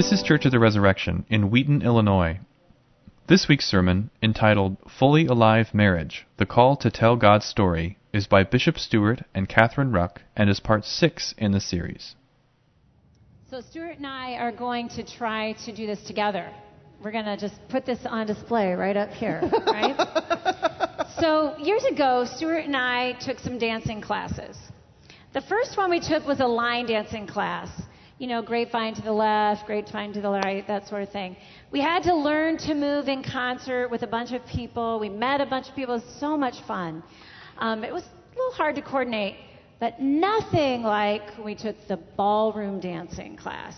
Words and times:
This 0.00 0.12
is 0.12 0.22
Church 0.22 0.46
of 0.46 0.52
the 0.52 0.58
Resurrection 0.58 1.26
in 1.28 1.50
Wheaton, 1.50 1.82
Illinois. 1.82 2.40
This 3.26 3.48
week's 3.48 3.66
sermon, 3.66 4.08
entitled 4.22 4.78
Fully 4.98 5.26
Alive 5.26 5.74
Marriage 5.74 6.26
The 6.38 6.46
Call 6.46 6.76
to 6.78 6.90
Tell 6.90 7.16
God's 7.16 7.44
Story, 7.44 7.98
is 8.10 8.26
by 8.26 8.44
Bishop 8.44 8.78
Stewart 8.78 9.24
and 9.34 9.46
Catherine 9.46 9.92
Ruch 9.92 10.16
and 10.34 10.48
is 10.48 10.58
part 10.58 10.86
six 10.86 11.34
in 11.36 11.52
the 11.52 11.60
series. 11.60 12.14
So, 13.50 13.60
Stewart 13.60 13.98
and 13.98 14.06
I 14.06 14.36
are 14.36 14.52
going 14.52 14.88
to 14.88 15.04
try 15.04 15.52
to 15.66 15.76
do 15.76 15.86
this 15.86 16.02
together. 16.04 16.48
We're 17.04 17.12
going 17.12 17.26
to 17.26 17.36
just 17.36 17.56
put 17.68 17.84
this 17.84 17.98
on 18.06 18.26
display 18.26 18.72
right 18.72 18.96
up 18.96 19.10
here, 19.10 19.42
right? 19.66 21.08
so, 21.20 21.58
years 21.58 21.84
ago, 21.84 22.24
Stewart 22.24 22.64
and 22.64 22.74
I 22.74 23.18
took 23.20 23.38
some 23.38 23.58
dancing 23.58 24.00
classes. 24.00 24.56
The 25.34 25.42
first 25.42 25.76
one 25.76 25.90
we 25.90 26.00
took 26.00 26.26
was 26.26 26.40
a 26.40 26.46
line 26.46 26.86
dancing 26.86 27.26
class. 27.26 27.68
You 28.20 28.26
know, 28.26 28.42
grapevine 28.42 28.94
to 28.96 29.00
the 29.00 29.14
left, 29.14 29.64
grapevine 29.64 30.12
to 30.12 30.20
the 30.20 30.28
right, 30.28 30.62
that 30.66 30.86
sort 30.86 31.02
of 31.02 31.08
thing. 31.08 31.36
We 31.70 31.80
had 31.80 32.02
to 32.02 32.14
learn 32.14 32.58
to 32.58 32.74
move 32.74 33.08
in 33.08 33.24
concert 33.24 33.88
with 33.88 34.02
a 34.02 34.06
bunch 34.06 34.32
of 34.32 34.44
people. 34.44 35.00
We 35.00 35.08
met 35.08 35.40
a 35.40 35.46
bunch 35.46 35.70
of 35.70 35.74
people. 35.74 35.94
It 35.94 36.04
was 36.04 36.16
so 36.20 36.36
much 36.36 36.60
fun. 36.66 37.02
Um, 37.56 37.82
it 37.82 37.90
was 37.90 38.02
a 38.02 38.36
little 38.36 38.52
hard 38.52 38.76
to 38.76 38.82
coordinate, 38.82 39.36
but 39.78 40.00
nothing 40.00 40.82
like 40.82 41.22
we 41.42 41.54
took 41.54 41.76
the 41.88 41.96
ballroom 41.96 42.78
dancing 42.78 43.38
class. 43.38 43.74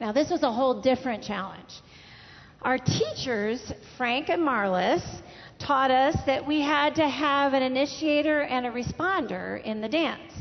Now, 0.00 0.10
this 0.10 0.30
was 0.30 0.42
a 0.42 0.50
whole 0.50 0.82
different 0.82 1.22
challenge. 1.22 1.80
Our 2.62 2.76
teachers, 2.76 3.72
Frank 3.96 4.30
and 4.30 4.42
Marlis, 4.42 5.04
taught 5.60 5.92
us 5.92 6.16
that 6.26 6.44
we 6.44 6.60
had 6.60 6.96
to 6.96 7.08
have 7.08 7.52
an 7.52 7.62
initiator 7.62 8.40
and 8.40 8.66
a 8.66 8.70
responder 8.72 9.62
in 9.62 9.80
the 9.80 9.88
dance, 9.88 10.32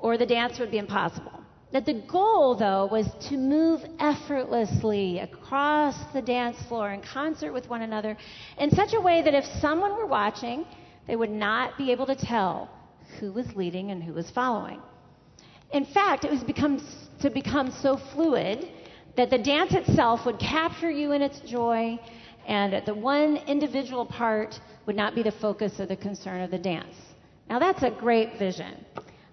or 0.00 0.18
the 0.18 0.26
dance 0.26 0.58
would 0.58 0.70
be 0.70 0.76
impossible. 0.76 1.39
That 1.72 1.86
the 1.86 1.94
goal, 1.94 2.56
though, 2.56 2.86
was 2.90 3.08
to 3.28 3.36
move 3.36 3.84
effortlessly 4.00 5.20
across 5.20 5.96
the 6.12 6.20
dance 6.20 6.60
floor 6.62 6.90
in 6.90 7.00
concert 7.00 7.52
with 7.52 7.68
one 7.68 7.82
another 7.82 8.16
in 8.58 8.70
such 8.72 8.92
a 8.92 9.00
way 9.00 9.22
that 9.22 9.34
if 9.34 9.44
someone 9.60 9.96
were 9.96 10.06
watching, 10.06 10.66
they 11.06 11.14
would 11.14 11.30
not 11.30 11.78
be 11.78 11.92
able 11.92 12.06
to 12.06 12.16
tell 12.16 12.68
who 13.18 13.32
was 13.32 13.54
leading 13.54 13.90
and 13.92 14.02
who 14.02 14.12
was 14.12 14.30
following. 14.30 14.80
In 15.72 15.84
fact, 15.84 16.24
it 16.24 16.30
was 16.30 16.42
become, 16.42 16.84
to 17.20 17.30
become 17.30 17.70
so 17.70 17.96
fluid 17.96 18.68
that 19.16 19.30
the 19.30 19.38
dance 19.38 19.72
itself 19.72 20.26
would 20.26 20.38
capture 20.38 20.90
you 20.90 21.12
in 21.12 21.22
its 21.22 21.40
joy, 21.40 21.98
and 22.46 22.72
that 22.72 22.86
the 22.86 22.94
one 22.94 23.36
individual 23.46 24.06
part 24.06 24.58
would 24.86 24.96
not 24.96 25.14
be 25.14 25.22
the 25.22 25.32
focus 25.32 25.78
or 25.78 25.86
the 25.86 25.96
concern 25.96 26.40
of 26.42 26.50
the 26.50 26.58
dance. 26.58 26.96
Now, 27.48 27.58
that's 27.58 27.82
a 27.82 27.90
great 27.90 28.38
vision. 28.38 28.84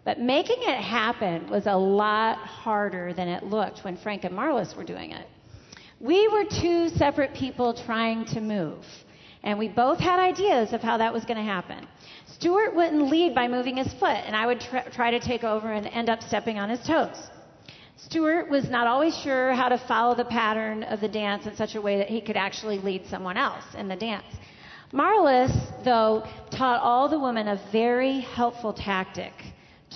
But 0.08 0.22
making 0.22 0.60
it 0.62 0.80
happen 0.80 1.50
was 1.50 1.66
a 1.66 1.76
lot 1.76 2.38
harder 2.38 3.12
than 3.12 3.28
it 3.28 3.44
looked 3.44 3.84
when 3.84 3.98
Frank 3.98 4.24
and 4.24 4.34
Marlis 4.34 4.74
were 4.74 4.86
doing 4.86 5.12
it. 5.12 5.28
We 6.00 6.30
were 6.30 6.46
two 6.46 6.88
separate 6.88 7.34
people 7.34 7.74
trying 7.74 8.24
to 8.28 8.40
move, 8.40 8.86
and 9.44 9.60
we 9.60 9.68
both 9.68 10.00
had 10.00 10.18
ideas 10.18 10.72
of 10.72 10.80
how 10.80 10.96
that 11.00 11.12
was 11.12 11.26
going 11.26 11.36
to 11.36 11.44
happen. 11.44 11.86
Stewart 12.26 12.74
wouldn't 12.74 13.10
lead 13.10 13.36
by 13.36 13.50
moving 13.50 13.76
his 13.76 13.94
foot, 13.96 14.22
and 14.26 14.34
I 14.34 14.46
would 14.46 14.62
tr- 14.62 14.90
try 14.94 15.12
to 15.12 15.20
take 15.20 15.44
over 15.44 15.74
and 15.74 15.86
end 15.88 16.08
up 16.08 16.24
stepping 16.24 16.58
on 16.58 16.70
his 16.70 16.80
toes. 16.88 17.28
Stewart 17.98 18.50
was 18.50 18.70
not 18.70 18.88
always 18.88 19.14
sure 19.18 19.52
how 19.56 19.68
to 19.68 19.78
follow 19.78 20.16
the 20.16 20.24
pattern 20.24 20.84
of 20.84 21.02
the 21.02 21.10
dance 21.10 21.48
in 21.48 21.56
such 21.58 21.76
a 21.76 21.82
way 21.82 21.98
that 21.98 22.08
he 22.08 22.22
could 22.22 22.38
actually 22.38 22.80
lead 22.80 23.06
someone 23.08 23.36
else 23.36 23.66
in 23.78 23.90
the 23.90 23.96
dance. 23.98 24.38
Marlis, 24.94 25.52
though, 25.84 26.26
taught 26.50 26.80
all 26.82 27.10
the 27.10 27.20
women 27.20 27.50
a 27.50 27.62
very 27.74 28.22
helpful 28.22 28.72
tactic 28.72 29.34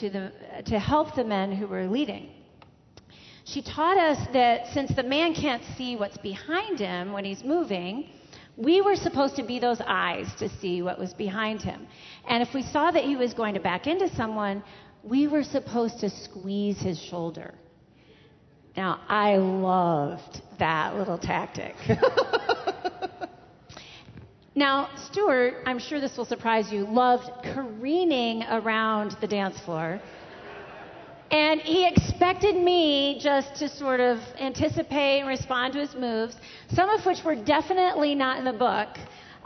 to, 0.01 0.09
the, 0.09 0.31
to 0.65 0.79
help 0.79 1.15
the 1.15 1.23
men 1.23 1.51
who 1.51 1.67
were 1.67 1.85
leading. 1.85 2.29
She 3.45 3.61
taught 3.61 3.97
us 3.97 4.17
that 4.33 4.67
since 4.73 4.93
the 4.95 5.03
man 5.03 5.33
can't 5.33 5.63
see 5.77 5.95
what's 5.95 6.17
behind 6.17 6.79
him 6.79 7.11
when 7.11 7.23
he's 7.25 7.43
moving, 7.43 8.09
we 8.57 8.81
were 8.81 8.95
supposed 8.95 9.35
to 9.37 9.43
be 9.43 9.59
those 9.59 9.81
eyes 9.85 10.27
to 10.39 10.49
see 10.59 10.81
what 10.81 10.99
was 10.99 11.13
behind 11.13 11.61
him. 11.61 11.87
And 12.27 12.43
if 12.43 12.53
we 12.53 12.63
saw 12.63 12.91
that 12.91 13.03
he 13.03 13.15
was 13.15 13.33
going 13.33 13.53
to 13.53 13.59
back 13.59 13.87
into 13.87 14.13
someone, 14.15 14.63
we 15.03 15.27
were 15.27 15.43
supposed 15.43 15.99
to 15.99 16.09
squeeze 16.09 16.79
his 16.79 16.99
shoulder. 16.99 17.53
Now, 18.75 19.01
I 19.07 19.37
loved 19.37 20.41
that 20.59 20.95
little 20.95 21.17
tactic. 21.17 21.75
now, 24.53 24.89
Stewart, 24.97 25.53
I'm 25.65 25.79
sure 25.79 26.01
this 26.01 26.17
will 26.17 26.25
surprise 26.25 26.73
you, 26.73 26.85
loved 26.85 27.29
careening 27.53 28.43
around 28.43 29.15
the 29.21 29.27
dance 29.27 29.57
floor. 29.61 30.01
And 31.31 31.61
he 31.61 31.87
expected 31.87 32.57
me 32.57 33.17
just 33.21 33.55
to 33.55 33.69
sort 33.69 34.01
of 34.01 34.19
anticipate 34.37 35.19
and 35.19 35.29
respond 35.29 35.71
to 35.73 35.79
his 35.79 35.95
moves, 35.95 36.35
some 36.73 36.89
of 36.89 37.05
which 37.05 37.23
were 37.23 37.35
definitely 37.35 38.13
not 38.13 38.39
in 38.39 38.45
the 38.45 38.51
book, 38.51 38.89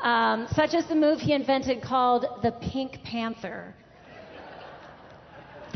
um, 0.02 0.48
such 0.56 0.74
as 0.74 0.88
the 0.88 0.96
move 0.96 1.20
he 1.20 1.34
invented 1.34 1.84
called 1.84 2.26
the 2.42 2.54
Pink 2.54 3.04
Panther. 3.04 3.76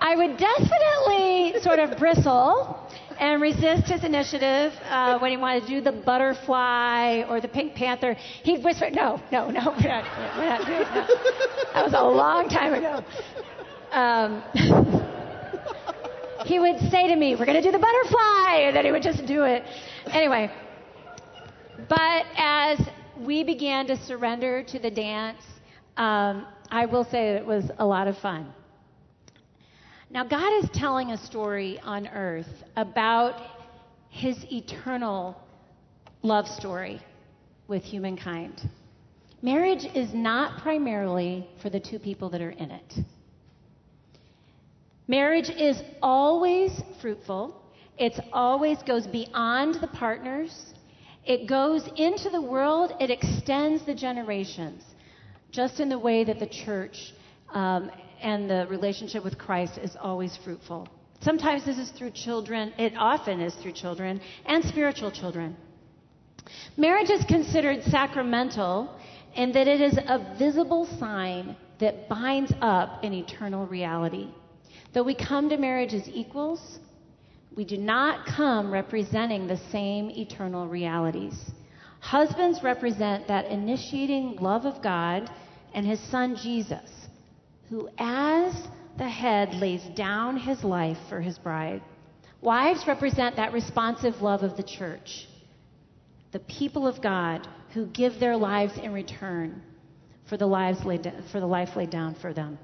I 0.00 0.16
would 0.16 0.38
definitely 0.38 1.60
sort 1.60 1.78
of 1.78 1.98
bristle 1.98 2.83
and 3.18 3.40
resist 3.40 3.86
his 3.88 4.04
initiative 4.04 4.72
uh, 4.88 5.18
when 5.18 5.30
he 5.30 5.36
wanted 5.36 5.62
to 5.62 5.68
do 5.68 5.80
the 5.80 5.92
butterfly 5.92 7.22
or 7.28 7.40
the 7.40 7.48
Pink 7.48 7.74
Panther. 7.74 8.14
He'd 8.14 8.62
whisper, 8.64 8.90
"No, 8.90 9.20
no, 9.30 9.50
no, 9.50 9.74
we're 9.78 9.88
not, 9.88 10.04
we're 10.36 10.48
not 10.48 10.66
doing 10.66 10.80
that." 10.80 11.08
That 11.74 11.84
was 11.84 11.94
a 11.94 12.02
long 12.02 12.48
time 12.48 12.74
ago. 12.74 13.04
Um, 13.92 14.42
he 16.44 16.58
would 16.58 16.78
say 16.90 17.08
to 17.08 17.16
me, 17.16 17.36
"We're 17.36 17.46
going 17.46 17.62
to 17.62 17.62
do 17.62 17.72
the 17.72 17.78
butterfly," 17.78 18.66
and 18.66 18.76
then 18.76 18.84
he 18.84 18.92
would 18.92 19.02
just 19.02 19.26
do 19.26 19.44
it. 19.44 19.64
Anyway, 20.06 20.50
but 21.88 22.24
as 22.36 22.80
we 23.18 23.44
began 23.44 23.86
to 23.86 23.96
surrender 23.96 24.62
to 24.64 24.78
the 24.78 24.90
dance, 24.90 25.42
um, 25.96 26.46
I 26.70 26.86
will 26.86 27.04
say 27.04 27.30
it 27.30 27.46
was 27.46 27.70
a 27.78 27.86
lot 27.86 28.08
of 28.08 28.18
fun. 28.18 28.52
Now, 30.14 30.22
God 30.22 30.62
is 30.62 30.70
telling 30.70 31.10
a 31.10 31.18
story 31.18 31.80
on 31.82 32.06
earth 32.06 32.62
about 32.76 33.34
his 34.10 34.36
eternal 34.44 35.36
love 36.22 36.46
story 36.46 37.00
with 37.66 37.82
humankind. 37.82 38.62
Marriage 39.42 39.84
is 39.92 40.14
not 40.14 40.62
primarily 40.62 41.48
for 41.60 41.68
the 41.68 41.80
two 41.80 41.98
people 41.98 42.30
that 42.30 42.40
are 42.40 42.52
in 42.52 42.70
it. 42.70 42.94
Marriage 45.08 45.50
is 45.50 45.82
always 46.00 46.80
fruitful. 47.00 47.60
It 47.98 48.12
always 48.32 48.80
goes 48.84 49.08
beyond 49.08 49.80
the 49.80 49.88
partners. 49.88 50.74
It 51.26 51.48
goes 51.48 51.88
into 51.96 52.30
the 52.30 52.40
world. 52.40 52.92
It 53.00 53.10
extends 53.10 53.84
the 53.84 53.96
generations, 53.96 54.84
just 55.50 55.80
in 55.80 55.88
the 55.88 55.98
way 55.98 56.22
that 56.22 56.38
the 56.38 56.46
church 56.46 57.12
um, 57.52 57.90
and 58.24 58.48
the 58.48 58.66
relationship 58.68 59.22
with 59.22 59.38
Christ 59.38 59.78
is 59.78 59.96
always 60.00 60.36
fruitful. 60.42 60.88
Sometimes 61.20 61.64
this 61.64 61.78
is 61.78 61.90
through 61.90 62.10
children, 62.12 62.72
it 62.78 62.94
often 62.96 63.40
is 63.40 63.54
through 63.56 63.72
children 63.72 64.20
and 64.46 64.64
spiritual 64.64 65.12
children. 65.12 65.56
Marriage 66.76 67.10
is 67.10 67.24
considered 67.26 67.82
sacramental 67.84 68.98
in 69.34 69.52
that 69.52 69.68
it 69.68 69.80
is 69.80 69.98
a 69.98 70.34
visible 70.38 70.86
sign 70.98 71.56
that 71.80 72.08
binds 72.08 72.52
up 72.60 73.04
an 73.04 73.12
eternal 73.12 73.66
reality. 73.66 74.28
Though 74.94 75.02
we 75.02 75.14
come 75.14 75.50
to 75.50 75.58
marriage 75.58 75.92
as 75.92 76.08
equals, 76.08 76.78
we 77.54 77.64
do 77.64 77.76
not 77.76 78.26
come 78.26 78.72
representing 78.72 79.46
the 79.46 79.60
same 79.70 80.10
eternal 80.10 80.66
realities. 80.66 81.34
Husbands 82.00 82.62
represent 82.62 83.28
that 83.28 83.46
initiating 83.46 84.36
love 84.36 84.64
of 84.64 84.82
God 84.82 85.30
and 85.74 85.86
his 85.86 86.00
son 86.10 86.36
Jesus 86.36 87.03
who, 87.68 87.88
as 87.98 88.54
the 88.98 89.08
head, 89.08 89.54
lays 89.54 89.82
down 89.96 90.36
his 90.36 90.62
life 90.64 90.98
for 91.08 91.20
his 91.20 91.38
bride. 91.38 91.82
Wives 92.40 92.86
represent 92.86 93.36
that 93.36 93.52
responsive 93.52 94.20
love 94.20 94.42
of 94.42 94.56
the 94.56 94.62
church, 94.62 95.26
the 96.32 96.40
people 96.40 96.86
of 96.86 97.00
God 97.02 97.48
who 97.72 97.86
give 97.86 98.20
their 98.20 98.36
lives 98.36 98.74
in 98.78 98.92
return 98.92 99.62
for 100.28 100.36
the, 100.36 100.46
lives 100.46 100.84
laid, 100.84 101.12
for 101.32 101.40
the 101.40 101.46
life 101.46 101.76
laid 101.76 101.90
down 101.90 102.14
for 102.14 102.32
them. 102.32 102.58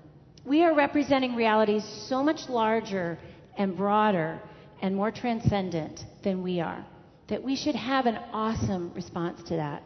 We 0.44 0.62
are 0.64 0.74
representing 0.74 1.34
realities 1.34 1.84
so 2.08 2.22
much 2.22 2.48
larger 2.48 3.18
and 3.58 3.76
broader 3.76 4.40
and 4.82 4.94
more 4.94 5.10
transcendent 5.10 6.04
than 6.22 6.42
we 6.42 6.60
are 6.60 6.84
that 7.28 7.42
we 7.42 7.54
should 7.54 7.76
have 7.76 8.06
an 8.06 8.16
awesome 8.32 8.92
response 8.94 9.42
to 9.44 9.56
that. 9.56 9.82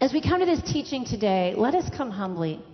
As 0.00 0.12
we 0.12 0.20
come 0.22 0.40
to 0.40 0.46
this 0.46 0.62
teaching 0.62 1.04
today, 1.04 1.54
let 1.56 1.74
us 1.74 1.88
come 1.96 2.10
humbly 2.10 2.64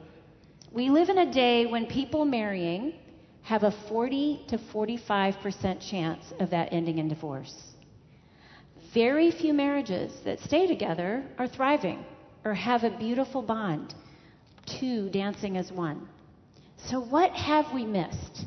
we 0.78 0.90
live 0.90 1.08
in 1.08 1.18
a 1.18 1.32
day 1.32 1.66
when 1.66 1.86
people 1.86 2.24
marrying 2.24 2.94
have 3.42 3.64
a 3.64 3.74
40 3.88 4.44
to 4.48 4.58
45% 4.58 5.90
chance 5.90 6.24
of 6.38 6.50
that 6.50 6.72
ending 6.72 6.98
in 6.98 7.08
divorce. 7.08 7.54
Very 8.94 9.30
few 9.30 9.52
marriages 9.52 10.12
that 10.24 10.38
stay 10.40 10.66
together 10.66 11.24
are 11.38 11.48
thriving 11.48 12.04
or 12.44 12.54
have 12.54 12.84
a 12.84 12.96
beautiful 12.96 13.42
bond, 13.42 13.94
two 14.66 15.10
dancing 15.10 15.56
as 15.56 15.72
one. 15.72 16.08
So, 16.76 17.00
what 17.00 17.32
have 17.32 17.72
we 17.74 17.84
missed 17.84 18.46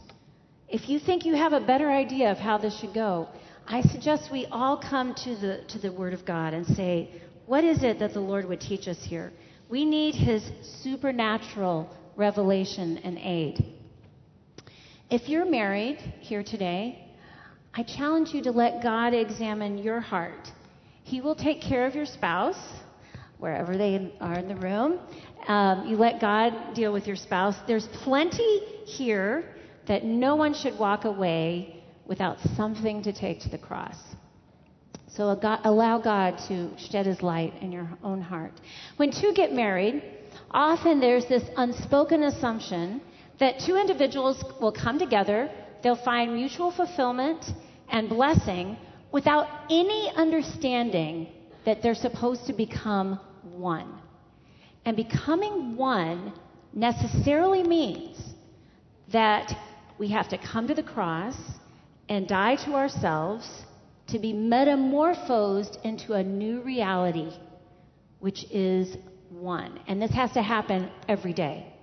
If 0.70 0.88
you 0.88 1.00
think 1.00 1.26
you 1.26 1.36
have 1.36 1.52
a 1.52 1.60
better 1.60 1.92
idea 1.92 2.32
of 2.32 2.38
how 2.38 2.58
this 2.58 2.80
should 2.80 2.94
go, 2.94 3.28
I 3.68 3.82
suggest 3.82 4.32
we 4.32 4.46
all 4.46 4.78
come 4.78 5.14
to 5.16 5.36
the, 5.36 5.66
to 5.68 5.80
the 5.80 5.92
Word 5.92 6.14
of 6.14 6.24
God 6.26 6.54
and 6.54 6.66
say, 6.66 7.22
what 7.46 7.66
is 7.66 7.84
it 7.84 8.00
that 8.00 8.14
the 8.14 8.22
Lord 8.22 8.48
would 8.48 8.62
teach 8.62 8.88
us 8.88 9.04
here? 9.04 9.34
We 9.68 9.84
need 9.84 10.16
His 10.16 10.50
supernatural 10.62 11.90
revelation 12.16 12.98
and 13.00 13.18
aid. 13.18 13.66
If 15.10 15.28
you're 15.28 15.50
married 15.50 15.98
here 16.20 16.44
today, 16.44 17.08
I 17.74 17.84
challenge 17.84 18.30
you 18.34 18.42
to 18.44 18.52
let 18.52 18.84
God 18.84 19.14
examine 19.14 19.78
your 19.78 20.00
heart. 20.00 20.52
He 21.04 21.22
will 21.22 21.36
take 21.36 21.62
care 21.62 21.86
of 21.86 21.96
your 21.96 22.06
spouse 22.06 22.60
wherever 23.38 23.78
they 23.78 24.14
are 24.22 24.36
in 24.36 24.48
the 24.48 24.56
room. 24.56 25.00
Um, 25.48 25.88
you 25.88 25.98
let 25.98 26.22
God 26.22 26.76
deal 26.76 26.94
with 26.94 27.08
your 27.08 27.16
spouse. 27.16 27.56
There's 27.68 27.88
plenty 28.04 28.60
here 28.86 29.56
that 29.88 30.06
no 30.06 30.36
one 30.36 30.54
should 30.54 30.78
walk 30.78 31.06
away 31.06 31.84
without 32.06 32.38
something 32.56 33.02
to 33.04 33.12
take 33.14 33.40
to 33.42 33.50
the 33.50 33.58
cross. 33.58 33.98
So 35.08 35.38
allow 35.64 36.00
God 36.00 36.40
to 36.48 36.72
shed 36.78 37.06
his 37.06 37.22
light 37.22 37.54
in 37.62 37.72
your 37.72 37.90
own 38.04 38.22
heart. 38.22 38.54
When 38.96 39.12
two 39.12 39.34
get 39.34 39.52
married, 39.52 40.04
often 40.52 41.00
there's 41.00 41.26
this 41.26 41.44
unspoken 41.58 42.24
assumption 42.24 43.02
that 43.40 43.60
two 43.60 43.76
individuals 43.76 44.44
will 44.60 44.72
come 44.72 45.00
together, 45.00 45.50
they'll 45.82 45.96
find 45.96 46.34
mutual 46.34 46.72
fulfillment 46.72 47.44
and 47.90 48.10
blessing 48.10 48.78
without 49.12 49.48
any 49.70 50.12
understanding 50.16 51.28
that 51.66 51.82
they're 51.82 51.96
supposed 51.96 52.46
to 52.48 52.54
become 52.54 53.20
one. 53.44 54.00
And 54.86 54.96
becoming 54.96 55.76
one 55.76 56.34
necessarily 56.74 57.64
means 57.64 58.18
that 59.12 59.54
we 59.98 60.08
have 60.10 60.30
to 60.30 60.38
come 60.38 60.68
to 60.68 60.74
the 60.74 60.84
cross 60.84 61.36
and 62.10 62.28
die 62.28 62.56
to 62.56 62.74
ourselves 62.74 63.48
to 64.08 64.20
be 64.20 64.34
metamorphosed 64.34 65.78
into 65.84 66.14
a 66.14 66.24
new 66.24 66.62
reality, 66.62 67.32
which 68.20 68.46
is 68.52 68.98
one. 69.32 69.80
And 69.88 70.02
this 70.02 70.12
has 70.12 70.32
to 70.34 70.42
happen 70.42 70.90
every 71.08 71.34
day, 71.34 71.74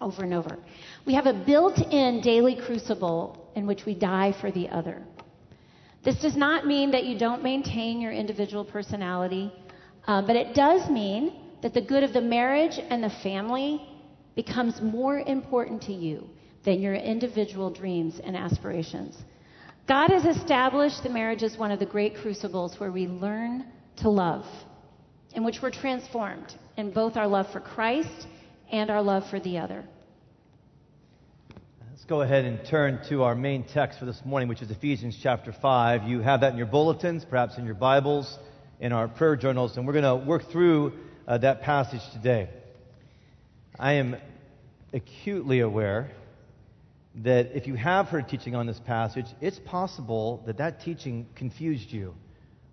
over 0.00 0.24
and 0.24 0.34
over. 0.34 0.58
We 1.06 1.14
have 1.14 1.26
a 1.26 1.32
built 1.32 1.78
in 1.78 2.20
daily 2.20 2.56
crucible 2.56 3.50
in 3.54 3.66
which 3.66 3.84
we 3.86 3.94
die 3.94 4.34
for 4.40 4.50
the 4.50 4.68
other. 4.68 5.02
This 6.04 6.20
does 6.20 6.36
not 6.36 6.66
mean 6.66 6.90
that 6.90 7.04
you 7.04 7.18
don't 7.18 7.42
maintain 7.42 8.00
your 8.00 8.12
individual 8.12 8.64
personality, 8.64 9.52
uh, 10.06 10.22
but 10.26 10.36
it 10.36 10.54
does 10.54 10.90
mean 10.90 11.32
that 11.62 11.72
the 11.72 11.80
good 11.80 12.02
of 12.02 12.12
the 12.12 12.20
marriage 12.20 12.78
and 12.90 13.02
the 13.02 13.12
family 13.22 13.80
becomes 14.34 14.82
more 14.82 15.20
important 15.20 15.80
to 15.82 15.92
you 15.92 16.28
than 16.64 16.80
your 16.80 16.94
individual 16.94 17.70
dreams 17.70 18.20
and 18.22 18.36
aspirations. 18.36 19.16
God 19.86 20.10
has 20.10 20.24
established 20.24 21.02
the 21.02 21.08
marriage 21.08 21.42
as 21.42 21.56
one 21.56 21.70
of 21.70 21.78
the 21.78 21.86
great 21.86 22.16
crucibles 22.16 22.80
where 22.80 22.90
we 22.90 23.06
learn 23.06 23.66
to 23.96 24.08
love, 24.08 24.44
in 25.34 25.44
which 25.44 25.60
we're 25.62 25.70
transformed 25.70 26.54
in 26.76 26.90
both 26.90 27.16
our 27.16 27.26
love 27.26 27.50
for 27.52 27.60
Christ 27.60 28.26
and 28.70 28.90
our 28.90 29.02
love 29.02 29.28
for 29.30 29.38
the 29.38 29.58
other. 29.58 29.84
Let's 31.90 32.04
go 32.04 32.22
ahead 32.22 32.44
and 32.44 32.60
turn 32.66 33.00
to 33.08 33.22
our 33.22 33.34
main 33.34 33.64
text 33.64 33.98
for 33.98 34.04
this 34.04 34.20
morning, 34.24 34.48
which 34.48 34.62
is 34.62 34.70
Ephesians 34.70 35.18
chapter 35.22 35.52
5. 35.52 36.02
You 36.04 36.20
have 36.20 36.40
that 36.40 36.52
in 36.52 36.58
your 36.58 36.66
bulletins, 36.66 37.24
perhaps 37.24 37.56
in 37.56 37.64
your 37.64 37.74
Bibles, 37.74 38.38
in 38.80 38.92
our 38.92 39.08
prayer 39.08 39.36
journals, 39.36 39.76
and 39.76 39.86
we're 39.86 39.92
going 39.92 40.20
to 40.20 40.26
work 40.26 40.50
through 40.50 40.92
uh, 41.26 41.38
that 41.38 41.62
passage 41.62 42.02
today. 42.12 42.50
I 43.78 43.94
am 43.94 44.16
acutely 44.92 45.60
aware 45.60 46.10
that 47.16 47.56
if 47.56 47.66
you 47.66 47.74
have 47.76 48.08
heard 48.08 48.28
teaching 48.28 48.54
on 48.54 48.66
this 48.66 48.80
passage, 48.80 49.26
it's 49.40 49.58
possible 49.60 50.42
that 50.46 50.58
that 50.58 50.80
teaching 50.80 51.26
confused 51.36 51.90
you 51.90 52.14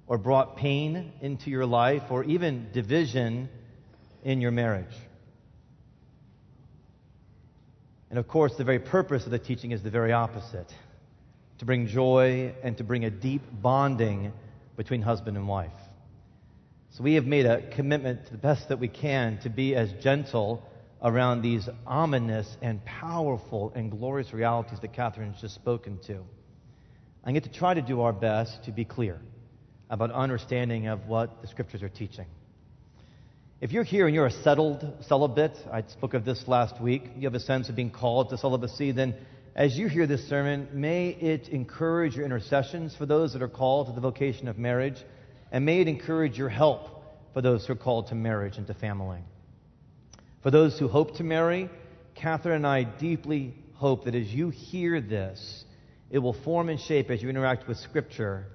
or 0.08 0.18
brought 0.18 0.58
pain 0.58 1.14
into 1.22 1.50
your 1.50 1.66
life 1.66 2.04
or 2.10 2.24
even 2.24 2.68
division 2.74 3.50
in 4.24 4.42
your 4.42 4.52
marriage. 4.52 4.96
And 8.10 8.20
of 8.20 8.28
course, 8.28 8.56
the 8.58 8.64
very 8.64 8.80
purpose 8.80 9.26
of 9.26 9.32
the 9.32 9.40
teaching 9.40 9.72
is 9.72 9.82
the 9.82 9.90
very 9.90 10.12
opposite 10.12 10.74
to 11.60 11.66
bring 11.66 11.88
joy 11.88 12.54
and 12.64 12.78
to 12.78 12.84
bring 12.84 13.06
a 13.06 13.10
deep 13.10 13.42
bonding 13.52 14.34
between 14.76 15.02
husband 15.02 15.38
and 15.38 15.48
wife. 15.48 15.72
So 16.92 17.04
we 17.04 17.14
have 17.14 17.26
made 17.26 17.46
a 17.46 17.62
commitment 17.70 18.26
to 18.26 18.32
the 18.34 18.38
best 18.38 18.68
that 18.70 18.80
we 18.80 18.90
can 18.90 19.38
to 19.44 19.50
be 19.50 19.76
as 19.76 19.94
gentle 20.04 20.62
around 21.02 21.42
these 21.42 21.70
ominous 21.88 22.58
and 22.62 22.84
powerful 22.84 23.72
and 23.76 23.90
glorious 23.90 24.34
realities 24.34 24.80
that 24.82 24.92
Catherine 24.94 25.32
has 25.32 25.42
just 25.42 25.56
spoken 25.56 26.00
to. 26.08 26.24
I 27.24 27.32
get 27.32 27.44
to 27.44 27.52
try 27.52 27.74
to 27.74 27.82
do 27.82 28.02
our 28.02 28.14
best 28.14 28.66
to 28.66 28.72
be 28.72 28.84
clear 28.84 29.20
about 29.90 30.12
understanding 30.12 30.88
of 30.88 31.08
what 31.08 31.42
the 31.42 31.48
scriptures 31.48 31.82
are 31.84 31.90
teaching. 31.90 32.26
If 33.62 33.72
you're 33.72 33.84
here 33.84 34.08
and 34.08 34.16
you're 34.16 34.26
a 34.26 34.32
settled 34.32 34.84
celibate, 35.02 35.56
I 35.72 35.84
spoke 35.84 36.16
of 36.16 36.26
this 36.26 36.48
last 36.48 36.82
week, 36.82 37.04
you 37.16 37.28
have 37.28 37.36
a 37.36 37.40
sense 37.40 37.70
of 37.70 37.76
being 37.76 37.92
called 37.92 38.32
to 38.32 38.38
celibacy, 38.40 38.92
then 38.92 39.14
as 39.56 39.78
you 39.78 39.88
hear 39.88 40.08
this 40.08 40.28
sermon, 40.28 40.68
may 40.74 41.10
it 41.10 41.48
encourage 41.48 42.16
your 42.16 42.26
intercessions 42.26 42.96
for 42.96 43.06
those 43.06 43.34
that 43.34 43.44
are 43.44 43.48
called 43.48 43.86
to 43.86 43.94
the 43.94 44.02
vocation 44.02 44.48
of 44.48 44.58
marriage, 44.58 44.96
and 45.52 45.64
may 45.64 45.80
it 45.80 45.88
encourage 45.88 46.40
your 46.40 46.50
help 46.50 46.88
for 47.36 47.44
those 47.44 47.68
who 47.68 47.74
are 47.74 47.76
called 47.76 48.08
to 48.08 48.16
marriage 48.16 48.58
and 48.58 48.66
to 48.66 48.74
family. 48.74 49.20
For 50.42 50.50
those 50.50 50.80
who 50.80 50.88
hope 50.88 51.18
to 51.18 51.24
marry, 51.24 51.70
Catherine 52.16 52.56
and 52.56 52.66
I 52.66 52.82
deeply 52.82 53.54
hope 53.76 54.06
that 54.06 54.16
as 54.16 54.26
you 54.34 54.50
hear 54.50 55.00
this, 55.00 55.66
it 56.10 56.18
will 56.18 56.34
form 56.34 56.68
and 56.70 56.80
shape 56.80 57.12
as 57.12 57.22
you 57.22 57.30
interact 57.30 57.68
with 57.68 57.78
Scripture 57.78 58.48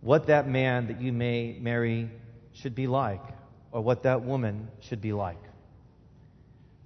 what 0.00 0.28
that 0.28 0.48
man 0.48 0.86
that 0.86 1.02
you 1.02 1.12
may 1.12 1.58
marry 1.60 2.10
should 2.54 2.74
be 2.74 2.86
like, 2.86 3.20
or 3.72 3.80
what 3.80 4.02
that 4.04 4.24
woman 4.24 4.68
should 4.80 5.00
be 5.00 5.12
like. 5.12 5.38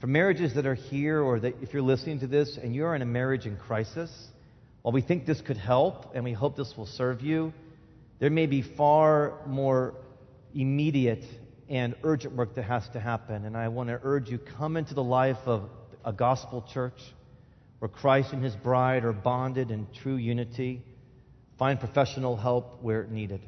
For 0.00 0.06
marriages 0.08 0.54
that 0.54 0.66
are 0.66 0.74
here, 0.74 1.20
or 1.20 1.38
that 1.40 1.54
if 1.62 1.72
you're 1.72 1.82
listening 1.82 2.20
to 2.20 2.26
this 2.26 2.58
and 2.60 2.74
you're 2.74 2.94
in 2.96 3.02
a 3.02 3.06
marriage 3.06 3.46
in 3.46 3.56
crisis, 3.56 4.10
while 4.82 4.92
we 4.92 5.00
think 5.00 5.26
this 5.26 5.40
could 5.40 5.56
help 5.56 6.14
and 6.14 6.24
we 6.24 6.32
hope 6.32 6.56
this 6.56 6.74
will 6.76 6.86
serve 6.86 7.22
you, 7.22 7.52
there 8.18 8.30
may 8.30 8.46
be 8.46 8.62
far 8.62 9.34
more 9.46 9.94
immediate 10.54 11.24
and 11.68 11.94
urgent 12.02 12.34
work 12.34 12.56
that 12.56 12.64
has 12.64 12.88
to 12.90 13.00
happen. 13.00 13.44
And 13.44 13.56
I 13.56 13.68
want 13.68 13.88
to 13.88 14.00
urge 14.02 14.28
you 14.28 14.38
come 14.38 14.76
into 14.76 14.94
the 14.94 15.02
life 15.02 15.38
of 15.46 15.70
a 16.04 16.12
gospel 16.12 16.64
church 16.72 17.00
where 17.78 17.88
Christ 17.88 18.32
and 18.32 18.42
his 18.42 18.54
bride 18.56 19.04
are 19.04 19.12
bonded 19.12 19.70
in 19.70 19.86
true 20.02 20.16
unity. 20.16 20.82
Find 21.58 21.78
professional 21.78 22.36
help 22.36 22.82
where 22.82 23.04
needed. 23.06 23.40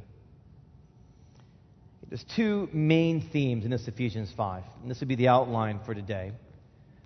There's 2.14 2.23
two 2.37 2.68
main 2.73 3.23
themes 3.33 3.64
in 3.64 3.73
this 3.73 3.88
Ephesians 3.88 4.33
5, 4.37 4.62
and 4.80 4.88
this 4.88 5.00
would 5.00 5.09
be 5.09 5.16
the 5.16 5.26
outline 5.26 5.80
for 5.85 5.94
today. 5.94 6.30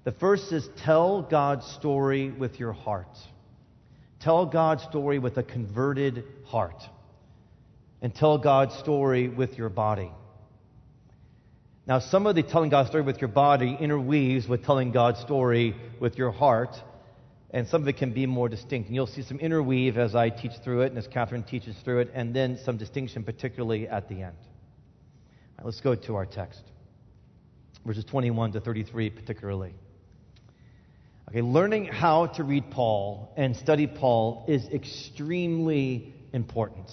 The 0.04 0.12
first 0.12 0.52
is 0.52 0.68
tell 0.84 1.22
God's 1.22 1.64
story 1.64 2.28
with 2.28 2.60
your 2.60 2.74
heart. 2.74 3.16
Tell 4.20 4.44
God's 4.44 4.82
story 4.82 5.18
with 5.18 5.38
a 5.38 5.42
converted 5.42 6.24
heart. 6.44 6.82
And 8.02 8.14
tell 8.14 8.36
God's 8.36 8.74
story 8.74 9.28
with 9.28 9.56
your 9.56 9.70
body. 9.70 10.10
Now, 11.86 12.00
some 12.00 12.26
of 12.26 12.34
the 12.34 12.42
telling 12.42 12.68
God's 12.68 12.90
story 12.90 13.02
with 13.02 13.22
your 13.22 13.28
body 13.28 13.78
interweaves 13.80 14.46
with 14.46 14.62
telling 14.62 14.92
God's 14.92 15.20
story 15.20 15.74
with 16.00 16.18
your 16.18 16.32
heart, 16.32 16.76
and 17.50 17.66
some 17.66 17.80
of 17.80 17.88
it 17.88 17.96
can 17.96 18.12
be 18.12 18.26
more 18.26 18.50
distinct. 18.50 18.88
And 18.88 18.94
you'll 18.94 19.06
see 19.06 19.22
some 19.22 19.38
interweave 19.38 19.96
as 19.96 20.14
I 20.14 20.28
teach 20.28 20.52
through 20.62 20.82
it 20.82 20.90
and 20.90 20.98
as 20.98 21.06
Catherine 21.06 21.44
teaches 21.44 21.76
through 21.82 22.00
it, 22.00 22.10
and 22.12 22.36
then 22.36 22.58
some 22.62 22.76
distinction, 22.76 23.24
particularly 23.24 23.88
at 23.88 24.10
the 24.10 24.20
end. 24.24 24.36
Right, 25.58 25.64
let's 25.64 25.80
go 25.80 25.96
to 25.96 26.14
our 26.14 26.24
text, 26.24 26.62
verses 27.84 28.04
21 28.04 28.52
to 28.52 28.60
33, 28.60 29.10
particularly. 29.10 29.74
Okay, 31.28 31.42
learning 31.42 31.86
how 31.86 32.26
to 32.26 32.44
read 32.44 32.70
Paul 32.70 33.32
and 33.36 33.56
study 33.56 33.88
Paul 33.88 34.44
is 34.46 34.68
extremely 34.68 36.14
important. 36.32 36.86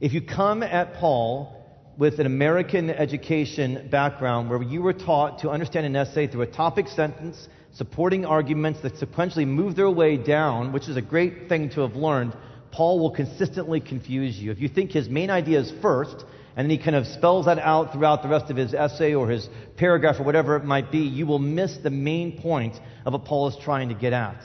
If 0.00 0.12
you 0.12 0.20
come 0.20 0.64
at 0.64 0.94
Paul 0.94 1.56
with 1.96 2.18
an 2.18 2.26
American 2.26 2.90
education 2.90 3.88
background 3.90 4.50
where 4.50 4.60
you 4.60 4.82
were 4.82 4.92
taught 4.92 5.38
to 5.40 5.50
understand 5.50 5.86
an 5.86 5.94
essay 5.94 6.26
through 6.26 6.42
a 6.42 6.46
topic 6.48 6.88
sentence, 6.88 7.48
supporting 7.70 8.26
arguments 8.26 8.80
that 8.80 8.94
sequentially 8.94 9.46
move 9.46 9.76
their 9.76 9.90
way 9.90 10.16
down, 10.16 10.72
which 10.72 10.88
is 10.88 10.96
a 10.96 11.02
great 11.02 11.48
thing 11.48 11.70
to 11.70 11.82
have 11.82 11.94
learned, 11.94 12.34
Paul 12.72 12.98
will 12.98 13.12
consistently 13.12 13.78
confuse 13.80 14.36
you. 14.36 14.50
If 14.50 14.58
you 14.58 14.68
think 14.68 14.90
his 14.90 15.08
main 15.08 15.30
idea 15.30 15.60
is 15.60 15.72
first, 15.80 16.24
and 16.56 16.64
then 16.64 16.70
he 16.76 16.82
kind 16.82 16.96
of 16.96 17.06
spells 17.06 17.46
that 17.46 17.58
out 17.58 17.92
throughout 17.92 18.22
the 18.22 18.28
rest 18.28 18.50
of 18.50 18.56
his 18.56 18.74
essay 18.74 19.14
or 19.14 19.28
his 19.28 19.48
paragraph 19.76 20.18
or 20.18 20.24
whatever 20.24 20.56
it 20.56 20.64
might 20.64 20.90
be, 20.90 20.98
you 20.98 21.26
will 21.26 21.38
miss 21.38 21.76
the 21.78 21.90
main 21.90 22.40
point 22.40 22.74
of 23.06 23.12
what 23.12 23.24
Paul 23.24 23.48
is 23.48 23.56
trying 23.62 23.88
to 23.88 23.94
get 23.94 24.12
at. 24.12 24.42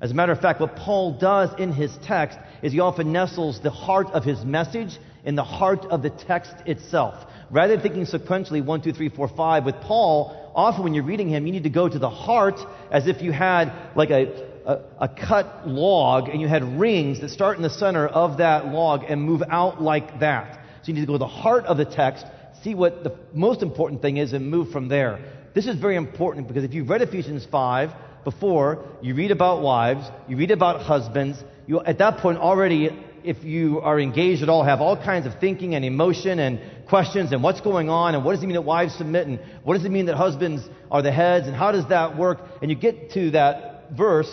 As 0.00 0.12
a 0.12 0.14
matter 0.14 0.32
of 0.32 0.40
fact, 0.40 0.60
what 0.60 0.76
Paul 0.76 1.18
does 1.18 1.50
in 1.58 1.72
his 1.72 1.96
text 2.04 2.38
is 2.62 2.72
he 2.72 2.80
often 2.80 3.12
nestles 3.12 3.60
the 3.60 3.70
heart 3.70 4.08
of 4.10 4.24
his 4.24 4.44
message 4.44 4.98
in 5.24 5.34
the 5.34 5.44
heart 5.44 5.84
of 5.86 6.02
the 6.02 6.10
text 6.10 6.54
itself. 6.66 7.14
Rather 7.50 7.74
than 7.74 7.82
thinking 7.82 8.06
sequentially, 8.06 8.64
one, 8.64 8.80
two, 8.80 8.92
three, 8.92 9.08
four, 9.08 9.28
five, 9.28 9.64
with 9.64 9.74
Paul, 9.80 10.52
often 10.54 10.84
when 10.84 10.94
you're 10.94 11.04
reading 11.04 11.28
him, 11.28 11.46
you 11.46 11.52
need 11.52 11.64
to 11.64 11.70
go 11.70 11.88
to 11.88 11.98
the 11.98 12.10
heart 12.10 12.60
as 12.90 13.06
if 13.06 13.22
you 13.22 13.32
had 13.32 13.72
like 13.96 14.10
a, 14.10 14.46
a, 14.66 14.80
a 15.00 15.08
cut 15.08 15.66
log, 15.66 16.28
and 16.28 16.40
you 16.40 16.46
had 16.46 16.78
rings 16.78 17.20
that 17.20 17.30
start 17.30 17.56
in 17.56 17.62
the 17.62 17.70
center 17.70 18.06
of 18.06 18.38
that 18.38 18.66
log 18.66 19.02
and 19.08 19.20
move 19.20 19.42
out 19.48 19.82
like 19.82 20.20
that. 20.20 20.60
So 20.82 20.88
you 20.88 20.94
need 20.94 21.00
to 21.00 21.06
go 21.06 21.14
to 21.14 21.18
the 21.18 21.26
heart 21.26 21.64
of 21.66 21.76
the 21.76 21.84
text, 21.84 22.24
see 22.62 22.74
what 22.74 23.04
the 23.04 23.16
most 23.32 23.62
important 23.62 24.02
thing 24.02 24.16
is, 24.16 24.32
and 24.32 24.50
move 24.50 24.70
from 24.70 24.88
there. 24.88 25.20
This 25.54 25.66
is 25.66 25.76
very 25.76 25.96
important 25.96 26.48
because 26.48 26.64
if 26.64 26.72
you've 26.72 26.88
read 26.88 27.02
Ephesians 27.02 27.46
5 27.50 27.90
before, 28.24 28.84
you 29.02 29.14
read 29.14 29.30
about 29.30 29.62
wives, 29.62 30.06
you 30.28 30.36
read 30.36 30.50
about 30.50 30.82
husbands, 30.82 31.42
you 31.66 31.80
at 31.80 31.98
that 31.98 32.18
point 32.18 32.38
already, 32.38 32.90
if 33.24 33.42
you 33.42 33.80
are 33.80 33.98
engaged 33.98 34.42
at 34.42 34.48
all, 34.48 34.62
have 34.62 34.80
all 34.80 34.96
kinds 34.96 35.26
of 35.26 35.38
thinking 35.40 35.74
and 35.74 35.84
emotion 35.84 36.38
and 36.38 36.60
questions 36.88 37.32
and 37.32 37.42
what's 37.42 37.60
going 37.60 37.88
on 37.90 38.14
and 38.14 38.24
what 38.24 38.34
does 38.34 38.42
it 38.42 38.46
mean 38.46 38.54
that 38.54 38.62
wives 38.62 38.94
submit 38.94 39.26
and 39.26 39.40
what 39.64 39.74
does 39.74 39.84
it 39.84 39.90
mean 39.90 40.06
that 40.06 40.16
husbands 40.16 40.62
are 40.90 41.02
the 41.02 41.12
heads 41.12 41.46
and 41.46 41.56
how 41.56 41.72
does 41.72 41.88
that 41.88 42.16
work? 42.16 42.38
And 42.62 42.70
you 42.70 42.76
get 42.76 43.12
to 43.12 43.32
that 43.32 43.90
verse, 43.96 44.30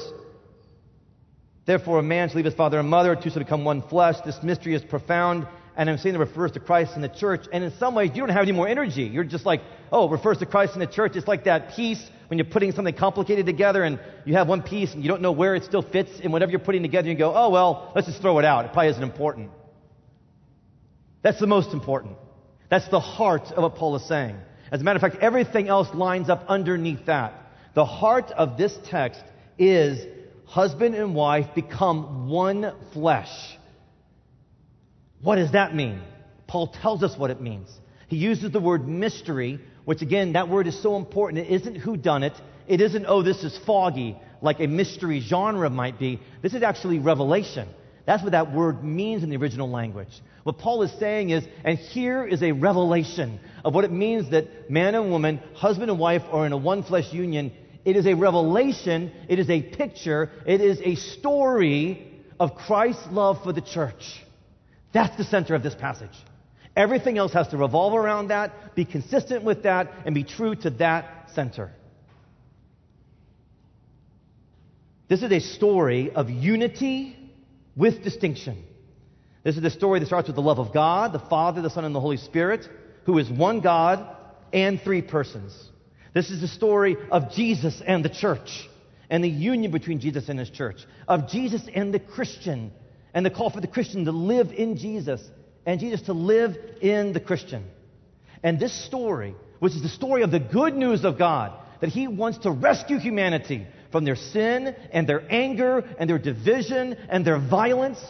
therefore 1.65 1.99
a 1.99 2.03
man 2.03 2.29
shall 2.29 2.37
leave 2.37 2.45
his 2.45 2.53
father 2.53 2.79
and 2.79 2.89
mother, 2.89 3.15
two 3.15 3.29
shall 3.29 3.43
become 3.43 3.65
one 3.65 3.81
flesh. 3.81 4.15
This 4.25 4.41
mystery 4.43 4.75
is 4.75 4.83
profound 4.83 5.47
and 5.77 5.89
I'm 5.89 5.97
saying 5.97 6.15
it 6.15 6.19
refers 6.19 6.51
to 6.53 6.59
Christ 6.59 6.93
and 6.95 7.03
the 7.03 7.09
church. 7.09 7.45
And 7.51 7.63
in 7.63 7.71
some 7.79 7.95
ways, 7.95 8.11
you 8.13 8.21
don't 8.21 8.29
have 8.29 8.43
any 8.43 8.51
more 8.51 8.67
energy. 8.67 9.03
You're 9.03 9.23
just 9.23 9.45
like, 9.45 9.61
oh, 9.91 10.09
refers 10.09 10.37
to 10.39 10.45
Christ 10.45 10.73
and 10.73 10.81
the 10.81 10.87
church. 10.87 11.15
It's 11.15 11.27
like 11.27 11.45
that 11.45 11.75
piece 11.75 12.01
when 12.27 12.37
you're 12.39 12.47
putting 12.47 12.71
something 12.71 12.95
complicated 12.95 13.45
together 13.45 13.83
and 13.83 13.99
you 14.25 14.35
have 14.35 14.47
one 14.47 14.61
piece 14.61 14.93
and 14.93 15.03
you 15.03 15.09
don't 15.09 15.21
know 15.21 15.33
where 15.33 15.55
it 15.55 15.63
still 15.63 15.81
fits 15.81 16.19
in 16.19 16.31
whatever 16.31 16.51
you're 16.51 16.59
putting 16.59 16.81
together. 16.81 17.09
You 17.09 17.15
go, 17.15 17.33
oh, 17.35 17.49
well, 17.49 17.91
let's 17.93 18.07
just 18.07 18.21
throw 18.21 18.39
it 18.39 18.45
out. 18.45 18.65
It 18.65 18.73
probably 18.73 18.91
isn't 18.91 19.03
important. 19.03 19.51
That's 21.21 21.39
the 21.39 21.47
most 21.47 21.73
important. 21.73 22.17
That's 22.69 22.87
the 22.89 22.99
heart 22.99 23.51
of 23.51 23.63
what 23.63 23.75
Paul 23.75 23.95
is 23.95 24.07
saying. 24.07 24.37
As 24.71 24.81
a 24.81 24.83
matter 24.83 24.97
of 24.97 25.01
fact, 25.01 25.17
everything 25.21 25.67
else 25.67 25.93
lines 25.93 26.29
up 26.29 26.45
underneath 26.47 27.05
that. 27.05 27.33
The 27.73 27.85
heart 27.85 28.31
of 28.31 28.57
this 28.57 28.77
text 28.85 29.21
is 29.57 30.05
husband 30.45 30.95
and 30.95 31.13
wife 31.15 31.53
become 31.53 32.29
one 32.29 32.73
flesh. 32.93 33.29
What 35.25 35.37
does 35.37 35.53
that 35.53 35.73
mean? 35.73 36.01
Paul 36.45 36.67
tells 36.67 37.01
us 37.01 37.17
what 37.17 37.31
it 37.31 37.41
means. 37.41 37.67
He 38.09 38.17
uses 38.17 38.51
the 38.51 38.59
word 38.59 38.87
mystery, 38.87 39.59
which 39.83 40.03
again, 40.03 40.33
that 40.33 40.49
word 40.49 40.67
is 40.67 40.79
so 40.83 40.97
important. 40.97 41.47
It 41.47 41.51
isn't 41.51 41.77
who 41.77 41.97
done 41.97 42.21
it. 42.21 42.33
It 42.67 42.79
isn't, 42.79 43.07
oh, 43.07 43.23
this 43.23 43.43
is 43.43 43.59
foggy, 43.65 44.15
like 44.43 44.59
a 44.59 44.67
mystery 44.67 45.21
genre 45.21 45.67
might 45.71 45.97
be. 45.97 46.21
This 46.43 46.53
is 46.53 46.61
actually 46.61 46.99
revelation. 46.99 47.67
That's 48.05 48.21
what 48.21 48.33
that 48.33 48.53
word 48.53 48.83
means 48.83 49.23
in 49.23 49.31
the 49.31 49.37
original 49.37 49.67
language. 49.67 50.09
What 50.43 50.59
Paul 50.59 50.83
is 50.83 50.91
saying 50.99 51.31
is, 51.31 51.43
and 51.63 51.79
here 51.79 52.23
is 52.23 52.43
a 52.43 52.51
revelation 52.51 53.39
of 53.63 53.73
what 53.73 53.83
it 53.83 53.91
means 53.91 54.29
that 54.29 54.69
man 54.69 54.93
and 54.93 55.09
woman, 55.09 55.39
husband 55.55 55.89
and 55.89 55.99
wife 55.99 56.21
are 56.29 56.45
in 56.45 56.51
a 56.51 56.57
one 56.57 56.83
flesh 56.83 57.11
union. 57.11 57.51
It 57.83 57.95
is 57.95 58.05
a 58.05 58.13
revelation, 58.13 59.11
it 59.27 59.39
is 59.39 59.49
a 59.49 59.63
picture, 59.63 60.29
it 60.45 60.61
is 60.61 60.79
a 60.81 60.93
story 60.93 62.21
of 62.39 62.53
Christ's 62.53 63.07
love 63.09 63.41
for 63.43 63.53
the 63.53 63.61
church. 63.61 64.21
That's 64.95 65.17
the 65.17 65.25
center 65.25 65.55
of 65.55 65.61
this 65.61 65.75
passage. 65.75 66.17
Everything 66.73 67.17
else 67.17 67.33
has 67.33 67.49
to 67.49 67.57
revolve 67.57 67.93
around 67.93 68.29
that, 68.29 68.75
be 68.75 68.85
consistent 68.85 69.43
with 69.43 69.63
that, 69.63 69.91
and 70.05 70.15
be 70.15 70.23
true 70.23 70.55
to 70.55 70.69
that 70.69 71.31
center. 71.35 71.73
This 75.09 75.21
is 75.21 75.33
a 75.33 75.41
story 75.41 76.11
of 76.11 76.29
unity 76.29 77.17
with 77.75 78.05
distinction. 78.05 78.63
This 79.43 79.57
is 79.57 79.61
the 79.61 79.69
story 79.69 79.99
that 79.99 80.05
starts 80.05 80.27
with 80.27 80.37
the 80.37 80.41
love 80.41 80.59
of 80.59 80.73
God, 80.73 81.11
the 81.11 81.19
Father, 81.19 81.61
the 81.61 81.69
Son, 81.69 81.83
and 81.83 81.93
the 81.93 81.99
Holy 81.99 82.15
Spirit, 82.15 82.65
who 83.05 83.17
is 83.17 83.29
one 83.29 83.59
God 83.59 84.15
and 84.53 84.79
three 84.79 85.01
persons. 85.01 85.53
This 86.13 86.29
is 86.29 86.39
the 86.39 86.47
story 86.47 86.95
of 87.11 87.33
Jesus 87.33 87.81
and 87.85 88.05
the 88.05 88.09
church, 88.09 88.69
and 89.09 89.21
the 89.21 89.29
union 89.29 89.73
between 89.73 89.99
Jesus 89.99 90.29
and 90.29 90.39
his 90.39 90.49
church, 90.49 90.77
of 91.05 91.27
Jesus 91.27 91.63
and 91.75 91.93
the 91.93 91.99
Christian, 91.99 92.71
and 93.15 93.25
the 93.25 93.31
call 93.31 93.49
for 93.49 93.61
the 93.61 93.67
Christian 93.67 94.05
to 94.05 94.11
live 94.11 94.51
in 94.51 94.77
Jesus, 94.77 95.21
and 95.65 95.79
Jesus 95.79 96.03
to 96.03 96.13
live 96.13 96.55
in 96.81 97.13
the 97.13 97.19
Christian. 97.19 97.65
And 98.43 98.59
this 98.59 98.73
story, 98.85 99.33
which 99.59 99.73
is 99.73 99.81
the 99.81 99.89
story 99.89 100.21
of 100.21 100.29
the 100.29 100.39
good 100.39 100.75
news 100.75 101.05
of 101.05 101.17
God, 101.17 101.53
that 101.79 101.89
he 101.89 102.07
wants 102.07 102.39
to 102.39 102.51
rescue 102.51 102.99
humanity 102.99 103.65
from 103.91 104.03
their 104.03 104.17
sin 104.17 104.75
and 104.91 105.07
their 105.07 105.23
anger 105.31 105.83
and 105.97 106.09
their 106.09 106.19
division 106.19 106.93
and 107.09 107.25
their 107.25 107.39
violence. 107.39 108.03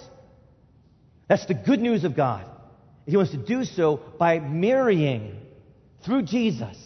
That's 1.29 1.45
the 1.45 1.53
good 1.53 1.79
news 1.79 2.03
of 2.03 2.15
God. 2.15 2.45
He 3.05 3.15
wants 3.15 3.31
to 3.31 3.37
do 3.37 3.63
so 3.63 4.01
by 4.17 4.39
marrying, 4.39 5.39
through 6.03 6.23
Jesus, 6.23 6.77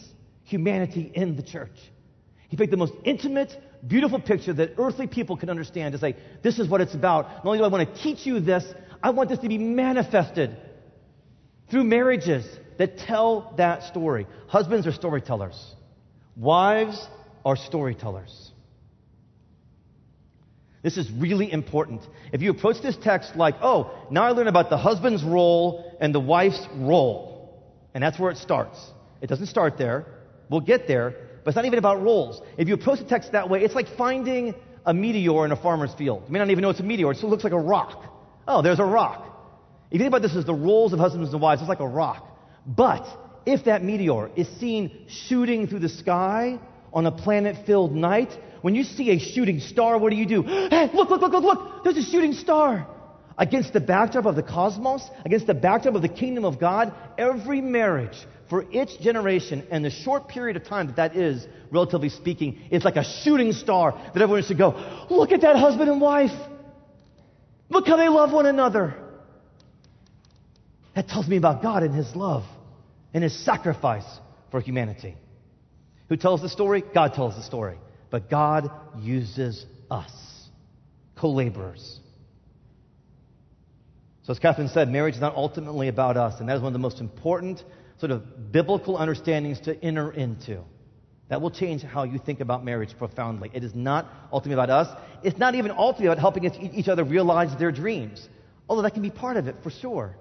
humanity 0.44 1.10
in 1.14 1.36
the 1.36 1.42
church. 1.42 1.76
He 2.48 2.56
picked 2.56 2.70
the 2.70 2.76
most 2.76 2.92
intimate, 3.04 3.56
beautiful 3.86 4.20
picture 4.20 4.52
that 4.52 4.74
earthly 4.78 5.06
people 5.06 5.36
can 5.36 5.50
understand 5.50 5.92
to 5.92 5.98
say, 5.98 6.16
this 6.42 6.58
is 6.58 6.68
what 6.68 6.80
it's 6.80 6.94
about. 6.94 7.28
Not 7.28 7.46
only 7.46 7.58
do 7.58 7.64
I 7.64 7.68
want 7.68 7.94
to 7.94 8.02
teach 8.02 8.26
you 8.26 8.40
this, 8.40 8.64
I 9.02 9.10
want 9.10 9.30
this 9.30 9.38
to 9.40 9.48
be 9.48 9.58
manifested 9.58 10.56
through 11.70 11.84
marriages 11.84 12.46
that 12.78 12.98
tell 12.98 13.54
that 13.56 13.84
story. 13.84 14.26
Husbands 14.48 14.86
are 14.86 14.92
storytellers. 14.92 15.74
Wives 16.36 17.06
are 17.44 17.56
storytellers. 17.56 18.50
This 20.82 20.96
is 20.96 21.10
really 21.10 21.52
important. 21.52 22.02
If 22.32 22.40
you 22.40 22.50
approach 22.50 22.80
this 22.82 22.96
text 22.96 23.36
like, 23.36 23.56
oh, 23.60 23.90
now 24.10 24.24
I 24.24 24.30
learn 24.30 24.48
about 24.48 24.70
the 24.70 24.78
husband's 24.78 25.22
role 25.22 25.96
and 26.00 26.14
the 26.14 26.20
wife's 26.20 26.66
role, 26.74 27.62
and 27.92 28.02
that's 28.02 28.18
where 28.18 28.30
it 28.30 28.38
starts. 28.38 28.78
It 29.20 29.26
doesn't 29.26 29.46
start 29.46 29.76
there. 29.76 30.06
We'll 30.48 30.62
get 30.62 30.88
there, 30.88 31.14
but 31.44 31.50
it's 31.50 31.56
not 31.56 31.64
even 31.64 31.78
about 31.78 32.02
roles. 32.02 32.42
If 32.58 32.68
you 32.68 32.74
approach 32.74 32.98
the 32.98 33.04
text 33.04 33.32
that 33.32 33.48
way, 33.48 33.62
it's 33.62 33.74
like 33.74 33.88
finding 33.96 34.54
a 34.86 34.94
meteor 34.94 35.44
in 35.44 35.52
a 35.52 35.56
farmer's 35.56 35.94
field. 35.94 36.24
You 36.26 36.32
may 36.32 36.38
not 36.38 36.50
even 36.50 36.62
know 36.62 36.70
it's 36.70 36.80
a 36.80 36.84
meteor. 36.84 37.10
It 37.12 37.18
still 37.18 37.30
looks 37.30 37.44
like 37.44 37.52
a 37.52 37.58
rock. 37.58 38.04
Oh, 38.46 38.62
there's 38.62 38.78
a 38.78 38.84
rock. 38.84 39.26
If 39.88 39.94
you 39.94 39.98
think 39.98 40.08
about 40.08 40.22
this 40.22 40.36
as 40.36 40.44
the 40.44 40.54
roles 40.54 40.92
of 40.92 40.98
husbands 40.98 41.32
and 41.32 41.42
wives, 41.42 41.62
it's 41.62 41.68
like 41.68 41.80
a 41.80 41.88
rock. 41.88 42.26
But 42.66 43.06
if 43.46 43.64
that 43.64 43.82
meteor 43.82 44.30
is 44.36 44.48
seen 44.58 45.06
shooting 45.08 45.66
through 45.66 45.80
the 45.80 45.88
sky 45.88 46.58
on 46.92 47.06
a 47.06 47.12
planet 47.12 47.66
filled 47.66 47.94
night, 47.94 48.30
when 48.62 48.74
you 48.74 48.84
see 48.84 49.10
a 49.10 49.18
shooting 49.18 49.60
star, 49.60 49.98
what 49.98 50.10
do 50.10 50.16
you 50.16 50.26
do? 50.26 50.42
Hey, 50.70 50.90
look, 50.92 51.10
look, 51.10 51.20
look, 51.20 51.32
look, 51.32 51.44
look! 51.44 51.84
There's 51.84 51.96
a 51.96 52.02
shooting 52.02 52.32
star! 52.34 52.86
Against 53.38 53.72
the 53.72 53.80
backdrop 53.80 54.26
of 54.26 54.36
the 54.36 54.42
cosmos, 54.42 55.08
against 55.24 55.46
the 55.46 55.54
backdrop 55.54 55.94
of 55.94 56.02
the 56.02 56.08
kingdom 56.08 56.44
of 56.44 56.60
God, 56.60 56.92
every 57.16 57.60
marriage 57.62 58.16
for 58.50 58.66
its 58.72 58.96
generation 58.96 59.66
and 59.70 59.84
the 59.84 59.90
short 59.90 60.28
period 60.28 60.56
of 60.56 60.64
time 60.64 60.88
that 60.88 60.96
that 60.96 61.16
is, 61.16 61.46
relatively 61.70 62.08
speaking, 62.08 62.58
is 62.72 62.84
like 62.84 62.96
a 62.96 63.04
shooting 63.22 63.52
star 63.52 63.92
that 63.92 64.20
everyone 64.20 64.42
should 64.42 64.58
go, 64.58 65.06
look 65.08 65.30
at 65.30 65.42
that 65.42 65.54
husband 65.54 65.88
and 65.88 66.00
wife! 66.00 66.36
Look 67.68 67.86
how 67.86 67.96
they 67.96 68.08
love 68.08 68.32
one 68.32 68.46
another! 68.46 68.96
That 70.96 71.06
tells 71.06 71.28
me 71.28 71.36
about 71.36 71.62
God 71.62 71.84
and 71.84 71.94
His 71.94 72.16
love 72.16 72.42
and 73.14 73.22
His 73.22 73.44
sacrifice 73.44 74.04
for 74.50 74.60
humanity. 74.60 75.14
Who 76.08 76.16
tells 76.16 76.42
the 76.42 76.48
story? 76.48 76.82
God 76.92 77.14
tells 77.14 77.36
the 77.36 77.44
story. 77.44 77.78
But 78.10 78.28
God 78.28 78.68
uses 78.98 79.64
us, 79.88 80.10
co 81.16 81.30
laborers. 81.30 82.00
So, 84.24 84.32
as 84.32 84.40
Catherine 84.40 84.68
said, 84.68 84.88
marriage 84.88 85.14
is 85.14 85.20
not 85.20 85.36
ultimately 85.36 85.86
about 85.86 86.16
us, 86.16 86.40
and 86.40 86.48
that 86.48 86.56
is 86.56 86.62
one 86.62 86.70
of 86.70 86.72
the 86.72 86.80
most 86.80 87.00
important 87.00 87.62
sort 88.00 88.10
of 88.10 88.50
biblical 88.50 88.96
understandings 88.96 89.60
to 89.60 89.84
enter 89.84 90.10
into. 90.10 90.62
That 91.28 91.40
will 91.40 91.50
change 91.50 91.82
how 91.82 92.02
you 92.04 92.18
think 92.18 92.40
about 92.40 92.64
marriage 92.64 92.96
profoundly. 92.98 93.50
It 93.52 93.62
is 93.62 93.74
not 93.74 94.10
ultimately 94.32 94.60
about 94.60 94.70
us. 94.70 95.00
It's 95.22 95.38
not 95.38 95.54
even 95.54 95.70
ultimately 95.70 96.06
about 96.06 96.18
helping 96.18 96.44
each 96.74 96.88
other 96.88 97.04
realize 97.04 97.56
their 97.56 97.70
dreams, 97.70 98.28
although 98.68 98.82
that 98.82 98.94
can 98.94 99.02
be 99.02 99.10
part 99.10 99.36
of 99.36 99.46
it 99.46 99.56
for 99.62 99.70
sure. 99.70 100.16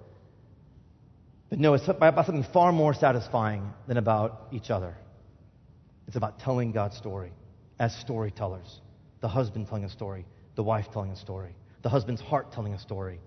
But 1.49 1.57
no, 1.57 1.73
it's 1.73 1.87
about 1.87 2.25
something 2.25 2.45
far 2.53 2.71
more 2.71 2.93
satisfying 2.93 3.73
than 3.87 3.97
about 3.97 4.49
each 4.51 4.69
other. 4.69 4.95
It's 6.05 6.15
about 6.15 6.39
telling 6.39 6.73
God's 6.73 6.97
story 6.97 7.31
as 7.79 7.95
storytellers. 7.95 8.81
The 9.21 9.27
husband 9.27 9.67
telling 9.67 9.85
a 9.85 9.89
story, 9.89 10.25
the 10.55 10.63
wife 10.63 10.91
telling 10.93 11.11
a 11.11 11.15
story, 11.15 11.55
the 11.81 11.89
husband's 11.89 12.21
heart 12.21 12.51
telling 12.51 12.73
a 12.73 12.79
story, 12.79 13.19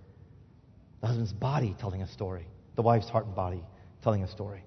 the 1.00 1.08
husband's 1.08 1.32
body 1.32 1.74
telling 1.80 2.02
a 2.02 2.08
story, 2.08 2.46
the 2.76 2.82
wife's 2.82 3.08
heart 3.08 3.26
and 3.26 3.34
body 3.34 3.64
telling 4.02 4.22
a 4.22 4.28
story. 4.28 4.62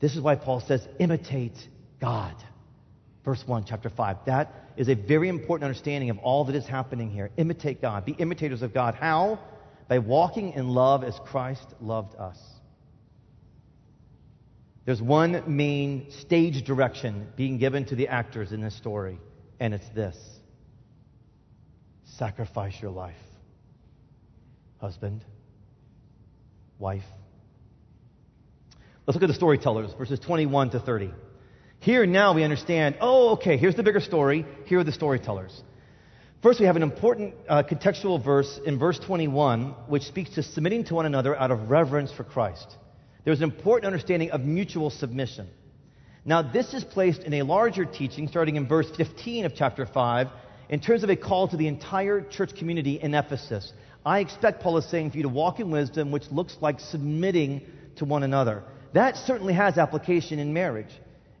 This 0.00 0.14
is 0.14 0.20
why 0.20 0.34
Paul 0.34 0.60
says, 0.60 0.86
imitate 0.98 1.56
God. 2.00 2.34
Verse 3.24 3.46
1, 3.46 3.64
chapter 3.64 3.88
5. 3.88 4.24
That 4.26 4.52
is 4.76 4.88
a 4.88 4.94
very 4.94 5.28
important 5.28 5.64
understanding 5.64 6.10
of 6.10 6.18
all 6.18 6.44
that 6.46 6.56
is 6.56 6.66
happening 6.66 7.10
here. 7.10 7.30
Imitate 7.36 7.80
God. 7.80 8.04
Be 8.04 8.12
imitators 8.12 8.62
of 8.62 8.74
God. 8.74 8.94
How? 8.94 9.38
By 9.88 10.00
walking 10.00 10.54
in 10.54 10.68
love 10.68 11.04
as 11.04 11.18
Christ 11.26 11.66
loved 11.80 12.16
us. 12.16 12.38
There's 14.84 15.00
one 15.00 15.44
main 15.46 16.10
stage 16.10 16.64
direction 16.64 17.28
being 17.36 17.58
given 17.58 17.84
to 17.86 17.94
the 17.94 18.08
actors 18.08 18.50
in 18.50 18.60
this 18.60 18.74
story, 18.74 19.18
and 19.60 19.72
it's 19.72 19.88
this 19.90 20.16
sacrifice 22.04 22.74
your 22.80 22.90
life. 22.90 23.14
Husband, 24.78 25.24
wife. 26.78 27.04
Let's 29.06 29.16
look 29.16 29.24
at 29.24 29.28
the 29.28 29.34
storytellers, 29.34 29.92
verses 29.94 30.20
21 30.20 30.70
to 30.70 30.80
30. 30.80 31.10
Here 31.80 32.06
now 32.06 32.34
we 32.34 32.44
understand, 32.44 32.96
oh, 33.00 33.30
okay, 33.30 33.56
here's 33.56 33.74
the 33.74 33.82
bigger 33.82 34.00
story. 34.00 34.46
Here 34.66 34.78
are 34.78 34.84
the 34.84 34.92
storytellers. 34.92 35.60
First, 36.40 36.60
we 36.60 36.66
have 36.66 36.76
an 36.76 36.84
important 36.84 37.34
uh, 37.48 37.64
contextual 37.64 38.24
verse 38.24 38.60
in 38.64 38.78
verse 38.78 39.00
21, 39.00 39.70
which 39.88 40.04
speaks 40.04 40.30
to 40.36 40.44
submitting 40.44 40.84
to 40.84 40.94
one 40.94 41.06
another 41.06 41.34
out 41.36 41.50
of 41.50 41.68
reverence 41.68 42.12
for 42.12 42.22
Christ. 42.22 42.76
There's 43.24 43.38
an 43.38 43.44
important 43.44 43.86
understanding 43.86 44.30
of 44.30 44.42
mutual 44.42 44.90
submission. 44.90 45.48
Now, 46.24 46.42
this 46.42 46.72
is 46.72 46.84
placed 46.84 47.22
in 47.22 47.34
a 47.34 47.42
larger 47.42 47.84
teaching 47.84 48.28
starting 48.28 48.54
in 48.54 48.68
verse 48.68 48.88
15 48.96 49.46
of 49.46 49.54
chapter 49.56 49.84
5 49.84 50.28
in 50.68 50.78
terms 50.78 51.02
of 51.02 51.10
a 51.10 51.16
call 51.16 51.48
to 51.48 51.56
the 51.56 51.66
entire 51.66 52.20
church 52.20 52.54
community 52.54 53.00
in 53.00 53.14
Ephesus. 53.14 53.72
I 54.06 54.20
expect 54.20 54.62
Paul 54.62 54.78
is 54.78 54.88
saying 54.88 55.10
for 55.10 55.16
you 55.16 55.24
to 55.24 55.28
walk 55.28 55.58
in 55.58 55.72
wisdom, 55.72 56.12
which 56.12 56.30
looks 56.30 56.56
like 56.60 56.78
submitting 56.78 57.62
to 57.96 58.04
one 58.04 58.22
another. 58.22 58.62
That 58.94 59.16
certainly 59.16 59.54
has 59.54 59.78
application 59.78 60.38
in 60.38 60.52
marriage, 60.52 60.92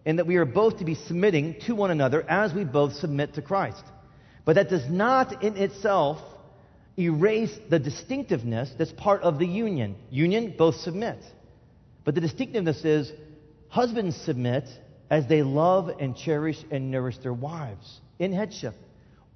in 0.04 0.16
that 0.16 0.26
we 0.26 0.36
are 0.36 0.44
both 0.44 0.78
to 0.78 0.84
be 0.84 0.94
submitting 0.94 1.60
to 1.66 1.74
one 1.74 1.90
another 1.90 2.24
as 2.28 2.54
we 2.54 2.64
both 2.64 2.94
submit 2.94 3.34
to 3.34 3.42
Christ. 3.42 3.82
But 4.44 4.54
that 4.54 4.70
does 4.70 4.88
not 4.88 5.42
in 5.42 5.56
itself 5.56 6.18
erase 6.98 7.56
the 7.70 7.78
distinctiveness 7.78 8.70
that's 8.76 8.92
part 8.92 9.22
of 9.22 9.38
the 9.38 9.46
union. 9.46 9.96
Union, 10.10 10.54
both 10.56 10.76
submit. 10.76 11.18
But 12.04 12.14
the 12.14 12.20
distinctiveness 12.20 12.84
is 12.84 13.12
husbands 13.68 14.16
submit 14.16 14.64
as 15.10 15.26
they 15.28 15.42
love 15.42 15.90
and 16.00 16.16
cherish 16.16 16.58
and 16.70 16.90
nourish 16.90 17.18
their 17.18 17.32
wives 17.32 18.00
in 18.18 18.32
headship. 18.32 18.74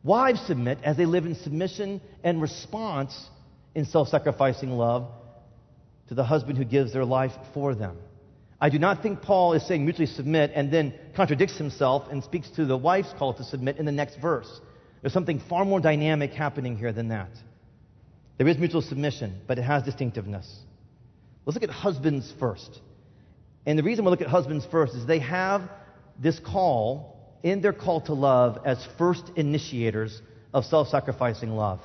Wives 0.03 0.41
submit 0.47 0.79
as 0.83 0.97
they 0.97 1.07
live 1.07 1.27
in 1.27 1.35
submission 1.35 2.01
and 2.25 2.41
response 2.41 3.29
in 3.75 3.85
self 3.85 4.09
sacrificing 4.09 4.71
love 4.71 5.09
to 6.09 6.15
the 6.15 6.25
husband 6.25 6.59
who 6.59 6.65
gives 6.65 6.93
their 6.93 7.05
life 7.05 7.33
for 7.53 7.75
them. 7.75 7.97
I 8.61 8.71
do 8.71 8.79
not 8.79 9.03
think 9.03 9.21
Paul 9.21 9.53
is 9.53 9.67
saying 9.67 9.85
mutually 9.85 10.07
submit 10.07 10.53
and 10.55 10.73
then 10.73 10.95
contradicts 11.15 11.59
himself 11.59 12.09
and 12.11 12.25
speaks 12.25 12.49
to 12.51 12.65
the 12.65 12.77
wife's 12.77 13.13
call 13.19 13.35
to 13.35 13.45
submit 13.45 13.77
in 13.77 13.85
the 13.85 13.93
next 13.93 14.17
verse. 14.17 14.61
There's 15.03 15.13
something 15.13 15.41
far 15.49 15.65
more 15.65 15.81
dynamic 15.81 16.33
happening 16.33 16.77
here 16.77 16.93
than 16.93 17.09
that. 17.09 17.31
There 18.39 18.49
is 18.49 18.57
mutual 18.57 18.83
submission, 18.83 19.41
but 19.47 19.59
it 19.59 19.63
has 19.63 19.83
distinctiveness. 19.83 20.61
Let's 21.45 21.55
look 21.55 21.69
at 21.69 21.71
husbands 21.71 22.33
first. 22.41 22.81
And 23.67 23.79
the 23.79 23.83
reason 23.83 24.05
we 24.05 24.11
look 24.11 24.21
at 24.23 24.29
husbands 24.29 24.67
first 24.71 24.95
is 24.95 25.07
they 25.07 25.19
have 25.21 25.63
this 26.19 26.39
call 26.39 27.17
in 27.43 27.61
their 27.61 27.73
call 27.73 28.01
to 28.03 28.15
love 28.15 28.59
as 28.65 28.85
first 28.97 29.31
initiators 29.37 30.23
of 30.55 30.65
self 30.65 30.89
sacrificing 30.89 31.51
love. 31.51 31.81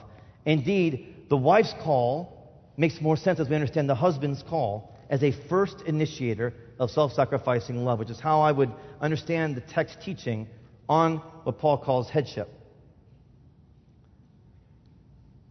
Indeed, 0.46 1.16
the 1.30 1.38
wife's 1.38 1.74
call 1.84 2.50
makes 2.78 3.00
more 3.01 3.18
sense 3.18 3.40
as 3.40 3.50
we 3.50 3.56
understand 3.56 3.90
the 3.90 3.96
husband's 3.96 4.42
call 4.44 4.91
as 5.12 5.22
a 5.22 5.32
first 5.50 5.82
initiator 5.86 6.53
of 6.80 6.89
self 6.89 7.13
sacrificing 7.13 7.86
love, 7.86 8.00
which 8.00 8.10
is 8.10 8.20
how 8.20 8.41
I 8.41 8.51
would 8.51 8.72
understand 9.00 9.56
the 9.56 9.62
text 9.62 10.01
teaching 10.01 10.48
on 10.89 11.18
what 11.44 11.60
Paul 11.60 11.77
calls 11.77 12.10
headship. 12.10 12.50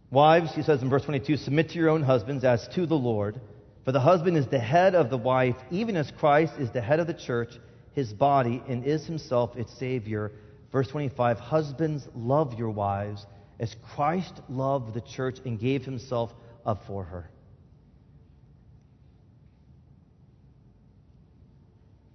Wives, 0.09 0.53
he 0.53 0.63
says 0.63 0.81
in 0.81 0.89
verse 0.89 1.05
22, 1.05 1.37
submit 1.37 1.69
to 1.69 1.75
your 1.79 1.89
own 1.89 2.03
husbands 2.03 2.43
as 2.43 2.67
to 2.69 2.85
the 2.85 2.95
Lord. 2.95 3.39
For 3.85 3.93
the 3.93 3.99
husband 3.99 4.35
is 4.35 4.47
the 4.47 4.59
head 4.59 4.93
of 4.93 5.09
the 5.09 5.17
wife, 5.17 5.55
even 5.71 5.95
as 5.95 6.11
Christ 6.11 6.53
is 6.59 6.69
the 6.71 6.81
head 6.81 6.99
of 6.99 7.07
the 7.07 7.13
church, 7.13 7.53
his 7.93 8.11
body, 8.11 8.61
and 8.67 8.83
is 8.83 9.05
himself 9.05 9.55
its 9.55 9.73
Savior. 9.79 10.33
Verse 10.71 10.89
25 10.89 11.39
Husbands, 11.39 12.07
love 12.13 12.59
your 12.59 12.71
wives 12.71 13.25
as 13.59 13.75
Christ 13.95 14.41
loved 14.49 14.93
the 14.93 15.01
church 15.01 15.37
and 15.45 15.59
gave 15.59 15.85
himself 15.85 16.33
up 16.65 16.83
for 16.87 17.03
her. 17.05 17.30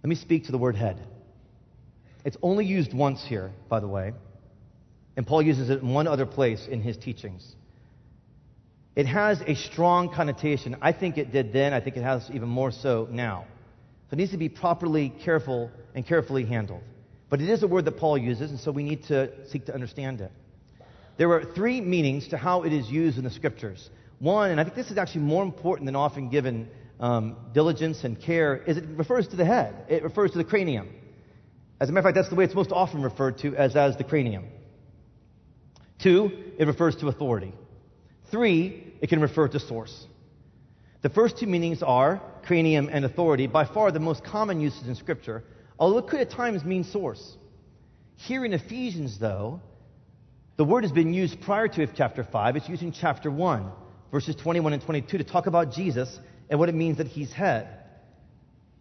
Let 0.07 0.11
me 0.11 0.15
speak 0.15 0.45
to 0.45 0.53
the 0.53 0.59
word 0.59 0.77
head. 0.77 1.05
It's 2.25 2.37
only 2.41 2.65
used 2.65 2.95
once 2.95 3.25
here, 3.27 3.51
by 3.69 3.81
the 3.81 3.89
way, 3.89 4.13
and 5.17 5.27
Paul 5.27 5.43
uses 5.43 5.69
it 5.69 5.83
in 5.83 5.93
one 5.93 6.07
other 6.07 6.27
place 6.27 6.65
in 6.71 6.81
his 6.81 6.97
teachings. 6.97 7.57
It 8.95 9.07
has 9.07 9.41
a 9.41 9.57
strong 9.57 10.15
connotation. 10.15 10.77
I 10.81 10.93
think 10.93 11.19
it 11.19 11.33
did 11.33 11.53
then. 11.53 11.73
I 11.73 11.81
think 11.81 11.97
it 11.97 12.05
has 12.05 12.31
even 12.33 12.49
more 12.49 12.71
so 12.71 13.09
now. 13.11 13.47
So 14.09 14.15
it 14.15 14.19
needs 14.19 14.31
to 14.31 14.37
be 14.37 14.49
properly 14.49 15.13
careful 15.25 15.73
and 15.93 16.07
carefully 16.07 16.45
handled. 16.45 16.85
But 17.29 17.41
it 17.41 17.51
is 17.51 17.65
a 17.65 17.67
word 17.67 17.85
that 17.87 17.97
Paul 17.97 18.17
uses, 18.17 18.53
and 18.53 18.61
so 18.61 18.71
we 18.71 18.85
need 18.85 19.03
to 19.07 19.33
seek 19.49 19.67
to 19.67 19.75
understand 19.75 20.21
it. 20.21 20.31
There 21.17 21.33
are 21.33 21.43
three 21.43 21.81
meanings 21.81 22.29
to 22.29 22.37
how 22.37 22.63
it 22.63 22.73
is 22.73 22.89
used 22.89 23.19
in 23.19 23.25
the 23.25 23.31
scriptures. 23.31 23.91
One, 24.21 24.53
and 24.53 24.61
I 24.61 24.63
think 24.63 24.77
this 24.77 24.93
is 24.93 24.99
actually 24.99 25.23
more 25.23 25.43
important 25.43 25.87
than 25.87 25.97
often 25.97 26.29
given 26.29 26.69
um, 27.01 27.37
diligence 27.53 28.05
and 28.05 28.21
care, 28.21 28.57
is 28.57 28.77
it 28.77 28.85
refers 28.97 29.29
to 29.29 29.37
the 29.37 29.45
head. 29.45 29.85
It 29.89 30.03
refers 30.03 30.33
to 30.33 30.39
the 30.39 30.45
cranium. 30.45 30.89
As 31.79 31.89
a 31.89 31.93
matter 31.93 32.09
of 32.09 32.15
fact, 32.15 32.17
that's 32.17 32.31
the 32.31 32.35
way 32.37 32.45
it's 32.45 32.55
most 32.55 32.73
often 32.73 33.03
referred 33.03 33.39
to 33.39 33.55
as, 33.55 33.77
as 33.77 33.97
the 33.97 34.05
cranium. 34.05 34.47
Two, 36.03 36.31
it 36.59 36.67
refers 36.67 36.97
to 36.97 37.09
authority. 37.09 37.53
Three, 38.31 38.95
it 39.01 39.09
can 39.09 39.21
refer 39.21 39.49
to 39.49 39.61
source. 39.61 40.07
The 41.03 41.11
first 41.11 41.39
two 41.39 41.47
meanings 41.47 41.83
are 41.83 42.21
cranium 42.45 42.89
and 42.91 43.05
authority, 43.05 43.47
by 43.47 43.67
far 43.67 43.91
the 43.93 44.01
most 44.01 44.25
common 44.25 44.61
uses 44.61 44.89
in 44.89 44.95
Scripture, 44.95 45.45
although 45.79 45.99
it 45.99 46.07
could 46.07 46.21
at 46.21 46.31
times 46.31 46.65
mean 46.65 46.85
source. 46.85 47.37
Here 48.17 48.45
in 48.45 48.53
Ephesians, 48.53 49.19
though, 49.19 49.61
the 50.57 50.65
word 50.65 50.85
has 50.85 50.93
been 50.93 51.13
used 51.13 51.41
prior 51.43 51.69
to 51.69 51.87
chapter 51.89 52.25
5. 52.25 52.57
It's 52.57 52.69
used 52.69 52.83
in 52.83 52.93
chapter 52.93 53.31
1, 53.31 53.71
verses 54.11 54.35
21 54.37 54.73
and 54.73 54.83
22, 54.83 55.19
to 55.19 55.25
talk 55.25 55.47
about 55.47 55.73
Jesus 55.73 56.19
and 56.49 56.59
what 56.59 56.69
it 56.69 56.75
means 56.75 56.99
that 56.99 57.07
he's 57.07 57.33
head. 57.33 57.69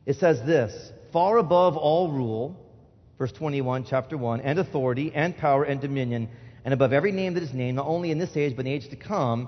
It 0.05 0.17
says 0.17 0.39
this 0.45 0.91
far 1.11 1.37
above 1.37 1.77
all 1.77 2.11
rule, 2.11 2.59
verse 3.17 3.31
21, 3.31 3.85
chapter 3.89 4.17
1, 4.17 4.41
and 4.41 4.59
authority, 4.59 5.11
and 5.15 5.35
power, 5.37 5.63
and 5.63 5.79
dominion, 5.79 6.29
and 6.63 6.73
above 6.73 6.93
every 6.93 7.11
name 7.11 7.35
that 7.35 7.43
is 7.43 7.53
named, 7.53 7.77
not 7.77 7.87
only 7.87 8.11
in 8.11 8.19
this 8.19 8.35
age, 8.35 8.55
but 8.55 8.65
in 8.65 8.71
the 8.71 8.73
age 8.73 8.89
to 8.89 8.95
come, 8.95 9.47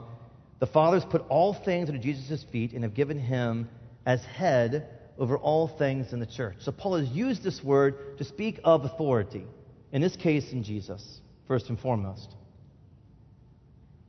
the 0.60 0.68
Father 0.68 1.00
has 1.00 1.06
put 1.06 1.26
all 1.30 1.54
things 1.54 1.90
under 1.90 2.02
Jesus' 2.02 2.44
feet 2.52 2.74
and 2.74 2.84
have 2.84 2.94
given 2.94 3.20
him 3.20 3.70
as 4.06 4.24
head 4.24 4.88
over 5.20 5.38
all 5.38 5.68
things 5.68 6.14
in 6.14 6.20
the 6.20 6.26
church. 6.26 6.56
So 6.60 6.72
Paul 6.72 6.98
has 6.98 7.10
used 7.10 7.44
this 7.44 7.64
word 7.64 8.18
to 8.18 8.24
speak 8.24 8.60
of 8.64 8.86
authority, 8.86 9.46
in 9.92 10.02
this 10.02 10.16
case 10.16 10.52
in 10.52 10.64
Jesus, 10.64 11.22
first 11.48 11.70
and 11.70 11.80
foremost. 11.80 12.36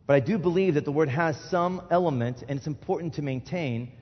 But 0.07 0.14
I 0.14 0.21
do 0.21 0.38
believe 0.38 0.75
that 0.75 0.85
the 0.85 0.92
word 0.92 1.09
has 1.09 1.37
some 1.51 1.83
element, 1.90 2.44
and 2.49 2.59
it's 2.59 2.66
important 2.66 3.14
to 3.14 3.23
maintain, 3.23 3.92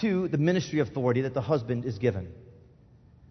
to 0.00 0.28
the 0.28 0.38
ministry 0.38 0.80
authority 0.80 1.22
that 1.22 1.34
the 1.34 1.40
husband 1.40 1.84
is 1.84 1.98
given. 1.98 2.32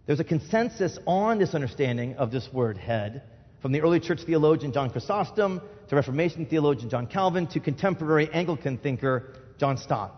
There's 0.05 0.19
a 0.19 0.25
consensus 0.25 0.97
on 1.05 1.39
this 1.39 1.55
understanding 1.55 2.15
of 2.15 2.31
this 2.31 2.49
word 2.51 2.77
head 2.77 3.23
from 3.61 3.71
the 3.71 3.81
early 3.81 3.99
church 3.99 4.21
theologian 4.25 4.73
John 4.73 4.89
Chrysostom 4.89 5.61
to 5.87 5.95
Reformation 5.95 6.45
theologian 6.45 6.89
John 6.89 7.07
Calvin 7.07 7.47
to 7.47 7.59
contemporary 7.59 8.29
Anglican 8.33 8.77
thinker 8.77 9.33
John 9.57 9.77
Stott. 9.77 10.13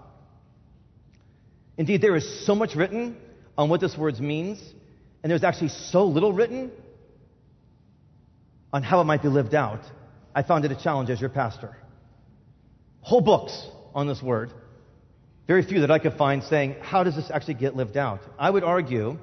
Indeed, 1.78 2.02
there 2.02 2.16
is 2.16 2.46
so 2.46 2.56
much 2.56 2.76
written 2.76 3.18
on 3.58 3.70
what 3.70 3.82
this 3.82 3.98
word 3.98 4.20
means, 4.20 4.60
and 5.22 5.30
there's 5.30 5.44
actually 5.44 5.70
so 5.70 6.06
little 6.06 6.34
written 6.34 6.72
on 8.74 8.82
how 8.82 9.02
it 9.02 9.04
might 9.04 9.22
be 9.22 9.28
lived 9.28 9.54
out. 9.54 9.82
I 10.34 10.44
found 10.44 10.66
it 10.66 10.72
a 10.72 10.76
challenge 10.76 11.10
as 11.10 11.22
your 11.22 11.30
pastor. 11.30 11.78
Whole 13.02 13.22
books 13.22 13.68
on 13.94 14.08
this 14.08 14.22
word. 14.22 14.52
Very 15.48 15.64
few 15.64 15.82
that 15.82 15.92
I 15.92 16.00
could 16.00 16.14
find 16.14 16.44
saying, 16.44 16.78
how 16.82 17.04
does 17.04 17.16
this 17.16 17.30
actually 17.32 17.56
get 17.56 17.76
lived 17.76 17.98
out? 17.98 18.22
I 18.40 18.50
would 18.50 18.64
argue 18.64 19.18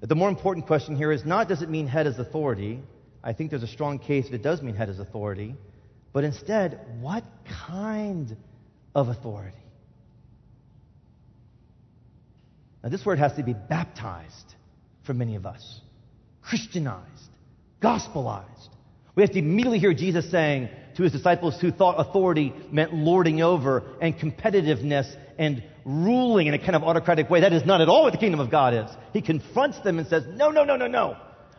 that 0.00 0.06
the 0.06 0.14
more 0.14 0.28
important 0.28 0.66
question 0.66 0.96
here 0.96 1.10
is 1.10 1.24
not 1.24 1.48
does 1.48 1.62
it 1.62 1.68
mean 1.68 1.88
head 1.88 2.06
as 2.06 2.18
authority, 2.18 2.80
I 3.24 3.32
think 3.32 3.50
there's 3.50 3.64
a 3.64 3.68
strong 3.68 3.98
case 3.98 4.26
that 4.26 4.34
it 4.34 4.42
does 4.42 4.62
mean 4.62 4.76
head 4.76 4.88
as 4.88 5.00
authority. 5.00 5.56
But 6.12 6.24
instead, 6.24 6.80
what 7.00 7.24
kind 7.66 8.36
of 8.94 9.08
authority? 9.08 9.56
Now, 12.84 12.90
this 12.90 13.04
word 13.04 13.18
has 13.18 13.32
to 13.34 13.42
be 13.42 13.52
baptized 13.52 14.54
for 15.04 15.12
many 15.12 15.34
of 15.34 15.44
us, 15.44 15.80
Christianized, 16.42 17.30
gospelized. 17.82 18.68
We 19.16 19.24
have 19.24 19.32
to 19.32 19.40
immediately 19.40 19.80
hear 19.80 19.92
Jesus 19.92 20.30
saying 20.30 20.68
to 20.96 21.02
his 21.02 21.12
disciples 21.12 21.60
who 21.60 21.70
thought 21.70 21.94
authority 21.98 22.54
meant 22.70 22.92
lording 22.94 23.42
over 23.42 23.84
and 24.00 24.16
competitiveness 24.16 25.06
and 25.38 25.62
ruling 25.84 26.46
in 26.46 26.54
a 26.54 26.58
kind 26.58 26.74
of 26.74 26.82
autocratic 26.82 27.28
way. 27.28 27.40
That 27.40 27.52
is 27.52 27.64
not 27.66 27.80
at 27.80 27.88
all 27.88 28.04
what 28.04 28.12
the 28.12 28.18
kingdom 28.18 28.40
of 28.40 28.50
God 28.50 28.74
is. 28.74 28.90
He 29.12 29.20
confronts 29.20 29.78
them 29.80 29.98
and 29.98 30.08
says, 30.08 30.24
No, 30.26 30.50
no, 30.50 30.64
no, 30.64 30.76
no, 30.76 30.86
no. 30.86 31.16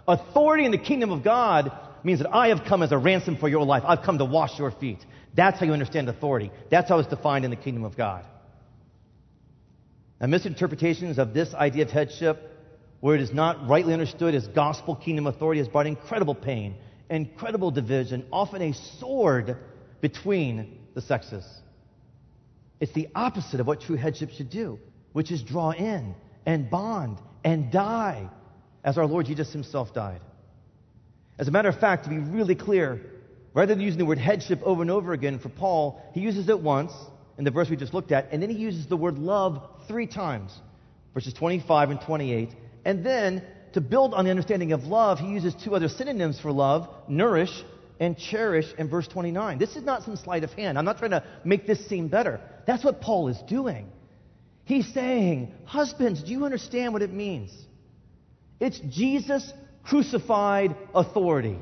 Authority 0.08 0.65
in 0.65 0.71
the 0.71 0.78
kingdom 0.78 1.12
of 1.12 1.23
God 1.23 1.71
means 2.04 2.19
that 2.19 2.34
I 2.34 2.50
have 2.50 2.65
come 2.67 2.82
as 2.82 2.91
a 2.91 2.97
ransom 2.97 3.38
for 3.38 3.47
your 3.47 3.65
life. 3.65 3.84
I've 3.86 4.04
come 4.04 4.17
to 4.17 4.26
wash 4.26 4.58
your 4.58 4.71
feet. 4.71 5.00
That's 5.36 5.60
how 5.60 5.65
you 5.65 5.73
understand 5.73 6.10
authority. 6.10 6.52
That's 6.71 6.89
how 6.89 7.00
it's 7.00 7.10
defined 7.10 7.45
in 7.45 7.52
the 7.52 7.58
kingdom 7.58 7.84
of 7.84 7.95
God. 7.95 8.26
Now, 10.19 10.28
misinterpretations 10.28 11.19
of 11.19 11.34
this 11.34 11.54
idea 11.54 11.84
of 11.84 11.91
headship, 11.91 12.41
where 13.02 13.15
it 13.15 13.21
is 13.21 13.32
not 13.32 13.67
rightly 13.67 13.93
understood 13.93 14.34
as 14.34 14.47
gospel 14.47 14.95
kingdom 14.95 15.28
authority, 15.28 15.60
has 15.60 15.67
brought 15.67 15.86
incredible 15.86 16.34
pain, 16.34 16.76
incredible 17.10 17.72
division, 17.72 18.26
often 18.32 18.62
a 18.62 18.74
sword 18.74 19.58
between 20.02 20.80
the 20.93 21.02
sexes. 21.02 21.46
It's 22.80 22.93
the 22.93 23.10
opposite 23.15 23.60
of 23.60 23.67
what 23.67 23.82
true 23.82 23.96
headship 23.96 24.32
should 24.32 24.50
do, 24.50 24.80
which 25.13 25.32
is 25.32 25.41
draw 25.41 25.72
in 25.72 26.15
and 26.46 26.70
bond 26.70 27.17
and 27.43 27.72
die 27.72 28.30
as 28.84 28.98
our 28.98 29.06
Lord 29.06 29.26
Jesus 29.26 29.52
himself 29.52 29.93
died. 29.93 30.22
As 31.39 31.48
a 31.48 31.52
matter 31.52 31.70
of 31.70 31.80
fact, 31.80 32.06
to 32.06 32.10
be 32.10 32.20
really 32.20 32.56
clear, 32.56 33.02
Rather 33.58 33.74
than 33.74 33.84
using 33.84 33.98
the 33.98 34.06
word 34.06 34.20
headship 34.20 34.62
over 34.62 34.84
and 34.84 34.91
over 34.91 35.13
again 35.13 35.39
for 35.39 35.50
Paul, 35.50 36.00
he 36.13 36.20
uses 36.20 36.48
it 36.48 36.60
once 36.60 36.91
in 37.39 37.43
the 37.43 37.50
verse 37.50 37.67
we 37.72 37.76
just 37.76 37.91
looked 37.91 38.12
at, 38.12 38.28
and 38.32 38.39
then 38.39 38.52
he 38.52 38.56
uses 38.56 38.86
the 38.86 38.96
word 38.96 39.17
love 39.17 39.67
three 39.88 40.06
times, 40.06 40.56
verses 41.15 41.34
25 41.34 41.89
and 41.89 42.00
28. 42.00 42.52
And 42.86 43.04
then, 43.04 43.43
to 43.78 43.82
build 43.82 44.16
on 44.16 44.26
the 44.26 44.32
understanding 44.32 44.72
of 44.72 44.86
love, 44.86 45.20
he 45.20 45.28
uses 45.28 45.54
two 45.54 45.76
other 45.76 45.88
synonyms 45.88 46.40
for 46.40 46.52
love 46.52 46.90
nourish 47.08 47.63
and 48.00 48.18
cherish 48.18 48.66
in 48.76 48.90
verse 48.90 49.08
29. 49.08 49.60
This 49.60 49.76
is 49.76 49.84
not 49.84 50.02
some 50.02 50.16
sleight 50.16 50.44
of 50.44 50.52
hand. 50.54 50.80
I'm 50.80 50.86
not 50.86 50.98
trying 50.98 51.12
to 51.12 51.24
make 51.44 51.68
this 51.68 51.88
seem 51.88 52.08
better. 52.08 52.42
That's 52.66 52.84
what 52.84 53.02
Paul 53.02 53.28
is 53.28 53.38
doing. 53.48 53.92
He's 54.66 54.92
saying, 54.96 55.54
Husbands, 55.66 56.24
do 56.24 56.32
you 56.32 56.44
understand 56.44 56.92
what 56.94 57.04
it 57.04 57.13
means? 57.13 57.56
It's 58.60 58.80
Jesus 58.80 59.54
crucified 59.84 60.76
authority. 60.96 61.60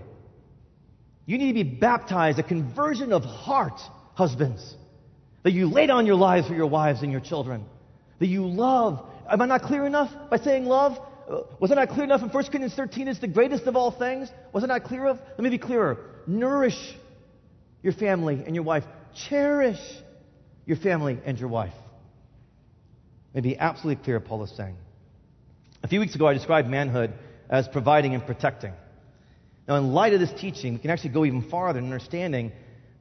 You 1.25 1.38
need 1.38 1.49
to 1.49 1.54
be 1.54 1.63
baptized, 1.63 2.39
a 2.39 2.43
conversion 2.43 3.12
of 3.12 3.25
heart, 3.25 3.82
husbands. 4.13 4.73
That 5.43 5.51
you 5.51 5.67
lay 5.67 5.86
down 5.86 6.06
your 6.06 6.15
lives 6.15 6.47
for 6.47 6.56
your 6.56 6.67
wives 6.67 7.01
and 7.01 7.12
your 7.12 7.19
children. 7.19 7.65
That 8.19 8.28
you 8.28 8.47
love. 8.47 9.06
Am 9.30 9.41
I 9.41 9.45
not 9.47 9.63
clear 9.63 9.86
enough 9.86 10.12
by 10.30 10.38
saying 10.38 10.65
love? 10.65 10.97
Uh, 11.29 11.41
was 11.59 11.71
it 11.71 11.75
not 11.75 11.89
clear 11.89 12.03
enough 12.03 12.21
in 12.21 12.29
1 12.29 12.43
Corinthians 12.45 12.75
13 12.75 13.07
is 13.07 13.19
the 13.19 13.27
greatest 13.27 13.63
of 13.63 13.75
all 13.75 13.91
things? 13.91 14.29
Wasn't 14.53 14.69
not 14.69 14.83
clear 14.83 15.07
of? 15.07 15.17
Let 15.17 15.39
me 15.39 15.49
be 15.49 15.57
clearer. 15.57 15.97
Nourish 16.27 16.95
your 17.81 17.93
family 17.93 18.43
and 18.45 18.55
your 18.55 18.63
wife. 18.63 18.83
Cherish 19.29 19.79
your 20.65 20.77
family 20.77 21.19
and 21.25 21.39
your 21.39 21.49
wife. 21.49 21.73
Maybe 23.33 23.57
absolutely 23.57 24.03
clear, 24.03 24.19
Paul 24.19 24.43
is 24.43 24.51
saying. 24.55 24.75
A 25.83 25.88
few 25.88 25.99
weeks 25.99 26.15
ago, 26.15 26.27
I 26.27 26.33
described 26.33 26.69
manhood 26.69 27.13
as 27.49 27.67
providing 27.67 28.13
and 28.13 28.25
protecting. 28.25 28.73
Now, 29.67 29.75
in 29.75 29.93
light 29.93 30.13
of 30.13 30.19
this 30.19 30.33
teaching, 30.39 30.73
we 30.73 30.79
can 30.79 30.91
actually 30.91 31.11
go 31.11 31.25
even 31.25 31.49
farther 31.49 31.79
in 31.79 31.85
understanding 31.85 32.51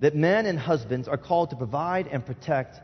that 0.01 0.15
men 0.15 0.47
and 0.47 0.59
husbands 0.59 1.09
are 1.09 1.17
called 1.17 1.51
to 1.51 1.57
provide 1.57 2.07
and 2.09 2.25
protect 2.25 2.81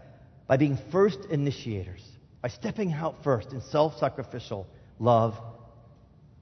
by 0.46 0.56
being 0.56 0.78
first 0.90 1.18
initiators, 1.30 2.02
by 2.42 2.48
stepping 2.48 2.92
out 2.92 3.22
first 3.24 3.52
in 3.52 3.60
self 3.62 3.98
sacrificial 3.98 4.66
love 5.00 5.34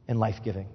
and 0.07 0.19
life 0.19 0.41
giving. 0.45 0.67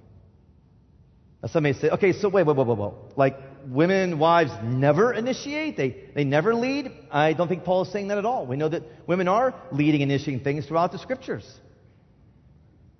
Now, 1.43 1.49
some 1.49 1.63
may 1.63 1.73
say, 1.73 1.89
okay, 1.89 2.13
so 2.13 2.29
wait, 2.29 2.47
wait, 2.47 2.55
wait, 2.55 2.65
wait, 2.65 2.77
wait. 2.77 2.93
Like, 3.17 3.37
women, 3.67 4.17
wives 4.17 4.51
never 4.63 5.13
initiate? 5.13 5.75
They, 5.75 6.09
they 6.15 6.23
never 6.23 6.55
lead? 6.55 6.91
I 7.11 7.33
don't 7.33 7.49
think 7.49 7.65
Paul 7.65 7.83
is 7.83 7.91
saying 7.91 8.07
that 8.07 8.17
at 8.17 8.25
all. 8.25 8.45
We 8.47 8.55
know 8.55 8.69
that 8.69 8.83
women 9.05 9.27
are 9.27 9.53
leading 9.71 10.01
and 10.01 10.11
initiating 10.11 10.43
things 10.43 10.65
throughout 10.65 10.93
the 10.93 10.99
scriptures. 10.99 11.45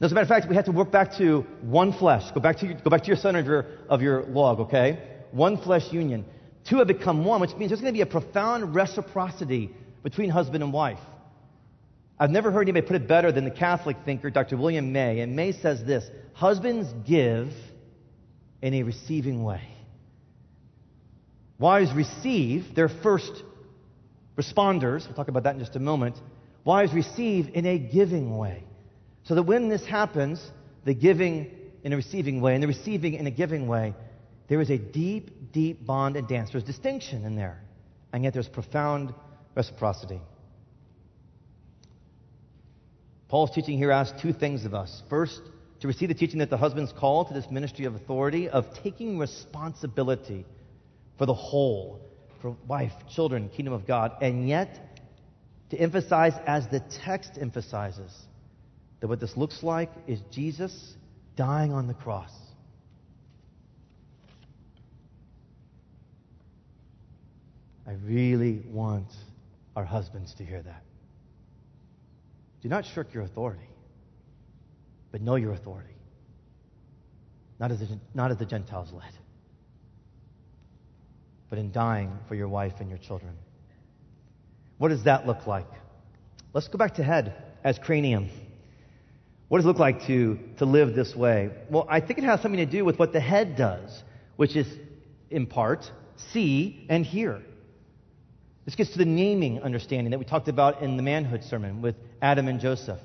As 0.01 0.11
a 0.11 0.15
matter 0.15 0.23
of 0.23 0.27
fact, 0.29 0.49
we 0.49 0.55
have 0.55 0.65
to 0.65 0.73
work 0.73 0.91
back 0.91 1.17
to 1.17 1.45
one 1.61 1.93
flesh. 1.93 2.29
Go 2.33 2.41
back 2.41 2.57
to 2.57 2.65
your, 2.65 2.75
go 2.75 2.89
back 2.89 3.03
to 3.03 3.07
your 3.07 3.15
center 3.15 3.39
of 3.39 3.45
your, 3.45 3.65
of 3.87 4.01
your 4.01 4.23
log, 4.23 4.59
okay? 4.59 5.01
One 5.31 5.55
flesh 5.55 5.93
union. 5.93 6.25
Two 6.65 6.77
have 6.77 6.87
become 6.87 7.23
one, 7.23 7.39
which 7.39 7.55
means 7.55 7.69
there's 7.69 7.79
going 7.79 7.93
to 7.93 7.97
be 7.97 8.01
a 8.01 8.05
profound 8.05 8.75
reciprocity 8.75 9.73
between 10.03 10.29
husband 10.29 10.61
and 10.61 10.73
wife. 10.73 10.99
I've 12.19 12.29
never 12.29 12.51
heard 12.51 12.63
anybody 12.63 12.85
put 12.85 12.95
it 12.95 13.07
better 13.07 13.31
than 13.31 13.43
the 13.43 13.51
Catholic 13.51 13.97
thinker, 14.05 14.29
Dr. 14.29 14.57
William 14.57 14.91
May. 14.91 15.19
And 15.21 15.35
May 15.35 15.51
says 15.51 15.83
this 15.83 16.09
Husbands 16.33 16.91
give 17.05 17.51
in 18.61 18.73
a 18.73 18.83
receiving 18.83 19.43
way. 19.43 19.61
Wives 21.59 21.91
receive, 21.93 22.75
their 22.75 22.89
first 22.89 23.43
responders. 24.37 25.05
We'll 25.05 25.15
talk 25.15 25.27
about 25.27 25.43
that 25.43 25.55
in 25.55 25.59
just 25.59 25.75
a 25.75 25.79
moment. 25.79 26.17
Wives 26.65 26.93
receive 26.93 27.49
in 27.53 27.65
a 27.65 27.77
giving 27.77 28.37
way. 28.37 28.63
So 29.23 29.35
that 29.35 29.43
when 29.43 29.69
this 29.69 29.85
happens, 29.85 30.45
the 30.85 30.93
giving 30.93 31.51
in 31.83 31.93
a 31.93 31.95
receiving 31.95 32.41
way 32.41 32.53
and 32.53 32.63
the 32.63 32.67
receiving 32.67 33.13
in 33.13 33.27
a 33.27 33.31
giving 33.31 33.67
way, 33.67 33.93
there 34.47 34.61
is 34.61 34.69
a 34.69 34.77
deep, 34.77 35.51
deep 35.51 35.85
bond 35.85 36.15
and 36.15 36.27
dance. 36.27 36.51
There's 36.51 36.63
distinction 36.63 37.25
in 37.25 37.35
there, 37.35 37.61
and 38.11 38.23
yet 38.23 38.33
there's 38.33 38.47
profound 38.47 39.13
reciprocity. 39.55 40.19
Paul's 43.33 43.49
teaching 43.49 43.79
here 43.79 43.89
asks 43.89 44.21
two 44.21 44.31
things 44.31 44.63
of 44.63 44.75
us. 44.75 45.01
First, 45.09 45.41
to 45.79 45.87
receive 45.87 46.09
the 46.09 46.13
teaching 46.13 46.37
that 46.37 46.51
the 46.51 46.57
husband's 46.57 46.91
called 46.91 47.29
to 47.29 47.33
this 47.33 47.49
ministry 47.49 47.85
of 47.85 47.95
authority, 47.95 48.47
of 48.47 48.71
taking 48.83 49.17
responsibility 49.17 50.45
for 51.17 51.25
the 51.25 51.33
whole, 51.33 51.99
for 52.43 52.55
wife, 52.67 52.91
children, 53.09 53.49
kingdom 53.49 53.73
of 53.73 53.87
God, 53.87 54.11
and 54.21 54.47
yet 54.47 55.01
to 55.71 55.77
emphasize, 55.77 56.33
as 56.45 56.67
the 56.67 56.79
text 57.03 57.39
emphasizes, 57.41 58.15
that 58.99 59.07
what 59.07 59.19
this 59.19 59.35
looks 59.35 59.63
like 59.63 59.89
is 60.05 60.19
Jesus 60.29 60.93
dying 61.35 61.73
on 61.73 61.87
the 61.87 61.95
cross. 61.95 62.29
I 67.87 67.93
really 68.05 68.61
want 68.67 69.07
our 69.75 69.85
husbands 69.85 70.35
to 70.35 70.45
hear 70.45 70.61
that. 70.61 70.83
Do 72.63 72.69
not 72.69 72.85
shirk 72.85 73.13
your 73.13 73.23
authority, 73.23 73.67
but 75.11 75.21
know 75.21 75.35
your 75.35 75.51
authority. 75.51 75.89
Not 77.59 77.71
as, 77.71 77.79
the, 77.79 77.99
not 78.13 78.31
as 78.31 78.37
the 78.37 78.45
Gentiles 78.45 78.91
led, 78.93 79.11
but 81.49 81.59
in 81.59 81.73
dying 81.73 82.17
for 82.29 82.35
your 82.35 82.47
wife 82.47 82.75
and 82.79 82.89
your 82.89 82.99
children. 82.99 83.33
What 84.77 84.89
does 84.89 85.03
that 85.03 85.27
look 85.27 85.45
like? 85.45 85.67
Let's 86.53 86.69
go 86.69 86.77
back 86.77 86.95
to 86.95 87.03
head 87.03 87.35
as 87.65 87.77
cranium. 87.77 88.29
What 89.49 89.57
does 89.57 89.65
it 89.65 89.67
look 89.67 89.79
like 89.79 90.07
to, 90.07 90.39
to 90.59 90.65
live 90.65 90.95
this 90.95 91.13
way? 91.13 91.51
Well, 91.69 91.85
I 91.89 91.99
think 91.99 92.17
it 92.17 92.23
has 92.23 92.41
something 92.41 92.65
to 92.65 92.65
do 92.65 92.85
with 92.85 92.97
what 92.97 93.11
the 93.11 93.19
head 93.19 93.57
does, 93.57 94.03
which 94.37 94.55
is, 94.55 94.67
in 95.29 95.47
part, 95.47 95.91
see 96.15 96.85
and 96.89 97.05
hear. 97.05 97.41
This 98.63 98.75
gets 98.75 98.91
to 98.91 98.97
the 98.97 99.05
naming 99.05 99.61
understanding 99.61 100.11
that 100.11 100.17
we 100.17 100.25
talked 100.25 100.47
about 100.47 100.81
in 100.81 100.95
the 100.95 101.03
manhood 101.03 101.43
sermon 101.43 101.81
with 101.81 101.95
Adam 102.23 102.47
and 102.47 102.61
Joseph. 102.61 102.99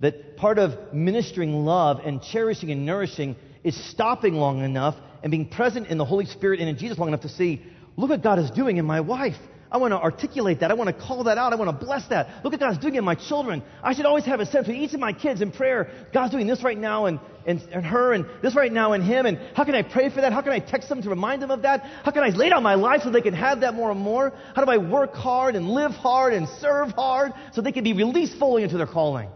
That 0.00 0.36
part 0.36 0.58
of 0.58 0.92
ministering 0.92 1.64
love 1.64 2.00
and 2.04 2.22
cherishing 2.22 2.70
and 2.70 2.84
nourishing 2.84 3.36
is 3.64 3.74
stopping 3.90 4.34
long 4.34 4.62
enough 4.62 4.94
and 5.22 5.30
being 5.30 5.48
present 5.48 5.88
in 5.88 5.96
the 5.96 6.04
Holy 6.04 6.26
Spirit 6.26 6.60
and 6.60 6.68
in 6.68 6.76
Jesus 6.76 6.98
long 6.98 7.08
enough 7.08 7.22
to 7.22 7.28
see, 7.30 7.64
look 7.96 8.10
what 8.10 8.22
God 8.22 8.38
is 8.38 8.50
doing 8.50 8.76
in 8.76 8.84
my 8.84 9.00
wife. 9.00 9.38
I 9.74 9.76
want 9.76 9.90
to 9.90 9.98
articulate 9.98 10.60
that. 10.60 10.70
I 10.70 10.74
want 10.74 10.96
to 10.96 11.04
call 11.04 11.24
that 11.24 11.36
out. 11.36 11.52
I 11.52 11.56
want 11.56 11.68
to 11.68 11.84
bless 11.84 12.06
that. 12.06 12.44
Look 12.44 12.54
at 12.54 12.60
God's 12.60 12.78
doing 12.78 12.94
in 12.94 13.02
my 13.02 13.16
children. 13.16 13.60
I 13.82 13.92
should 13.92 14.06
always 14.06 14.24
have 14.24 14.38
a 14.38 14.46
sense 14.46 14.68
with 14.68 14.76
each 14.76 14.94
of 14.94 15.00
my 15.00 15.12
kids 15.12 15.42
in 15.42 15.50
prayer. 15.50 15.90
God's 16.12 16.30
doing 16.30 16.46
this 16.46 16.62
right 16.62 16.78
now 16.78 17.06
and, 17.06 17.18
and, 17.44 17.60
and 17.72 17.84
her 17.84 18.12
and 18.12 18.24
this 18.40 18.54
right 18.54 18.72
now 18.72 18.92
and 18.92 19.02
him. 19.02 19.26
And 19.26 19.36
how 19.56 19.64
can 19.64 19.74
I 19.74 19.82
pray 19.82 20.10
for 20.10 20.20
that? 20.20 20.32
How 20.32 20.42
can 20.42 20.52
I 20.52 20.60
text 20.60 20.88
them 20.88 21.02
to 21.02 21.10
remind 21.10 21.42
them 21.42 21.50
of 21.50 21.62
that? 21.62 21.80
How 22.04 22.12
can 22.12 22.22
I 22.22 22.28
lay 22.28 22.50
down 22.50 22.62
my 22.62 22.76
life 22.76 23.00
so 23.02 23.10
they 23.10 23.20
can 23.20 23.34
have 23.34 23.62
that 23.62 23.74
more 23.74 23.90
and 23.90 23.98
more? 23.98 24.32
How 24.54 24.64
do 24.64 24.70
I 24.70 24.76
work 24.76 25.12
hard 25.12 25.56
and 25.56 25.68
live 25.68 25.90
hard 25.90 26.34
and 26.34 26.48
serve 26.60 26.92
hard 26.92 27.32
so 27.52 27.60
they 27.60 27.72
can 27.72 27.82
be 27.82 27.94
released 27.94 28.38
fully 28.38 28.62
into 28.62 28.76
their 28.76 28.86
calling? 28.86 29.28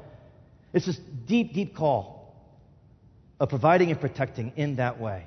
It's 0.73 0.87
this 0.87 1.01
deep, 1.27 1.53
deep 1.53 1.75
call 1.75 2.33
of 3.41 3.49
providing 3.49 3.91
and 3.91 4.01
protecting 4.01 4.53
in 4.55 4.77
that 4.77 5.01
way. 5.01 5.27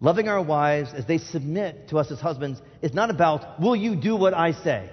Loving 0.00 0.28
our 0.28 0.42
wives 0.42 0.90
as 0.94 1.06
they 1.06 1.18
submit 1.18 1.88
to 1.88 1.98
us 1.98 2.10
as 2.10 2.20
husbands 2.20 2.60
is 2.82 2.92
not 2.92 3.10
about, 3.10 3.60
will 3.60 3.76
you 3.76 3.96
do 3.96 4.14
what 4.14 4.34
I 4.34 4.52
say? 4.52 4.90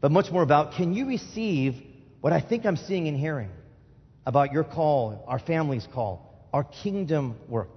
But 0.00 0.12
much 0.12 0.30
more 0.30 0.42
about, 0.42 0.74
can 0.74 0.92
you 0.92 1.06
receive 1.06 1.74
what 2.20 2.32
I 2.32 2.40
think 2.40 2.66
I'm 2.66 2.76
seeing 2.76 3.08
and 3.08 3.16
hearing 3.16 3.50
about 4.26 4.52
your 4.52 4.64
call, 4.64 5.24
our 5.26 5.38
family's 5.38 5.86
call, 5.92 6.48
our 6.52 6.64
kingdom 6.64 7.36
work? 7.48 7.70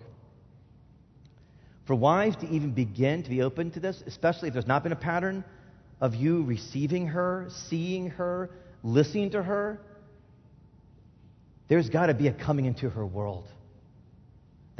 For 1.87 1.95
wives 1.95 2.35
to 2.37 2.47
even 2.47 2.71
begin 2.71 3.23
to 3.23 3.29
be 3.29 3.41
open 3.41 3.71
to 3.71 3.79
this, 3.79 4.03
especially 4.05 4.49
if 4.49 4.53
there's 4.53 4.67
not 4.67 4.83
been 4.83 4.91
a 4.91 4.97
pattern 4.97 5.43
of 5.99 6.15
you 6.15 6.43
receiving 6.43 7.07
her, 7.07 7.47
seeing 7.69 8.09
her, 8.11 8.49
listening 8.83 9.31
to 9.31 9.41
her, 9.41 9.79
there's 11.69 11.89
got 11.89 12.07
to 12.07 12.13
be 12.13 12.27
a 12.27 12.33
coming 12.33 12.65
into 12.65 12.89
her 12.89 13.05
world. 13.05 13.47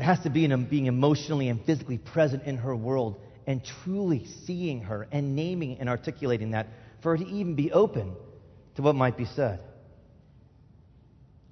There 0.02 0.08
has 0.08 0.22
to 0.22 0.32
be 0.32 0.46
an, 0.46 0.66
being 0.66 0.88
emotionally 0.88 1.48
and 1.50 1.64
physically 1.64 2.00
present 2.00 2.46
in 2.46 2.58
her 2.58 2.76
world 2.76 3.22
and 3.46 3.64
truly 3.64 4.26
seeing 4.48 4.82
her 4.82 5.08
and 5.12 5.36
naming 5.36 5.78
and 5.78 5.88
articulating 5.88 6.52
that 6.52 6.66
for 7.04 7.16
her 7.16 7.24
to 7.24 7.30
even 7.30 7.54
be 7.54 7.72
open 7.72 8.16
to 8.78 8.82
what 8.82 8.96
might 8.96 9.16
be 9.16 9.26
said. 9.26 9.60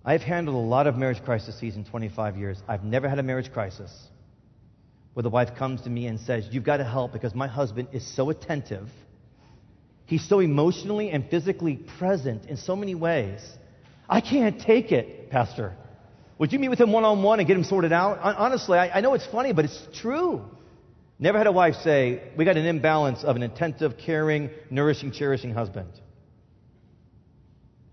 I've 0.03 0.23
handled 0.23 0.55
a 0.55 0.67
lot 0.67 0.87
of 0.87 0.97
marriage 0.97 1.23
crises 1.23 1.61
in 1.61 1.85
25 1.85 2.37
years. 2.37 2.57
I've 2.67 2.83
never 2.83 3.07
had 3.07 3.19
a 3.19 3.23
marriage 3.23 3.53
crisis 3.53 3.91
where 5.13 5.21
the 5.21 5.29
wife 5.29 5.55
comes 5.55 5.83
to 5.83 5.91
me 5.91 6.07
and 6.07 6.19
says, 6.19 6.47
You've 6.49 6.63
got 6.63 6.77
to 6.77 6.85
help 6.85 7.13
because 7.13 7.35
my 7.35 7.47
husband 7.47 7.89
is 7.91 8.15
so 8.15 8.31
attentive. 8.31 8.89
He's 10.07 10.27
so 10.27 10.39
emotionally 10.39 11.11
and 11.11 11.29
physically 11.29 11.75
present 11.75 12.47
in 12.47 12.57
so 12.57 12.75
many 12.75 12.95
ways. 12.95 13.47
I 14.09 14.21
can't 14.21 14.59
take 14.59 14.91
it, 14.91 15.29
Pastor. 15.29 15.75
Would 16.39 16.53
you 16.53 16.59
meet 16.59 16.69
with 16.69 16.79
him 16.79 16.91
one 16.93 17.03
on 17.03 17.21
one 17.21 17.39
and 17.39 17.47
get 17.47 17.57
him 17.57 17.65
sorted 17.65 17.91
out? 17.91 18.19
Honestly, 18.21 18.77
I, 18.77 18.97
I 18.97 19.01
know 19.01 19.13
it's 19.13 19.25
funny, 19.27 19.51
but 19.51 19.65
it's 19.65 19.87
true. 19.93 20.41
Never 21.19 21.37
had 21.37 21.47
a 21.47 21.51
wife 21.51 21.75
say, 21.83 22.23
We 22.37 22.45
got 22.45 22.55
an 22.55 22.65
imbalance 22.65 23.25
of 23.25 23.35
an 23.35 23.43
attentive, 23.43 23.97
caring, 23.97 24.49
nourishing, 24.69 25.11
cherishing 25.11 25.53
husband. 25.53 25.91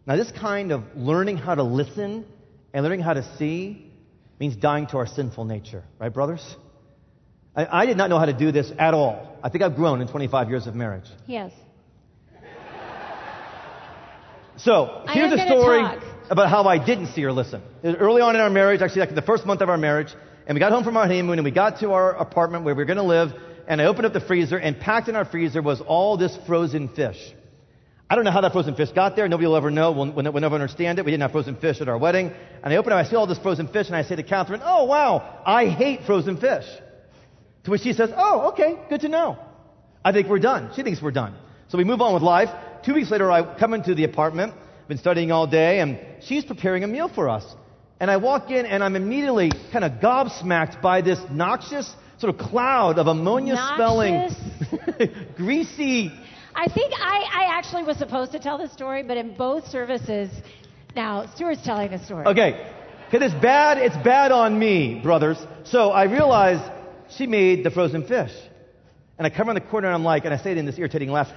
Now, 0.07 0.15
this 0.15 0.31
kind 0.31 0.71
of 0.71 0.85
learning 0.95 1.39
how 1.39 1.57
to 1.57 1.65
listen 1.65 2.25
and 2.73 2.85
learning 2.85 3.01
how 3.01 3.15
to 3.15 3.37
see 3.37 3.91
means 4.39 4.55
dying 4.55 4.87
to 4.89 4.99
our 4.99 5.07
sinful 5.09 5.45
nature, 5.45 5.83
right, 5.99 6.15
brothers? 6.15 6.57
I, 7.57 7.83
I 7.83 7.87
did 7.87 7.97
not 7.97 8.11
know 8.11 8.19
how 8.21 8.27
to 8.27 8.33
do 8.33 8.53
this 8.53 8.71
at 8.79 8.95
all. 8.95 9.39
I 9.43 9.49
think 9.49 9.65
I've 9.65 9.75
grown 9.75 10.01
in 10.01 10.07
25 10.07 10.51
years 10.51 10.69
of 10.69 10.77
marriage. 10.77 11.09
Yes. 11.27 11.51
So 14.59 15.05
here's 15.09 15.33
a 15.33 15.45
story 15.45 15.83
talk. 15.83 16.03
About 16.31 16.51
how 16.51 16.65
I 16.65 16.79
didn't 16.85 17.09
see 17.09 17.23
her 17.23 17.33
listen. 17.33 17.63
Early 17.85 18.23
on 18.23 18.35
in 18.35 18.41
our 18.41 18.51
marriage, 18.51 18.83
actually 18.83 19.01
like 19.01 19.15
the 19.15 19.23
first 19.23 19.47
month 19.47 19.61
of 19.61 19.69
our 19.69 19.79
marriage, 19.79 20.15
and 20.47 20.55
we 20.55 20.61
got 20.61 20.73
home 20.73 20.85
from 20.85 20.97
our 20.97 21.07
honeymoon 21.07 21.39
and 21.39 21.45
we 21.45 21.51
got 21.51 21.81
to 21.81 21.93
our 21.93 22.13
apartment 22.13 22.65
where 22.65 22.75
we 22.75 22.83
were 22.83 22.87
going 22.87 22.97
to 22.99 23.03
live, 23.03 23.33
and 23.69 23.81
I 23.81 23.87
opened 23.87 24.07
up 24.07 24.13
the 24.13 24.21
freezer 24.21 24.59
and 24.59 24.79
packed 24.79 25.09
in 25.09 25.17
our 25.17 25.25
freezer 25.25 25.63
was 25.63 25.81
all 25.81 26.17
this 26.17 26.37
frozen 26.47 26.89
fish. 26.89 27.19
I 28.09 28.15
don't 28.15 28.25
know 28.25 28.31
how 28.31 28.41
that 28.43 28.53
frozen 28.53 28.77
fish 28.77 28.91
got 28.93 29.17
there. 29.17 29.27
Nobody 29.27 29.49
will 29.49 29.57
ever 29.57 29.71
know. 29.71 29.91
We'll, 29.91 30.13
we'll 30.13 30.41
never 30.41 30.55
understand 30.55 31.01
it. 31.01 31.05
We 31.05 31.11
didn't 31.11 31.23
have 31.23 31.33
frozen 31.33 31.57
fish 31.57 31.81
at 31.81 31.89
our 31.89 31.99
wedding. 31.99 32.33
And 32.63 32.73
I 32.73 32.77
open 32.77 32.93
up, 32.93 33.05
I 33.05 33.09
see 33.09 33.17
all 33.17 33.27
this 33.27 33.39
frozen 33.39 33.67
fish, 33.67 33.89
and 33.89 33.97
I 33.97 34.03
say 34.03 34.15
to 34.15 34.23
Catherine, 34.23 34.61
"Oh 34.65 34.85
wow, 34.85 35.43
I 35.45 35.67
hate 35.67 36.05
frozen 36.07 36.37
fish." 36.37 36.65
To 37.65 37.73
which 37.73 37.83
she 37.83 37.93
says, 37.93 38.11
"Oh, 38.17 38.51
okay, 38.51 38.79
good 38.89 39.01
to 39.01 39.09
know. 39.09 39.39
I 40.05 40.13
think 40.13 40.29
we're 40.29 40.39
done." 40.39 40.71
She 40.77 40.85
thinks 40.85 41.03
we're 41.03 41.11
done. 41.11 41.35
So 41.69 41.79
we 41.79 41.85
move 41.85 42.01
on 42.01 42.15
with 42.15 42.23
life. 42.23 42.49
Two 42.85 42.95
weeks 42.95 43.11
later, 43.11 43.29
I 43.29 43.59
come 43.59 43.75
into 43.75 43.97
the 43.97 44.05
apartment. 44.05 44.55
Been 44.89 44.99
studying 44.99 45.33
all 45.33 45.47
day, 45.47 45.81
and 45.81 45.99
she's 46.21 46.45
preparing 46.45 46.85
a 46.85 46.87
meal 46.87 47.09
for 47.09 47.29
us. 47.29 47.45
And 47.99 48.11
I 48.11 48.19
walk 48.19 48.51
in, 48.51 48.67
and 48.67 48.85
I'm 48.85 48.95
immediately 48.95 49.51
kind 49.73 49.85
of 49.85 49.93
gobsmacked 49.93 50.81
by 50.83 51.01
this 51.01 51.19
noxious 51.31 51.95
sort 52.19 52.35
of 52.35 52.41
cloud 52.41 52.99
of 52.99 53.07
ammonia-smelling, 53.07 54.31
greasy 55.37 56.13
I 56.57 56.69
think 56.69 56.95
I, 56.95 57.23
I 57.31 57.59
actually 57.59 57.83
was 57.83 57.99
supposed 57.99 58.33
to 58.33 58.39
tell 58.39 58.57
the 58.57 58.69
story, 58.69 59.03
but 59.03 59.19
in 59.19 59.35
both 59.35 59.67
services, 59.69 60.31
now 60.97 61.27
Stewart's 61.35 61.63
telling 61.63 61.91
the 61.91 61.99
story. 61.99 62.25
Okay, 62.27 62.73
because 63.05 63.31
it's 63.31 63.43
bad. 63.43 63.77
It's 63.77 63.97
bad 63.99 64.33
on 64.33 64.59
me, 64.59 64.99
brothers. 65.03 65.37
So 65.65 65.91
I 65.91 66.05
realize 66.05 66.59
she 67.11 67.27
made 67.27 67.63
the 67.63 67.71
frozen 67.71 68.07
fish, 68.07 68.33
and 69.19 69.27
I 69.27 69.31
come 69.31 69.49
around 69.49 69.57
the 69.57 69.69
corner 69.69 69.89
and 69.89 69.95
I'm 69.95 70.03
like, 70.03 70.25
and 70.25 70.33
I 70.33 70.39
say 70.39 70.53
it 70.53 70.57
in 70.57 70.65
this 70.65 70.79
irritating 70.79 71.11
laugh. 71.11 71.29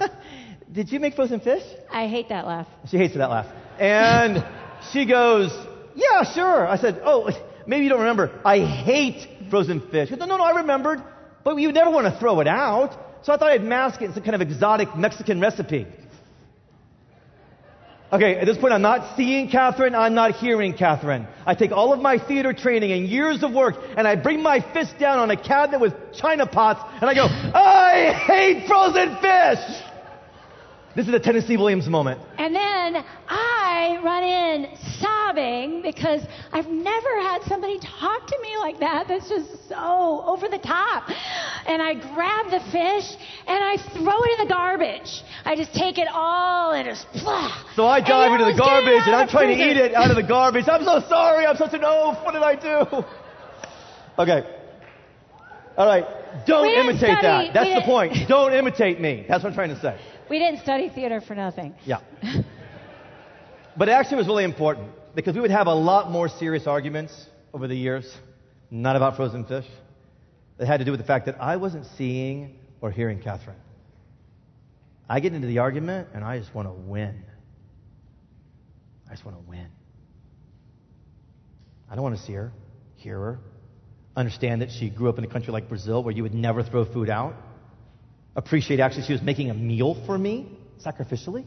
Did 0.72 0.92
you 0.92 1.00
make 1.00 1.14
frozen 1.14 1.40
fish? 1.40 1.62
I 1.90 2.06
hate 2.06 2.28
that 2.28 2.46
laugh. 2.46 2.68
She 2.88 2.96
hates 2.96 3.14
that 3.14 3.28
laugh, 3.28 3.46
and 3.78 4.44
she 4.92 5.04
goes, 5.04 5.52
"Yeah, 5.96 6.22
sure." 6.22 6.66
I 6.66 6.76
said, 6.76 7.00
"Oh, 7.04 7.30
maybe 7.66 7.84
you 7.84 7.90
don't 7.90 8.00
remember. 8.00 8.30
I 8.44 8.60
hate 8.60 9.28
frozen 9.50 9.80
fish." 9.80 10.10
Goes, 10.10 10.18
"No, 10.20 10.26
no, 10.26 10.36
no, 10.36 10.44
I 10.44 10.58
remembered, 10.58 11.02
but 11.42 11.56
you 11.56 11.72
never 11.72 11.90
want 11.90 12.06
to 12.06 12.12
throw 12.20 12.38
it 12.40 12.46
out." 12.46 12.92
So 13.22 13.32
I 13.32 13.36
thought 13.36 13.50
I'd 13.50 13.64
mask 13.64 14.00
it 14.00 14.06
in 14.06 14.14
some 14.14 14.22
kind 14.22 14.36
of 14.36 14.42
exotic 14.42 14.96
Mexican 14.96 15.40
recipe. 15.40 15.86
Okay, 18.12 18.36
at 18.36 18.46
this 18.46 18.56
point, 18.56 18.72
I'm 18.72 18.82
not 18.82 19.16
seeing 19.16 19.48
Catherine, 19.48 19.94
I'm 19.94 20.14
not 20.14 20.32
hearing 20.32 20.72
Catherine. 20.74 21.28
I 21.46 21.54
take 21.54 21.70
all 21.70 21.92
of 21.92 22.00
my 22.00 22.18
theater 22.18 22.52
training 22.52 22.90
and 22.90 23.06
years 23.06 23.44
of 23.44 23.52
work, 23.52 23.76
and 23.96 24.06
I 24.06 24.16
bring 24.16 24.42
my 24.42 24.60
fist 24.72 24.98
down 24.98 25.18
on 25.18 25.30
a 25.30 25.36
cabinet 25.36 25.80
with 25.80 25.94
china 26.14 26.46
pots, 26.46 26.80
and 27.00 27.08
I 27.08 27.14
go, 27.14 27.26
I 27.26 28.12
hate 28.12 28.66
frozen 28.66 29.16
fish! 29.16 29.89
This 30.96 31.06
is 31.06 31.12
the 31.12 31.20
Tennessee 31.20 31.56
Williams 31.56 31.86
moment. 31.88 32.20
And 32.36 32.52
then 32.54 33.04
I 33.28 34.00
run 34.02 34.24
in 34.24 34.76
sobbing 34.98 35.82
because 35.82 36.20
I've 36.52 36.66
never 36.66 37.22
had 37.22 37.42
somebody 37.46 37.78
talk 37.78 38.26
to 38.26 38.38
me 38.42 38.56
like 38.58 38.80
that. 38.80 39.06
That's 39.06 39.28
just 39.28 39.68
so 39.68 40.24
over 40.26 40.48
the 40.48 40.58
top. 40.58 41.08
And 41.66 41.80
I 41.80 41.94
grab 41.94 42.50
the 42.50 42.58
fish 42.72 43.06
and 43.46 43.62
I 43.62 43.76
throw 43.94 44.18
it 44.24 44.40
in 44.40 44.48
the 44.48 44.52
garbage. 44.52 45.22
I 45.44 45.54
just 45.54 45.72
take 45.74 45.98
it 45.98 46.08
all 46.12 46.72
and 46.72 46.86
just 46.86 47.06
blah. 47.12 47.62
So 47.76 47.86
I 47.86 48.00
dive 48.00 48.32
into 48.32 48.46
the 48.46 48.50
almost 48.50 48.58
get 48.58 48.66
it 48.66 48.84
garbage, 48.84 49.06
and 49.06 49.14
I'm 49.14 49.28
trying 49.28 49.56
to 49.56 49.62
eat 49.64 49.76
it 49.76 49.94
out 49.94 50.10
of 50.10 50.16
the 50.16 50.24
garbage. 50.24 50.64
I'm 50.68 50.82
so 50.84 51.00
sorry, 51.08 51.46
I'm 51.46 51.56
such 51.56 51.72
an 51.72 51.84
oaf. 51.84 52.24
What 52.24 52.32
did 52.32 52.42
I 52.42 52.56
do? 52.56 53.04
Okay. 54.18 54.44
All 55.78 55.86
right. 55.86 56.04
Don't 56.46 56.66
imitate 56.66 56.98
study- 57.18 57.22
that. 57.22 57.54
That's 57.54 57.66
we 57.66 57.74
the 57.74 57.80
didn't- 57.80 57.86
point. 57.86 58.28
Don't 58.28 58.52
imitate 58.52 59.00
me. 59.00 59.24
That's 59.28 59.44
what 59.44 59.50
I'm 59.50 59.54
trying 59.54 59.70
to 59.74 59.80
say. 59.80 59.96
We 60.30 60.38
didn't 60.38 60.60
study 60.60 60.88
theater 60.88 61.20
for 61.20 61.34
nothing. 61.34 61.74
Yeah. 61.84 62.00
But 63.76 63.88
it 63.88 63.92
actually 63.92 64.18
was 64.18 64.28
really 64.28 64.44
important 64.44 64.88
because 65.14 65.34
we 65.34 65.40
would 65.40 65.50
have 65.50 65.66
a 65.66 65.74
lot 65.74 66.10
more 66.10 66.28
serious 66.28 66.66
arguments 66.66 67.26
over 67.52 67.66
the 67.66 67.74
years, 67.74 68.16
not 68.70 68.94
about 68.94 69.16
frozen 69.16 69.44
fish. 69.44 69.66
That 70.58 70.66
had 70.66 70.78
to 70.78 70.84
do 70.84 70.92
with 70.92 71.00
the 71.00 71.06
fact 71.06 71.26
that 71.26 71.40
I 71.40 71.56
wasn't 71.56 71.86
seeing 71.96 72.58
or 72.80 72.90
hearing 72.90 73.20
Catherine. 73.20 73.56
I 75.08 75.18
get 75.18 75.32
into 75.32 75.48
the 75.48 75.58
argument 75.58 76.08
and 76.14 76.22
I 76.22 76.38
just 76.38 76.54
want 76.54 76.68
to 76.68 76.72
win. 76.72 77.24
I 79.08 79.10
just 79.10 79.24
want 79.24 79.36
to 79.36 79.50
win. 79.50 79.66
I 81.90 81.96
don't 81.96 82.04
want 82.04 82.16
to 82.16 82.22
see 82.22 82.34
her, 82.34 82.52
hear 82.94 83.18
her, 83.18 83.40
understand 84.14 84.62
that 84.62 84.70
she 84.70 84.90
grew 84.90 85.08
up 85.08 85.18
in 85.18 85.24
a 85.24 85.28
country 85.28 85.52
like 85.52 85.68
Brazil 85.68 86.04
where 86.04 86.14
you 86.14 86.22
would 86.22 86.34
never 86.34 86.62
throw 86.62 86.84
food 86.84 87.10
out. 87.10 87.34
Appreciate 88.36 88.80
actually 88.80 89.04
she 89.04 89.12
was 89.12 89.22
making 89.22 89.50
a 89.50 89.54
meal 89.54 89.96
for 90.06 90.16
me 90.16 90.48
sacrificially. 90.84 91.44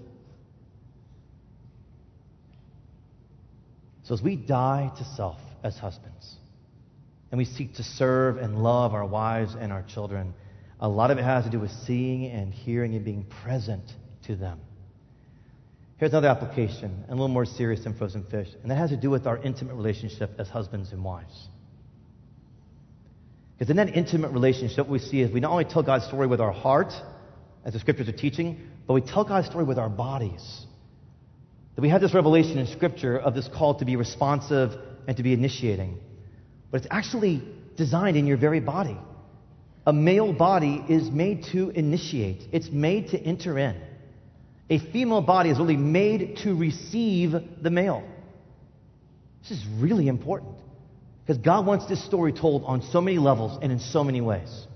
So 4.03 4.13
as 4.13 4.21
we 4.21 4.35
die 4.35 4.91
to 4.97 5.03
self 5.15 5.39
as 5.63 5.77
husbands, 5.77 6.35
and 7.31 7.37
we 7.37 7.45
seek 7.45 7.75
to 7.75 7.83
serve 7.83 8.37
and 8.37 8.61
love 8.61 8.93
our 8.93 9.05
wives 9.05 9.55
and 9.57 9.71
our 9.71 9.83
children, 9.83 10.33
a 10.79 10.87
lot 10.87 11.09
of 11.09 11.17
it 11.17 11.23
has 11.23 11.45
to 11.45 11.49
do 11.49 11.59
with 11.59 11.71
seeing 11.71 12.25
and 12.25 12.53
hearing 12.53 12.95
and 12.95 13.05
being 13.05 13.23
present 13.43 13.83
to 14.27 14.35
them. 14.35 14.59
Here's 15.97 16.11
another 16.11 16.27
application, 16.27 16.91
and 17.03 17.09
a 17.09 17.13
little 17.13 17.29
more 17.29 17.45
serious 17.45 17.85
than 17.85 17.93
frozen 17.93 18.25
fish, 18.25 18.49
and 18.61 18.69
that 18.69 18.75
has 18.75 18.89
to 18.89 18.97
do 18.97 19.09
with 19.09 19.25
our 19.25 19.37
intimate 19.37 19.75
relationship 19.75 20.31
as 20.37 20.49
husbands 20.49 20.91
and 20.91 21.01
wives. 21.01 21.47
Because 23.63 23.69
in 23.69 23.77
that 23.77 23.95
intimate 23.95 24.33
relationship, 24.33 24.79
what 24.79 24.89
we 24.89 24.99
see 24.99 25.21
is 25.21 25.31
we 25.31 25.39
not 25.39 25.51
only 25.51 25.63
tell 25.63 25.83
God's 25.83 26.03
story 26.03 26.27
with 26.27 26.41
our 26.41 26.51
heart, 26.51 26.91
as 27.63 27.71
the 27.71 27.79
scriptures 27.79 28.09
are 28.09 28.11
teaching, 28.11 28.59
but 28.85 28.93
we 28.93 28.99
tell 28.99 29.23
God's 29.23 29.47
story 29.47 29.63
with 29.63 29.79
our 29.79 29.87
bodies. 29.87 30.65
That 31.75 31.81
we 31.81 31.87
have 31.87 32.01
this 32.01 32.13
revelation 32.13 32.57
in 32.57 32.67
Scripture 32.67 33.17
of 33.17 33.33
this 33.35 33.47
call 33.47 33.75
to 33.75 33.85
be 33.85 33.95
responsive 33.95 34.73
and 35.07 35.15
to 35.15 35.23
be 35.23 35.31
initiating. 35.31 35.97
But 36.71 36.81
it's 36.81 36.89
actually 36.91 37.41
designed 37.77 38.17
in 38.17 38.27
your 38.27 38.35
very 38.35 38.59
body. 38.59 38.97
A 39.87 39.93
male 39.93 40.33
body 40.33 40.83
is 40.89 41.09
made 41.09 41.45
to 41.53 41.69
initiate, 41.69 42.41
it's 42.51 42.69
made 42.69 43.11
to 43.11 43.17
enter 43.17 43.57
in. 43.57 43.77
A 44.69 44.79
female 44.91 45.21
body 45.21 45.51
is 45.51 45.57
really 45.57 45.77
made 45.77 46.39
to 46.43 46.53
receive 46.53 47.31
the 47.61 47.69
male. 47.69 48.03
This 49.41 49.57
is 49.57 49.65
really 49.79 50.09
important 50.09 50.57
because 51.25 51.41
God 51.41 51.65
wants 51.65 51.85
this 51.85 52.03
story 52.03 52.33
told 52.33 52.63
on 52.65 52.81
so 52.81 52.99
many 52.99 53.17
levels 53.17 53.57
and 53.61 53.71
in 53.71 53.79
so 53.79 54.03
many 54.03 54.19
ways. 54.19 54.67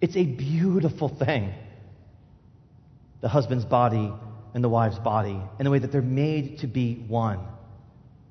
It's 0.00 0.16
a 0.16 0.24
beautiful 0.24 1.08
thing. 1.08 1.52
The 3.20 3.28
husband's 3.28 3.64
body 3.64 4.12
and 4.54 4.64
the 4.64 4.68
wife's 4.68 4.98
body 4.98 5.38
in 5.58 5.64
the 5.64 5.70
way 5.70 5.78
that 5.78 5.92
they're 5.92 6.00
made 6.00 6.60
to 6.60 6.66
be 6.66 7.04
one 7.08 7.40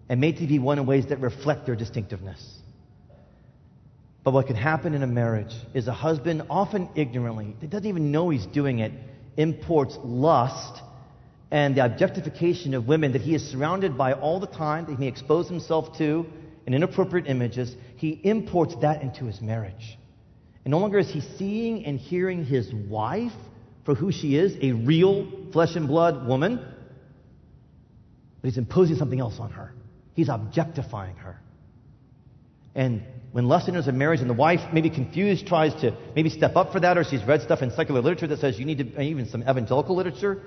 and 0.10 0.20
made 0.20 0.38
to 0.38 0.48
be 0.48 0.58
one 0.58 0.80
in 0.80 0.86
ways 0.86 1.08
that 1.08 1.20
reflect 1.20 1.66
their 1.66 1.76
distinctiveness. 1.76 2.58
But 4.24 4.32
what 4.32 4.48
can 4.48 4.56
happen 4.56 4.94
in 4.94 5.04
a 5.04 5.08
marriage 5.08 5.54
is 5.74 5.88
a 5.88 5.94
husband, 5.94 6.44
often 6.50 6.90
ignorantly, 6.96 7.56
that 7.62 7.70
doesn't 7.70 7.88
even 7.88 8.12
know 8.12 8.30
he's 8.30 8.46
doing 8.48 8.80
it, 8.80 8.92
imports 9.36 9.98
lust 10.04 10.82
and 11.52 11.76
the 11.76 11.86
objectification 11.86 12.74
of 12.74 12.88
women 12.88 13.14
that 13.14 13.22
he 13.22 13.36
is 13.36 13.52
surrounded 13.52 13.98
by 13.98 14.14
all 14.14 14.40
the 14.40 14.48
time, 14.48 14.86
that 14.86 14.92
he 14.92 14.98
may 14.98 15.08
expose 15.08 15.48
himself 15.48 15.98
to 15.98 16.26
in 16.68 16.74
inappropriate 16.74 17.28
images. 17.28 17.74
He 17.96 18.20
imports 18.24 18.76
that 18.82 19.02
into 19.02 19.26
his 19.26 19.42
marriage. 19.42 19.98
And 20.66 20.72
no 20.72 20.80
longer 20.80 21.00
is 21.00 21.10
he 21.10 21.22
seeing 21.38 21.86
and 21.86 21.98
hearing 21.98 22.46
his 22.46 22.72
wife 22.74 23.32
for 23.86 23.96
who 23.96 24.12
she 24.12 24.36
is, 24.36 24.56
a 24.62 24.74
real 24.74 25.32
flesh 25.54 25.78
and 25.78 25.88
blood 25.88 26.28
woman, 26.28 26.58
but 28.42 28.48
he's 28.50 28.58
imposing 28.58 28.98
something 28.98 29.20
else 29.20 29.40
on 29.40 29.52
her. 29.52 29.74
He's 30.14 30.28
objectifying 30.28 31.16
her. 31.16 31.40
And 32.76 33.02
when 33.32 33.48
lust 33.48 33.70
enters 33.70 33.88
a 33.88 33.94
marriage 33.94 34.20
and 34.20 34.30
the 34.30 34.34
wife, 34.34 34.60
maybe 34.74 34.90
confused, 34.90 35.48
tries 35.48 35.74
to 35.82 35.96
maybe 36.16 36.30
step 36.30 36.58
up 36.58 36.74
for 36.74 36.82
that, 36.82 36.98
or 36.98 37.06
she's 37.06 37.24
read 37.24 37.42
stuff 37.44 37.62
in 37.62 37.72
secular 37.72 38.02
literature 38.02 38.28
that 38.28 38.40
says 38.40 38.60
you 38.60 38.66
need 38.66 38.80
to, 38.80 39.02
even 39.02 39.30
some 39.30 39.42
evangelical 39.44 39.96
literature, 39.96 40.42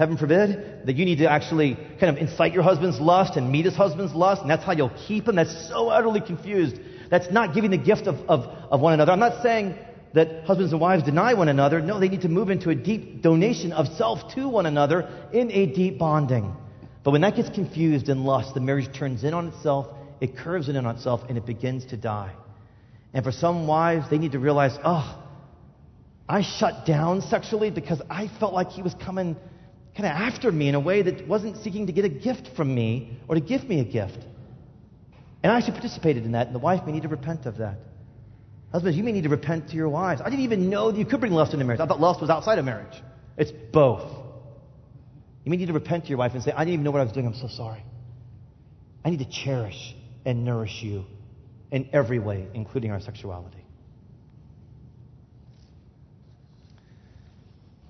heaven 0.00 0.16
forbid, 0.16 0.86
that 0.86 0.96
you 0.96 1.04
need 1.04 1.18
to 1.18 1.30
actually 1.30 1.74
kind 1.74 2.08
of 2.08 2.16
incite 2.16 2.54
your 2.54 2.62
husband's 2.62 2.98
lust 2.98 3.36
and 3.36 3.52
meet 3.52 3.66
his 3.66 3.76
husband's 3.76 4.14
lust, 4.14 4.40
and 4.40 4.50
that's 4.50 4.64
how 4.64 4.72
you'll 4.72 4.96
keep 5.06 5.28
him. 5.28 5.36
That's 5.36 5.68
so 5.68 5.90
utterly 5.90 6.22
confused. 6.22 6.80
That's 7.10 7.30
not 7.30 7.54
giving 7.54 7.70
the 7.70 7.76
gift 7.76 8.06
of, 8.06 8.16
of, 8.26 8.46
of 8.70 8.80
one 8.80 8.94
another. 8.94 9.12
I'm 9.12 9.20
not 9.20 9.42
saying 9.42 9.74
that 10.14 10.44
husbands 10.44 10.72
and 10.72 10.80
wives 10.80 11.02
deny 11.02 11.34
one 11.34 11.50
another. 11.50 11.82
No, 11.82 12.00
they 12.00 12.08
need 12.08 12.22
to 12.22 12.30
move 12.30 12.48
into 12.48 12.70
a 12.70 12.74
deep 12.74 13.20
donation 13.20 13.72
of 13.72 13.88
self 13.88 14.34
to 14.36 14.48
one 14.48 14.64
another 14.64 15.06
in 15.34 15.50
a 15.50 15.66
deep 15.66 15.98
bonding. 15.98 16.56
But 17.04 17.10
when 17.10 17.20
that 17.20 17.36
gets 17.36 17.50
confused 17.50 18.08
in 18.08 18.24
lust, 18.24 18.54
the 18.54 18.60
marriage 18.60 18.90
turns 18.96 19.22
in 19.22 19.34
on 19.34 19.48
itself, 19.48 19.86
it 20.18 20.34
curves 20.34 20.70
in 20.70 20.76
on 20.78 20.96
itself, 20.96 21.20
and 21.28 21.36
it 21.36 21.44
begins 21.44 21.84
to 21.86 21.98
die. 21.98 22.32
And 23.12 23.22
for 23.22 23.32
some 23.32 23.66
wives, 23.66 24.08
they 24.08 24.16
need 24.16 24.32
to 24.32 24.38
realize, 24.38 24.78
oh, 24.82 25.22
I 26.26 26.40
shut 26.40 26.86
down 26.86 27.20
sexually 27.20 27.70
because 27.70 28.00
I 28.08 28.30
felt 28.40 28.54
like 28.54 28.70
he 28.70 28.80
was 28.80 28.94
coming 28.94 29.36
kind 30.00 30.14
of 30.14 30.32
after 30.32 30.50
me 30.50 30.68
in 30.68 30.74
a 30.74 30.80
way 30.80 31.02
that 31.02 31.26
wasn't 31.26 31.56
seeking 31.58 31.86
to 31.86 31.92
get 31.92 32.04
a 32.04 32.08
gift 32.08 32.56
from 32.56 32.74
me 32.74 33.18
or 33.28 33.34
to 33.34 33.40
give 33.40 33.64
me 33.64 33.80
a 33.80 33.84
gift. 33.84 34.18
And 35.42 35.52
I 35.52 35.56
actually 35.56 35.72
participated 35.72 36.24
in 36.24 36.32
that, 36.32 36.46
and 36.46 36.54
the 36.54 36.60
wife 36.60 36.84
may 36.86 36.92
need 36.92 37.02
to 37.02 37.08
repent 37.08 37.46
of 37.46 37.58
that. 37.58 37.78
Husbands, 38.72 38.96
you 38.96 39.02
may 39.02 39.12
need 39.12 39.24
to 39.24 39.28
repent 39.28 39.70
to 39.70 39.76
your 39.76 39.88
wives. 39.88 40.20
I 40.20 40.30
didn't 40.30 40.44
even 40.44 40.70
know 40.70 40.90
that 40.92 40.98
you 40.98 41.04
could 41.04 41.20
bring 41.20 41.32
lust 41.32 41.52
into 41.52 41.64
marriage. 41.64 41.80
I 41.80 41.86
thought 41.86 42.00
lust 42.00 42.20
was 42.20 42.30
outside 42.30 42.58
of 42.58 42.64
marriage. 42.64 43.02
It's 43.36 43.50
both. 43.50 44.08
You 45.44 45.50
may 45.50 45.56
need 45.56 45.66
to 45.66 45.72
repent 45.72 46.04
to 46.04 46.08
your 46.10 46.18
wife 46.18 46.32
and 46.34 46.42
say, 46.42 46.52
I 46.52 46.64
didn't 46.64 46.74
even 46.74 46.84
know 46.84 46.90
what 46.90 47.00
I 47.00 47.04
was 47.04 47.12
doing. 47.12 47.26
I'm 47.26 47.34
so 47.34 47.48
sorry. 47.48 47.82
I 49.04 49.10
need 49.10 49.18
to 49.20 49.30
cherish 49.30 49.94
and 50.24 50.44
nourish 50.44 50.82
you 50.82 51.04
in 51.70 51.88
every 51.92 52.18
way, 52.18 52.46
including 52.54 52.90
our 52.90 53.00
sexuality. 53.00 53.59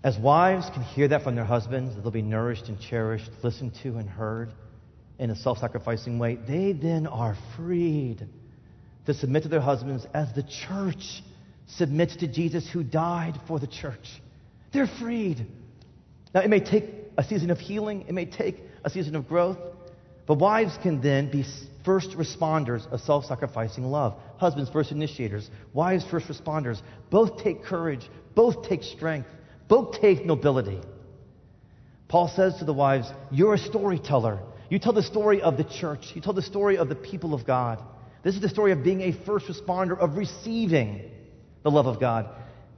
As 0.02 0.18
wives 0.18 0.70
can 0.70 0.82
hear 0.82 1.08
that 1.08 1.22
from 1.22 1.34
their 1.34 1.44
husbands, 1.44 1.94
that 1.94 2.02
they'll 2.02 2.10
be 2.10 2.22
nourished 2.22 2.68
and 2.68 2.80
cherished, 2.80 3.30
listened 3.42 3.72
to 3.82 3.98
and 3.98 4.08
heard 4.08 4.52
in 5.18 5.30
a 5.30 5.36
self 5.36 5.58
sacrificing 5.58 6.18
way, 6.18 6.36
they 6.36 6.72
then 6.72 7.06
are 7.06 7.36
freed 7.56 8.26
to 9.06 9.12
submit 9.12 9.42
to 9.42 9.48
their 9.50 9.60
husbands 9.60 10.06
as 10.14 10.32
the 10.34 10.42
church 10.42 11.22
submits 11.66 12.16
to 12.16 12.26
Jesus 12.26 12.68
who 12.68 12.82
died 12.82 13.38
for 13.46 13.58
the 13.58 13.66
church. 13.66 14.22
They're 14.72 14.86
freed. 14.86 15.46
Now, 16.34 16.40
it 16.40 16.48
may 16.48 16.60
take 16.60 16.86
a 17.18 17.24
season 17.24 17.50
of 17.50 17.58
healing, 17.58 18.06
it 18.08 18.12
may 18.12 18.24
take 18.24 18.62
a 18.84 18.88
season 18.88 19.16
of 19.16 19.28
growth, 19.28 19.58
but 20.26 20.38
wives 20.38 20.78
can 20.82 21.02
then 21.02 21.30
be 21.30 21.44
first 21.84 22.10
responders 22.12 22.90
of 22.90 23.00
self 23.00 23.26
sacrificing 23.26 23.84
love. 23.84 24.14
Husbands, 24.38 24.70
first 24.70 24.92
initiators. 24.92 25.50
Wives, 25.74 26.04
first 26.10 26.28
responders. 26.28 26.80
Both 27.10 27.42
take 27.42 27.64
courage, 27.64 28.08
both 28.34 28.66
take 28.66 28.82
strength, 28.82 29.28
both 29.70 30.00
take 30.00 30.26
nobility. 30.26 30.80
Paul 32.08 32.28
says 32.28 32.58
to 32.58 32.64
the 32.64 32.74
wives, 32.74 33.10
You're 33.30 33.54
a 33.54 33.58
storyteller. 33.58 34.40
You 34.68 34.80
tell 34.80 34.92
the 34.92 35.02
story 35.02 35.40
of 35.40 35.56
the 35.56 35.64
church, 35.64 36.12
you 36.14 36.20
tell 36.20 36.32
the 36.32 36.42
story 36.42 36.76
of 36.76 36.88
the 36.88 36.96
people 36.96 37.32
of 37.32 37.46
God. 37.46 37.80
This 38.22 38.34
is 38.34 38.40
the 38.40 38.48
story 38.48 38.72
of 38.72 38.84
being 38.84 39.00
a 39.00 39.12
first 39.24 39.46
responder, 39.46 39.96
of 39.96 40.16
receiving 40.16 41.10
the 41.62 41.70
love 41.70 41.86
of 41.86 42.00
God. 42.00 42.28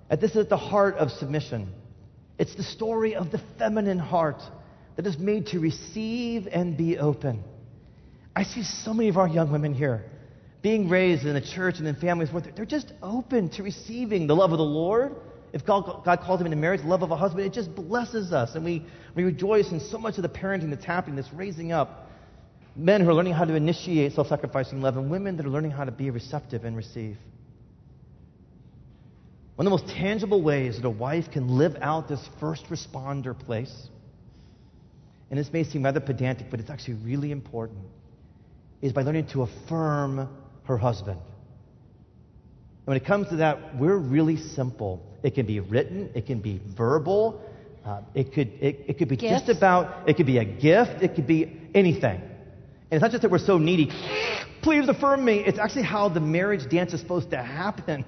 And 0.09 0.21
this 0.21 0.33
is 0.33 0.37
at 0.37 0.49
the 0.51 0.57
heart 0.57 0.97
of 0.97 1.11
submission. 1.11 1.73
It's 2.39 2.55
the 2.55 2.63
story 2.63 3.15
of 3.15 3.31
the 3.31 3.41
feminine 3.59 3.99
heart 3.99 4.43
that 4.97 5.07
is 5.07 5.19
made 5.19 5.47
to 5.49 5.61
receive 5.61 6.47
and 6.47 6.77
be 6.77 6.99
open. 6.99 7.43
I 8.37 8.45
see 8.45 8.63
so 8.63 8.93
many 8.93 9.09
of 9.09 9.17
our 9.17 9.29
young 9.29 9.51
women 9.51 9.75
here 9.75 10.05
being 10.61 10.89
raised 10.89 11.25
in 11.25 11.37
a 11.37 11.41
church 11.41 11.79
and 11.79 11.89
in 11.89 11.97
families 11.97 12.31
where 12.31 12.43
they're 12.43 12.65
just 12.65 12.93
open 13.03 13.49
to 13.51 13.63
receiving 13.63 14.27
the 14.27 14.37
love 14.37 14.53
of 14.53 14.59
the 14.59 14.65
Lord. 14.65 15.17
If 15.53 15.67
God, 15.67 16.03
God 16.05 16.21
calls 16.21 16.41
him 16.41 16.47
into 16.47 16.57
marriage, 16.57 16.81
the 16.81 16.87
love 16.87 17.03
of 17.03 17.11
a 17.11 17.17
husband, 17.17 17.45
it 17.45 17.53
just 17.53 17.75
blesses 17.75 18.33
us. 18.33 18.55
And 18.55 18.65
we, 18.65 18.87
we 19.15 19.25
rejoice 19.25 19.71
in 19.71 19.81
so 19.81 19.99
much 19.99 20.17
of 20.17 20.23
the 20.23 20.29
parenting 20.29 20.71
that's 20.71 20.85
happening, 20.85 21.17
that's 21.17 21.33
raising 21.33 21.73
up 21.73 22.09
men 22.75 23.03
who 23.03 23.11
are 23.11 23.15
learning 23.15 23.35
how 23.35 23.45
to 23.45 23.55
initiate 23.55 24.13
self 24.13 24.29
sacrificing 24.29 24.81
love, 24.81 24.97
and 24.97 25.11
women 25.11 25.37
that 25.37 25.47
are 25.47 25.51
learning 25.51 25.71
how 25.71 25.85
to 25.85 25.93
be 25.93 26.11
receptive 26.11 26.65
and 26.65 26.77
receive. 26.77 27.17
One 29.57 29.67
of 29.67 29.71
the 29.71 29.85
most 29.85 29.95
tangible 29.95 30.43
ways 30.43 30.77
that 30.77 30.87
a 30.87 30.91
wife 30.91 31.31
can 31.31 31.59
live 31.59 31.77
out 31.83 32.09
this 32.09 32.27
first 32.41 32.65
responder 32.67 33.39
place, 33.39 33.89
and 35.31 35.39
this 35.39 35.53
may 35.53 35.65
seem 35.65 35.83
rather 35.83 36.01
pedantic, 36.01 36.51
but 36.51 36.61
it's 36.61 36.71
actually 36.71 36.95
really 36.95 37.31
important, 37.31 37.81
is 38.81 38.93
by 38.93 39.03
learning 39.03 39.27
to 39.29 39.43
affirm 39.43 40.29
her 40.65 40.79
husband. 40.79 41.19
And 41.19 42.87
when 42.87 42.97
it 42.97 43.05
comes 43.05 43.29
to 43.29 43.37
that, 43.37 43.77
we're 43.77 43.97
really 43.97 44.39
simple. 44.39 45.07
It 45.23 45.35
can 45.35 45.47
be 45.47 45.61
written, 45.61 46.11
it 46.15 46.27
can 46.27 46.41
be 46.41 46.61
verbal, 46.77 47.41
uh, 47.85 48.01
it, 48.15 48.33
could, 48.33 48.49
it, 48.61 48.85
it 48.89 48.99
could 48.99 49.09
be 49.09 49.17
Gifts. 49.17 49.47
just 49.47 49.57
about, 49.57 50.09
it 50.09 50.17
could 50.17 50.27
be 50.27 50.39
a 50.39 50.45
gift, 50.45 51.03
it 51.03 51.15
could 51.15 51.27
be 51.27 51.57
anything. 51.75 52.21
And 52.21 52.99
it's 52.99 53.03
not 53.03 53.11
just 53.11 53.23
that 53.23 53.31
we're 53.31 53.39
so 53.39 53.59
needy, 53.59 53.91
please 54.63 54.89
affirm 54.89 55.25
me. 55.25 55.39
It's 55.39 55.59
actually 55.59 55.83
how 55.83 56.09
the 56.09 56.21
marriage 56.21 56.69
dance 56.69 56.93
is 56.93 57.01
supposed 57.01 57.31
to 57.31 57.43
happen. 57.43 58.05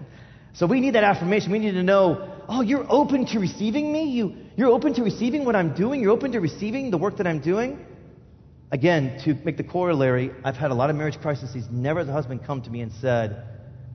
So 0.53 0.67
we 0.67 0.81
need 0.81 0.95
that 0.95 1.05
affirmation. 1.05 1.51
We 1.51 1.59
need 1.59 1.73
to 1.73 1.83
know, 1.83 2.45
oh, 2.49 2.61
you're 2.61 2.87
open 2.89 3.27
to 3.27 3.39
receiving 3.41 3.93
me? 3.93 4.05
You, 4.05 4.37
you're 4.57 4.71
open 4.71 4.95
to 4.95 5.03
receiving 5.03 5.45
what 5.45 5.57
I'm 5.57 5.75
doing? 5.75 6.01
You're 6.01 6.13
open 6.13 6.33
to 6.33 6.41
receiving 6.41 6.91
the 6.91 6.99
work 6.99 7.17
that 7.17 7.27
I'm 7.27 7.41
doing? 7.41 7.85
Again, 8.71 9.21
to 9.25 9.35
make 9.45 9.57
the 9.57 9.65
corollary, 9.65 10.31
I've 10.45 10.57
had 10.57 10.71
a 10.71 10.75
lot 10.75 10.91
of 10.91 10.97
marriage 10.97 11.21
crises. 11.21 11.67
Never 11.71 12.01
has 12.01 12.09
a 12.09 12.13
husband 12.13 12.45
come 12.45 12.63
to 12.63 12.71
me 12.71 12.83
and 12.83 12.93
said, 13.01 13.45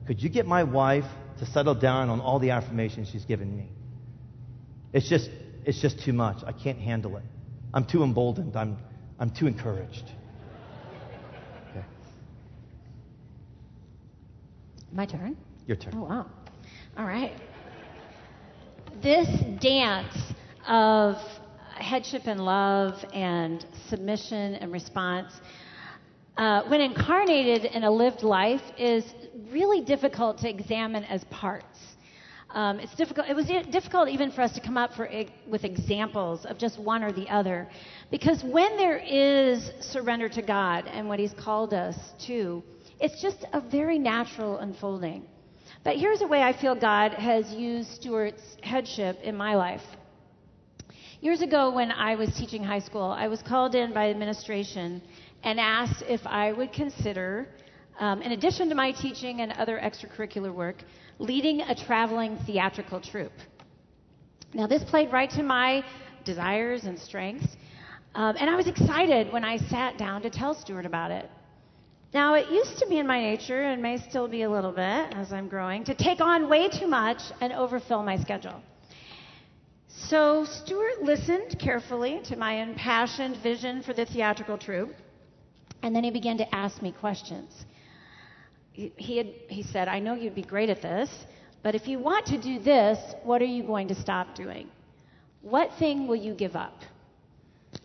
could 0.06 0.22
you 0.22 0.28
get 0.28 0.46
my 0.46 0.64
wife 0.64 1.04
to 1.40 1.46
settle 1.46 1.74
down 1.74 2.08
on 2.10 2.20
all 2.20 2.38
the 2.38 2.50
affirmations 2.50 3.08
she's 3.10 3.24
given 3.24 3.56
me? 3.56 3.68
It's 4.92 5.08
just, 5.08 5.30
it's 5.64 5.80
just 5.80 5.98
too 6.04 6.12
much. 6.12 6.36
I 6.46 6.52
can't 6.52 6.78
handle 6.78 7.16
it. 7.16 7.22
I'm 7.72 7.86
too 7.86 8.02
emboldened. 8.02 8.56
I'm, 8.56 8.76
I'm 9.18 9.30
too 9.30 9.46
encouraged. 9.46 10.04
Okay, 11.70 11.84
My 14.92 15.06
turn. 15.06 15.36
your 15.66 15.76
turn. 15.76 15.94
Oh, 15.96 16.02
wow. 16.02 16.26
All 16.98 17.06
right. 17.06 17.32
This 19.02 19.28
dance 19.62 20.14
of 20.68 21.16
headship 21.76 22.22
and 22.26 22.44
love 22.44 23.02
and 23.14 23.64
submission 23.88 24.56
and 24.56 24.70
response, 24.72 25.32
uh, 26.36 26.64
when 26.68 26.82
incarnated 26.82 27.64
in 27.64 27.84
a 27.84 27.90
lived 27.90 28.22
life, 28.22 28.60
is 28.76 29.04
really 29.50 29.84
difficult 29.84 30.38
to 30.38 30.48
examine 30.48 31.04
as 31.04 31.24
parts. 31.24 31.78
Um, 32.50 32.80
it's 32.80 32.94
difficult. 32.96 33.28
It 33.28 33.36
was 33.36 33.46
difficult 33.70 34.08
even 34.08 34.32
for 34.32 34.42
us 34.42 34.52
to 34.54 34.60
come 34.60 34.76
up 34.76 34.94
for, 34.94 35.08
with 35.46 35.64
examples 35.64 36.44
of 36.44 36.58
just 36.58 36.80
one 36.80 37.04
or 37.04 37.12
the 37.12 37.28
other, 37.28 37.68
because 38.10 38.42
when 38.42 38.76
there 38.76 38.98
is 38.98 39.70
surrender 39.80 40.28
to 40.30 40.42
God 40.42 40.86
and 40.88 41.08
what 41.08 41.20
He's 41.20 41.32
called 41.32 41.72
us 41.72 41.96
to, 42.26 42.62
it's 42.98 43.22
just 43.22 43.44
a 43.52 43.60
very 43.60 43.98
natural 43.98 44.58
unfolding. 44.58 45.26
But 45.84 45.96
here's 45.96 46.22
a 46.22 46.26
way 46.26 46.42
I 46.42 46.52
feel 46.60 46.74
God 46.74 47.14
has 47.14 47.50
used 47.52 47.90
Stewart's 47.92 48.42
headship 48.62 49.18
in 49.22 49.36
my 49.36 49.54
life. 49.54 49.82
Years 51.20 51.42
ago, 51.42 51.70
when 51.70 51.92
I 51.92 52.16
was 52.16 52.34
teaching 52.34 52.64
high 52.64 52.80
school, 52.80 53.14
I 53.16 53.28
was 53.28 53.42
called 53.42 53.74
in 53.74 53.94
by 53.94 54.10
administration 54.10 55.00
and 55.42 55.60
asked 55.60 56.02
if 56.08 56.20
I 56.26 56.52
would 56.52 56.72
consider, 56.72 57.48
um, 58.00 58.22
in 58.22 58.32
addition 58.32 58.68
to 58.70 58.74
my 58.74 58.90
teaching 58.90 59.42
and 59.42 59.52
other 59.52 59.78
extracurricular 59.78 60.52
work, 60.52 60.76
leading 61.18 61.60
a 61.60 61.74
traveling 61.74 62.38
theatrical 62.46 63.00
troupe. 63.00 63.32
Now, 64.54 64.66
this 64.66 64.82
played 64.82 65.12
right 65.12 65.30
to 65.30 65.42
my 65.42 65.84
desires 66.24 66.84
and 66.84 66.98
strengths, 66.98 67.56
um, 68.14 68.36
and 68.40 68.50
I 68.50 68.56
was 68.56 68.66
excited 68.66 69.32
when 69.32 69.44
I 69.44 69.58
sat 69.58 69.98
down 69.98 70.22
to 70.22 70.30
tell 70.30 70.54
Stewart 70.54 70.86
about 70.86 71.10
it. 71.12 71.30
Now, 72.12 72.34
it 72.34 72.50
used 72.50 72.78
to 72.78 72.86
be 72.88 72.98
in 72.98 73.06
my 73.06 73.20
nature, 73.20 73.62
and 73.62 73.80
may 73.80 73.98
still 73.98 74.26
be 74.26 74.42
a 74.42 74.50
little 74.50 74.72
bit 74.72 75.14
as 75.14 75.32
I'm 75.32 75.46
growing, 75.46 75.84
to 75.84 75.94
take 75.94 76.20
on 76.20 76.48
way 76.48 76.68
too 76.68 76.88
much 76.88 77.20
and 77.40 77.52
overfill 77.52 78.02
my 78.02 78.16
schedule. 78.16 78.60
So, 79.86 80.44
Stewart 80.44 81.02
listened 81.02 81.58
carefully 81.60 82.20
to 82.24 82.34
my 82.34 82.62
impassioned 82.62 83.36
vision 83.36 83.82
for 83.82 83.92
the 83.92 84.06
theatrical 84.06 84.58
troupe, 84.58 84.96
and 85.82 85.94
then 85.94 86.02
he 86.02 86.10
began 86.10 86.38
to 86.38 86.54
ask 86.54 86.82
me 86.82 86.92
questions. 86.92 87.66
He, 88.72 89.16
had, 89.16 89.26
he 89.48 89.62
said, 89.62 89.88
I 89.88 89.98
know 89.98 90.14
you'd 90.14 90.34
be 90.34 90.42
great 90.42 90.70
at 90.70 90.80
this, 90.80 91.10
but 91.62 91.74
if 91.74 91.86
you 91.86 91.98
want 91.98 92.26
to 92.26 92.40
do 92.40 92.58
this, 92.58 92.98
what 93.24 93.42
are 93.42 93.46
you 93.46 93.62
going 93.62 93.88
to 93.88 93.94
stop 93.94 94.34
doing? 94.34 94.68
What 95.42 95.70
thing 95.78 96.06
will 96.06 96.16
you 96.16 96.34
give 96.34 96.56
up? 96.56 96.82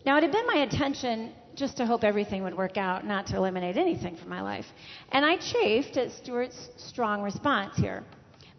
Now, 0.04 0.16
it 0.16 0.22
had 0.22 0.32
been 0.32 0.46
my 0.46 0.62
intention 0.62 1.32
just 1.54 1.76
to 1.78 1.86
hope 1.86 2.04
everything 2.04 2.42
would 2.42 2.56
work 2.56 2.76
out, 2.76 3.04
not 3.06 3.26
to 3.28 3.36
eliminate 3.36 3.76
anything 3.76 4.16
from 4.16 4.28
my 4.28 4.42
life. 4.42 4.66
And 5.10 5.24
I 5.24 5.36
chafed 5.36 5.96
at 5.96 6.12
Stewart's 6.12 6.68
strong 6.76 7.22
response 7.22 7.76
here. 7.76 8.04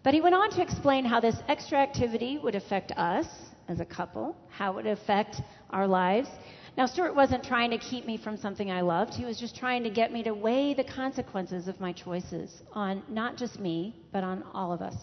But 0.03 0.13
he 0.13 0.21
went 0.21 0.35
on 0.35 0.49
to 0.51 0.61
explain 0.61 1.05
how 1.05 1.19
this 1.19 1.35
extra 1.47 1.77
activity 1.77 2.39
would 2.41 2.55
affect 2.55 2.91
us 2.93 3.27
as 3.67 3.79
a 3.79 3.85
couple, 3.85 4.35
how 4.49 4.71
it 4.71 4.75
would 4.75 4.87
affect 4.87 5.41
our 5.69 5.87
lives. 5.87 6.29
Now, 6.77 6.85
Stewart 6.85 7.15
wasn't 7.15 7.43
trying 7.43 7.71
to 7.71 7.79
keep 7.79 8.05
me 8.05 8.17
from 8.17 8.37
something 8.37 8.69
I 8.69 8.81
loved. 8.81 9.15
He 9.15 9.25
was 9.25 9.39
just 9.39 9.55
trying 9.55 9.81
to 9.81 9.89
get 9.89 10.13
me 10.13 10.21
to 10.21 10.35
weigh 10.35 10.75
the 10.75 10.83
consequences 10.83 11.67
of 11.67 11.79
my 11.79 11.91
choices 11.91 12.61
on 12.71 13.01
not 13.09 13.35
just 13.35 13.59
me, 13.59 13.95
but 14.13 14.23
on 14.23 14.43
all 14.53 14.71
of 14.71 14.83
us. 14.83 14.93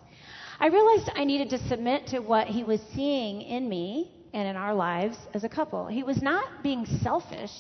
I 0.61 0.69
realized 0.69 1.11
I 1.17 1.25
needed 1.25 1.51
to 1.51 1.59
submit 1.69 2.07
to 2.09 2.21
what 2.21 2.47
he 2.47 2.63
was 2.63 2.81
seeing 2.95 3.43
in 3.43 3.69
me 3.69 4.13
and 4.33 4.47
in 4.47 4.55
our 4.55 4.73
lives 4.73 5.17
as 5.35 5.43
a 5.43 5.49
couple. 5.49 5.89
He 5.89 6.05
was 6.05 6.23
not 6.23 6.63
being 6.63 6.87
selfish. 7.03 7.51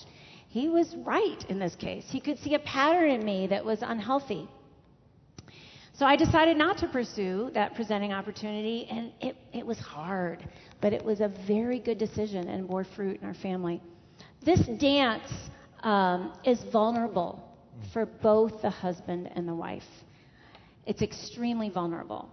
He 0.46 0.68
was 0.68 0.94
right 1.04 1.44
in 1.48 1.58
this 1.58 1.74
case. 1.74 2.04
He 2.08 2.20
could 2.20 2.38
see 2.38 2.54
a 2.54 2.60
pattern 2.60 3.10
in 3.10 3.24
me 3.24 3.48
that 3.48 3.64
was 3.64 3.80
unhealthy. 3.82 4.48
So 5.94 6.06
I 6.06 6.14
decided 6.14 6.56
not 6.56 6.78
to 6.78 6.86
pursue 6.86 7.50
that 7.54 7.74
presenting 7.74 8.12
opportunity, 8.12 8.86
and 8.88 9.10
it, 9.20 9.36
it 9.52 9.66
was 9.66 9.78
hard, 9.78 10.48
but 10.80 10.92
it 10.92 11.04
was 11.04 11.20
a 11.20 11.32
very 11.48 11.80
good 11.80 11.98
decision 11.98 12.46
and 12.46 12.68
bore 12.68 12.84
fruit 12.84 13.20
in 13.20 13.26
our 13.26 13.34
family. 13.34 13.80
This 14.44 14.60
dance 14.78 15.30
um, 15.82 16.32
is 16.44 16.62
vulnerable 16.72 17.42
for 17.92 18.06
both 18.06 18.62
the 18.62 18.70
husband 18.70 19.30
and 19.34 19.48
the 19.48 19.54
wife. 19.54 19.86
It's 20.86 21.02
extremely 21.02 21.70
vulnerable. 21.70 22.28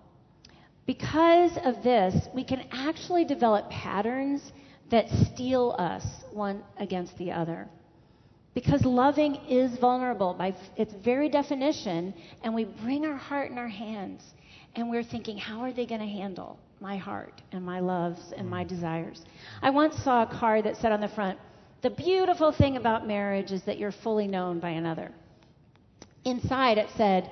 Because 0.86 1.58
of 1.64 1.84
this, 1.84 2.28
we 2.34 2.44
can 2.44 2.66
actually 2.72 3.24
develop 3.24 3.70
patterns 3.70 4.52
that 4.90 5.10
steel 5.10 5.76
us 5.80 6.06
one 6.34 6.64
against 6.78 7.18
the 7.18 7.32
other. 7.32 7.70
Because 8.54 8.84
loving 8.84 9.36
is 9.48 9.78
vulnerable 9.78 10.34
by 10.34 10.54
its 10.76 10.94
very 10.94 11.30
definition, 11.30 12.14
and 12.44 12.54
we 12.54 12.66
bring 12.66 13.06
our 13.06 13.16
heart 13.16 13.50
in 13.52 13.58
our 13.58 13.70
hands. 13.70 14.22
and 14.76 14.90
we're 14.90 15.04
thinking, 15.04 15.38
how 15.38 15.62
are 15.62 15.74
they 15.74 15.86
going 15.86 16.02
to 16.02 16.08
handle 16.08 16.58
my 16.80 16.98
heart 16.98 17.42
and 17.52 17.64
my 17.64 17.80
loves 17.80 18.34
and 18.38 18.50
my 18.50 18.64
desires? 18.64 19.22
I 19.62 19.70
once 19.70 19.96
saw 20.04 20.24
a 20.24 20.26
card 20.26 20.66
that 20.66 20.78
said 20.78 20.92
on 20.92 21.02
the 21.02 21.10
front, 21.10 21.38
the 21.82 21.90
beautiful 21.90 22.52
thing 22.52 22.78
about 22.78 23.08
marriage 23.08 23.52
is 23.52 23.64
that 23.64 23.78
you're 23.78 23.92
fully 23.92 24.28
known 24.28 24.60
by 24.60 24.70
another. 24.70 25.12
Inside 26.24 26.78
it 26.78 26.90
said, 26.96 27.30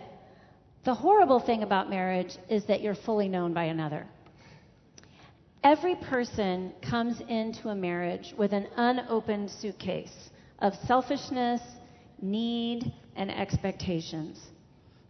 the 0.85 0.93
horrible 0.93 1.39
thing 1.39 1.61
about 1.61 1.89
marriage 1.89 2.35
is 2.49 2.65
that 2.65 2.81
you're 2.81 2.95
fully 2.95 3.27
known 3.27 3.53
by 3.53 3.65
another. 3.65 4.07
Every 5.63 5.95
person 5.95 6.73
comes 6.81 7.21
into 7.27 7.69
a 7.69 7.75
marriage 7.75 8.33
with 8.37 8.53
an 8.53 8.67
unopened 8.77 9.51
suitcase 9.51 10.29
of 10.59 10.73
selfishness, 10.87 11.61
need, 12.21 12.91
and 13.15 13.29
expectations. 13.29 14.39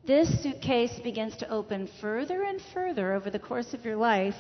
This 0.06 0.42
suitcase 0.42 1.00
begins 1.04 1.38
to 1.38 1.50
open 1.50 1.88
further 2.02 2.44
and 2.44 2.60
further 2.74 3.14
over 3.14 3.30
the 3.30 3.40
course 3.40 3.74
of 3.74 3.86
your 3.86 3.96
life 3.96 4.36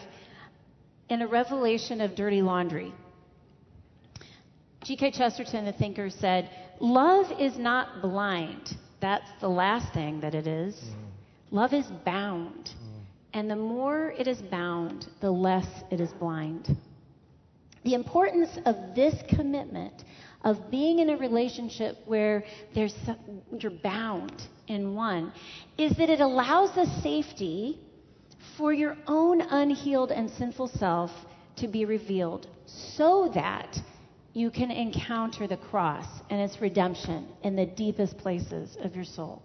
in 1.09 1.21
a 1.21 1.27
revelation 1.27 2.01
of 2.01 2.15
dirty 2.15 2.41
laundry. 2.41 2.91
G.K. 4.83 5.11
Chesterton, 5.11 5.65
the 5.65 5.73
thinker, 5.73 6.09
said, 6.09 6.49
Love 6.79 7.27
is 7.39 7.57
not 7.57 8.01
blind. 8.01 8.77
That's 9.01 9.29
the 9.41 9.49
last 9.49 9.93
thing 9.93 10.21
that 10.21 10.33
it 10.33 10.47
is. 10.47 10.75
Mm. 10.75 10.95
Love 11.51 11.73
is 11.73 11.85
bound. 12.05 12.65
Mm. 12.65 12.99
And 13.33 13.51
the 13.51 13.55
more 13.55 14.11
it 14.17 14.27
is 14.27 14.41
bound, 14.41 15.07
the 15.21 15.31
less 15.31 15.67
it 15.91 15.99
is 15.99 16.11
blind. 16.13 16.75
The 17.83 17.93
importance 17.93 18.57
of 18.65 18.75
this 18.95 19.15
commitment 19.29 20.03
of 20.43 20.71
being 20.71 20.99
in 20.99 21.09
a 21.09 21.17
relationship 21.17 21.97
where 22.05 22.43
there's 22.73 22.95
you're 23.57 23.71
bound 23.71 24.47
in 24.67 24.95
one 24.95 25.33
is 25.77 25.95
that 25.97 26.09
it 26.09 26.21
allows 26.21 26.73
the 26.75 26.85
safety 27.01 27.79
for 28.57 28.73
your 28.73 28.97
own 29.07 29.41
unhealed 29.41 30.11
and 30.11 30.29
sinful 30.29 30.67
self 30.67 31.11
to 31.57 31.67
be 31.67 31.85
revealed 31.85 32.47
so 32.65 33.31
that 33.33 33.81
you 34.33 34.51
can 34.51 34.71
encounter 34.71 35.47
the 35.47 35.57
cross 35.57 36.05
and 36.29 36.39
its 36.39 36.61
redemption 36.61 37.27
in 37.43 37.55
the 37.55 37.65
deepest 37.65 38.17
places 38.17 38.77
of 38.81 38.95
your 38.95 39.05
soul. 39.05 39.41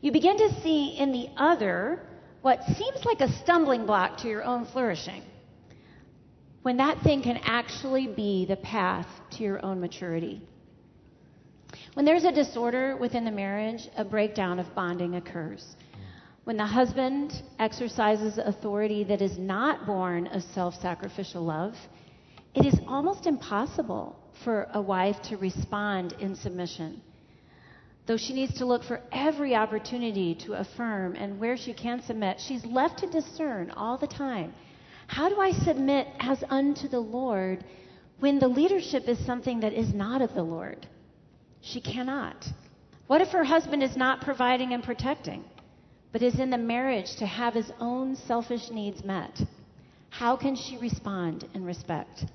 You 0.00 0.12
begin 0.12 0.38
to 0.38 0.60
see 0.62 0.96
in 0.98 1.12
the 1.12 1.28
other 1.36 2.06
what 2.42 2.62
seems 2.64 3.04
like 3.04 3.20
a 3.20 3.32
stumbling 3.42 3.86
block 3.86 4.18
to 4.18 4.28
your 4.28 4.44
own 4.44 4.64
flourishing 4.66 5.22
when 6.62 6.76
that 6.76 7.00
thing 7.02 7.22
can 7.22 7.38
actually 7.42 8.06
be 8.06 8.44
the 8.46 8.56
path 8.56 9.06
to 9.30 9.42
your 9.42 9.64
own 9.64 9.80
maturity. 9.80 10.42
When 11.94 12.04
there's 12.04 12.24
a 12.24 12.32
disorder 12.32 12.96
within 12.96 13.24
the 13.24 13.30
marriage, 13.30 13.88
a 13.96 14.04
breakdown 14.04 14.58
of 14.58 14.74
bonding 14.74 15.14
occurs. 15.14 15.64
When 16.44 16.56
the 16.56 16.66
husband 16.66 17.42
exercises 17.58 18.38
authority 18.38 19.04
that 19.04 19.22
is 19.22 19.38
not 19.38 19.86
born 19.86 20.26
of 20.28 20.42
self 20.42 20.74
sacrificial 20.80 21.44
love, 21.44 21.74
it 22.54 22.66
is 22.66 22.80
almost 22.86 23.26
impossible 23.26 24.16
for 24.44 24.68
a 24.74 24.80
wife 24.80 25.20
to 25.22 25.36
respond 25.36 26.14
in 26.18 26.34
submission. 26.34 27.00
Though 28.06 28.16
she 28.16 28.32
needs 28.32 28.54
to 28.54 28.66
look 28.66 28.82
for 28.82 29.00
every 29.12 29.54
opportunity 29.54 30.34
to 30.46 30.54
affirm, 30.54 31.14
and 31.14 31.38
where 31.38 31.56
she 31.56 31.72
can 31.72 32.02
submit, 32.02 32.40
she's 32.40 32.64
left 32.64 32.98
to 32.98 33.06
discern 33.06 33.70
all 33.70 33.98
the 33.98 34.06
time 34.06 34.52
how 35.10 35.28
do 35.28 35.40
I 35.40 35.50
submit 35.50 36.06
as 36.20 36.44
unto 36.48 36.86
the 36.86 37.00
Lord 37.00 37.64
when 38.20 38.38
the 38.38 38.46
leadership 38.46 39.08
is 39.08 39.18
something 39.26 39.58
that 39.58 39.72
is 39.72 39.92
not 39.92 40.22
of 40.22 40.34
the 40.34 40.42
Lord? 40.44 40.86
She 41.62 41.80
cannot. 41.80 42.46
What 43.08 43.20
if 43.20 43.30
her 43.30 43.42
husband 43.42 43.82
is 43.82 43.96
not 43.96 44.20
providing 44.20 44.72
and 44.72 44.84
protecting, 44.84 45.42
but 46.12 46.22
is 46.22 46.38
in 46.38 46.50
the 46.50 46.58
marriage 46.58 47.16
to 47.16 47.26
have 47.26 47.54
his 47.54 47.72
own 47.80 48.14
selfish 48.14 48.70
needs 48.70 49.02
met? 49.02 49.42
How 50.10 50.36
can 50.36 50.54
she 50.54 50.76
respond 50.76 51.44
in 51.54 51.64
respect? 51.64 52.26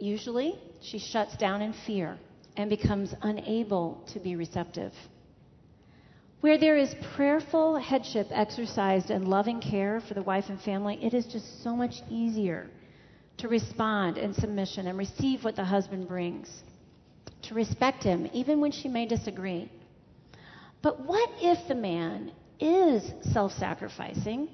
Usually, 0.00 0.58
she 0.80 0.98
shuts 0.98 1.36
down 1.36 1.62
in 1.62 1.72
fear 1.72 2.18
and 2.56 2.68
becomes 2.68 3.14
unable 3.22 4.02
to 4.12 4.20
be 4.20 4.36
receptive. 4.36 4.92
Where 6.40 6.58
there 6.58 6.76
is 6.76 6.94
prayerful 7.14 7.76
headship 7.76 8.26
exercised 8.30 9.10
and 9.10 9.28
loving 9.28 9.60
care 9.60 10.00
for 10.00 10.14
the 10.14 10.22
wife 10.22 10.46
and 10.48 10.60
family, 10.60 10.98
it 11.02 11.14
is 11.14 11.26
just 11.26 11.62
so 11.62 11.76
much 11.76 12.02
easier 12.10 12.68
to 13.38 13.48
respond 13.48 14.18
in 14.18 14.34
submission 14.34 14.88
and 14.88 14.98
receive 14.98 15.44
what 15.44 15.56
the 15.56 15.64
husband 15.64 16.08
brings, 16.08 16.62
to 17.42 17.54
respect 17.54 18.02
him, 18.02 18.28
even 18.32 18.60
when 18.60 18.72
she 18.72 18.88
may 18.88 19.06
disagree. 19.06 19.70
But 20.82 21.00
what 21.00 21.30
if 21.40 21.68
the 21.68 21.74
man 21.74 22.32
is 22.58 23.12
self 23.32 23.52
sacrificing 23.52 24.48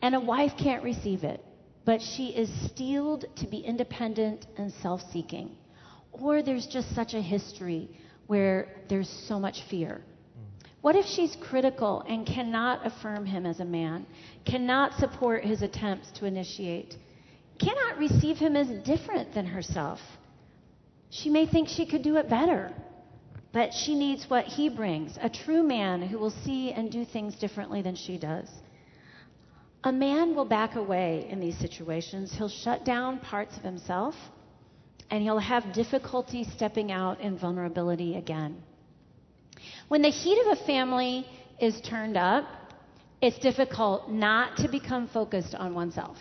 and 0.00 0.14
a 0.14 0.20
wife 0.20 0.52
can't 0.56 0.82
receive 0.82 1.24
it, 1.24 1.44
but 1.88 2.02
she 2.02 2.26
is 2.36 2.50
steeled 2.66 3.24
to 3.34 3.46
be 3.46 3.60
independent 3.60 4.46
and 4.58 4.70
self 4.82 5.00
seeking? 5.10 5.56
Or 6.12 6.42
there's 6.42 6.66
just 6.66 6.94
such 6.94 7.14
a 7.14 7.22
history 7.22 7.88
where 8.26 8.68
there's 8.90 9.08
so 9.26 9.40
much 9.40 9.62
fear 9.70 10.02
mm. 10.02 10.68
what 10.82 10.96
if 10.96 11.06
she's 11.06 11.34
critical 11.36 12.04
and 12.06 12.26
cannot 12.26 12.86
affirm 12.86 13.24
him 13.24 13.46
as 13.46 13.60
a 13.60 13.64
man, 13.64 14.04
cannot 14.44 14.98
support 14.98 15.42
his 15.42 15.62
attempts 15.62 16.10
to 16.18 16.26
initiate, 16.26 16.94
cannot 17.58 17.96
receive 17.96 18.36
him 18.36 18.54
as 18.54 18.68
different 18.84 19.32
than 19.32 19.46
herself? 19.46 19.98
She 21.08 21.30
may 21.30 21.46
think 21.46 21.70
she 21.70 21.86
could 21.86 22.02
do 22.02 22.16
it 22.16 22.28
better, 22.28 22.70
but 23.54 23.72
she 23.72 23.94
needs 23.94 24.28
what 24.28 24.44
he 24.44 24.68
brings 24.68 25.18
a 25.22 25.30
true 25.30 25.62
man 25.62 26.02
who 26.02 26.18
will 26.18 26.36
see 26.44 26.70
and 26.70 26.92
do 26.92 27.06
things 27.06 27.34
differently 27.36 27.80
than 27.80 27.96
she 27.96 28.18
does. 28.18 28.50
A 29.88 29.92
man 29.92 30.34
will 30.36 30.44
back 30.44 30.74
away 30.76 31.26
in 31.30 31.40
these 31.40 31.56
situations. 31.56 32.34
He'll 32.36 32.50
shut 32.50 32.84
down 32.84 33.20
parts 33.20 33.56
of 33.56 33.62
himself, 33.62 34.14
and 35.10 35.22
he'll 35.22 35.38
have 35.38 35.72
difficulty 35.72 36.44
stepping 36.44 36.92
out 36.92 37.22
in 37.22 37.38
vulnerability 37.38 38.16
again. 38.16 38.62
When 39.88 40.02
the 40.02 40.10
heat 40.10 40.38
of 40.44 40.58
a 40.58 40.66
family 40.66 41.26
is 41.58 41.80
turned 41.80 42.18
up, 42.18 42.44
it's 43.22 43.38
difficult 43.38 44.10
not 44.10 44.58
to 44.58 44.68
become 44.68 45.08
focused 45.08 45.54
on 45.54 45.72
oneself. 45.72 46.18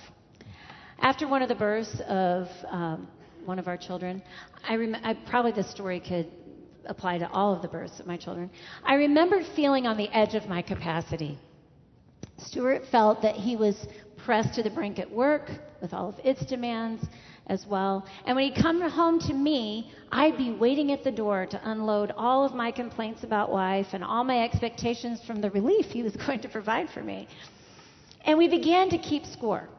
After 1.01 1.27
one 1.27 1.41
of 1.41 1.49
the 1.49 1.55
births 1.55 1.99
of 2.07 2.47
um, 2.69 3.09
one 3.43 3.59
of 3.59 3.67
our 3.67 3.75
children, 3.75 4.23
I, 4.65 4.75
rem- 4.75 4.95
I 5.03 5.13
probably 5.13 5.51
this 5.51 5.69
story 5.69 5.99
could 5.99 6.31
apply 6.85 7.17
to 7.17 7.29
all 7.31 7.53
of 7.53 7.61
the 7.61 7.67
births 7.67 7.99
of 7.99 8.07
my 8.07 8.15
children. 8.15 8.49
I 8.85 8.93
remembered 8.93 9.45
feeling 9.57 9.85
on 9.87 9.97
the 9.97 10.07
edge 10.15 10.35
of 10.35 10.47
my 10.47 10.61
capacity. 10.61 11.37
Stewart 12.37 12.85
felt 12.91 13.21
that 13.21 13.35
he 13.35 13.55
was 13.55 13.87
pressed 14.17 14.53
to 14.55 14.63
the 14.63 14.69
brink 14.69 14.99
at 14.99 15.09
work 15.11 15.49
with 15.81 15.93
all 15.93 16.09
of 16.09 16.15
its 16.23 16.45
demands 16.45 17.05
as 17.47 17.65
well. 17.65 18.05
And 18.25 18.35
when 18.35 18.51
he'd 18.51 18.61
come 18.61 18.81
home 18.81 19.19
to 19.21 19.33
me, 19.33 19.91
I'd 20.11 20.37
be 20.37 20.51
waiting 20.51 20.91
at 20.91 21.03
the 21.03 21.11
door 21.11 21.45
to 21.45 21.69
unload 21.69 22.11
all 22.17 22.45
of 22.45 22.53
my 22.53 22.71
complaints 22.71 23.23
about 23.23 23.51
life 23.51 23.87
and 23.93 24.03
all 24.03 24.23
my 24.23 24.43
expectations 24.43 25.21
from 25.25 25.41
the 25.41 25.49
relief 25.51 25.85
he 25.87 26.03
was 26.03 26.15
going 26.27 26.41
to 26.41 26.49
provide 26.49 26.89
for 26.89 27.01
me. 27.01 27.27
And 28.25 28.37
we 28.37 28.47
began 28.47 28.89
to 28.89 28.97
keep 28.97 29.25
score. 29.25 29.69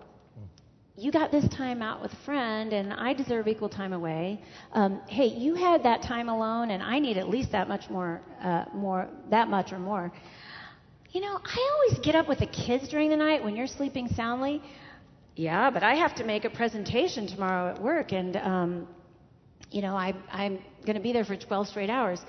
You 0.96 1.12
got 1.12 1.30
this 1.30 1.46
time 1.50 1.80
out 1.80 2.02
with 2.02 2.12
a 2.12 2.24
friend, 2.24 2.72
and 2.72 2.92
I 2.92 3.12
deserve 3.12 3.46
equal 3.46 3.68
time 3.68 3.92
away. 3.92 4.42
Um, 4.72 5.00
hey, 5.06 5.26
you 5.26 5.54
had 5.54 5.84
that 5.84 6.02
time 6.02 6.28
alone, 6.28 6.72
and 6.72 6.82
I 6.82 6.98
need 6.98 7.18
at 7.18 7.28
least 7.28 7.52
that 7.52 7.68
much 7.68 7.88
more, 7.88 8.20
uh, 8.42 8.64
more, 8.74 9.08
that 9.30 9.48
much 9.48 9.72
or 9.72 9.78
more. 9.78 10.10
You 11.10 11.22
know, 11.22 11.40
I 11.42 11.70
always 11.74 11.98
get 12.00 12.14
up 12.14 12.28
with 12.28 12.40
the 12.40 12.46
kids 12.46 12.88
during 12.88 13.08
the 13.08 13.16
night 13.16 13.42
when 13.42 13.56
you're 13.56 13.66
sleeping 13.66 14.08
soundly. 14.08 14.60
Yeah, 15.36 15.70
but 15.70 15.82
I 15.82 15.94
have 15.94 16.14
to 16.16 16.24
make 16.24 16.44
a 16.44 16.50
presentation 16.50 17.26
tomorrow 17.26 17.70
at 17.72 17.80
work, 17.80 18.12
and 18.12 18.36
um, 18.36 18.88
you 19.70 19.80
know 19.80 19.96
I, 19.96 20.14
I'm 20.30 20.58
going 20.84 20.96
to 20.96 21.00
be 21.02 21.12
there 21.12 21.24
for 21.24 21.36
12 21.36 21.68
straight 21.68 21.88
hours. 21.90 22.20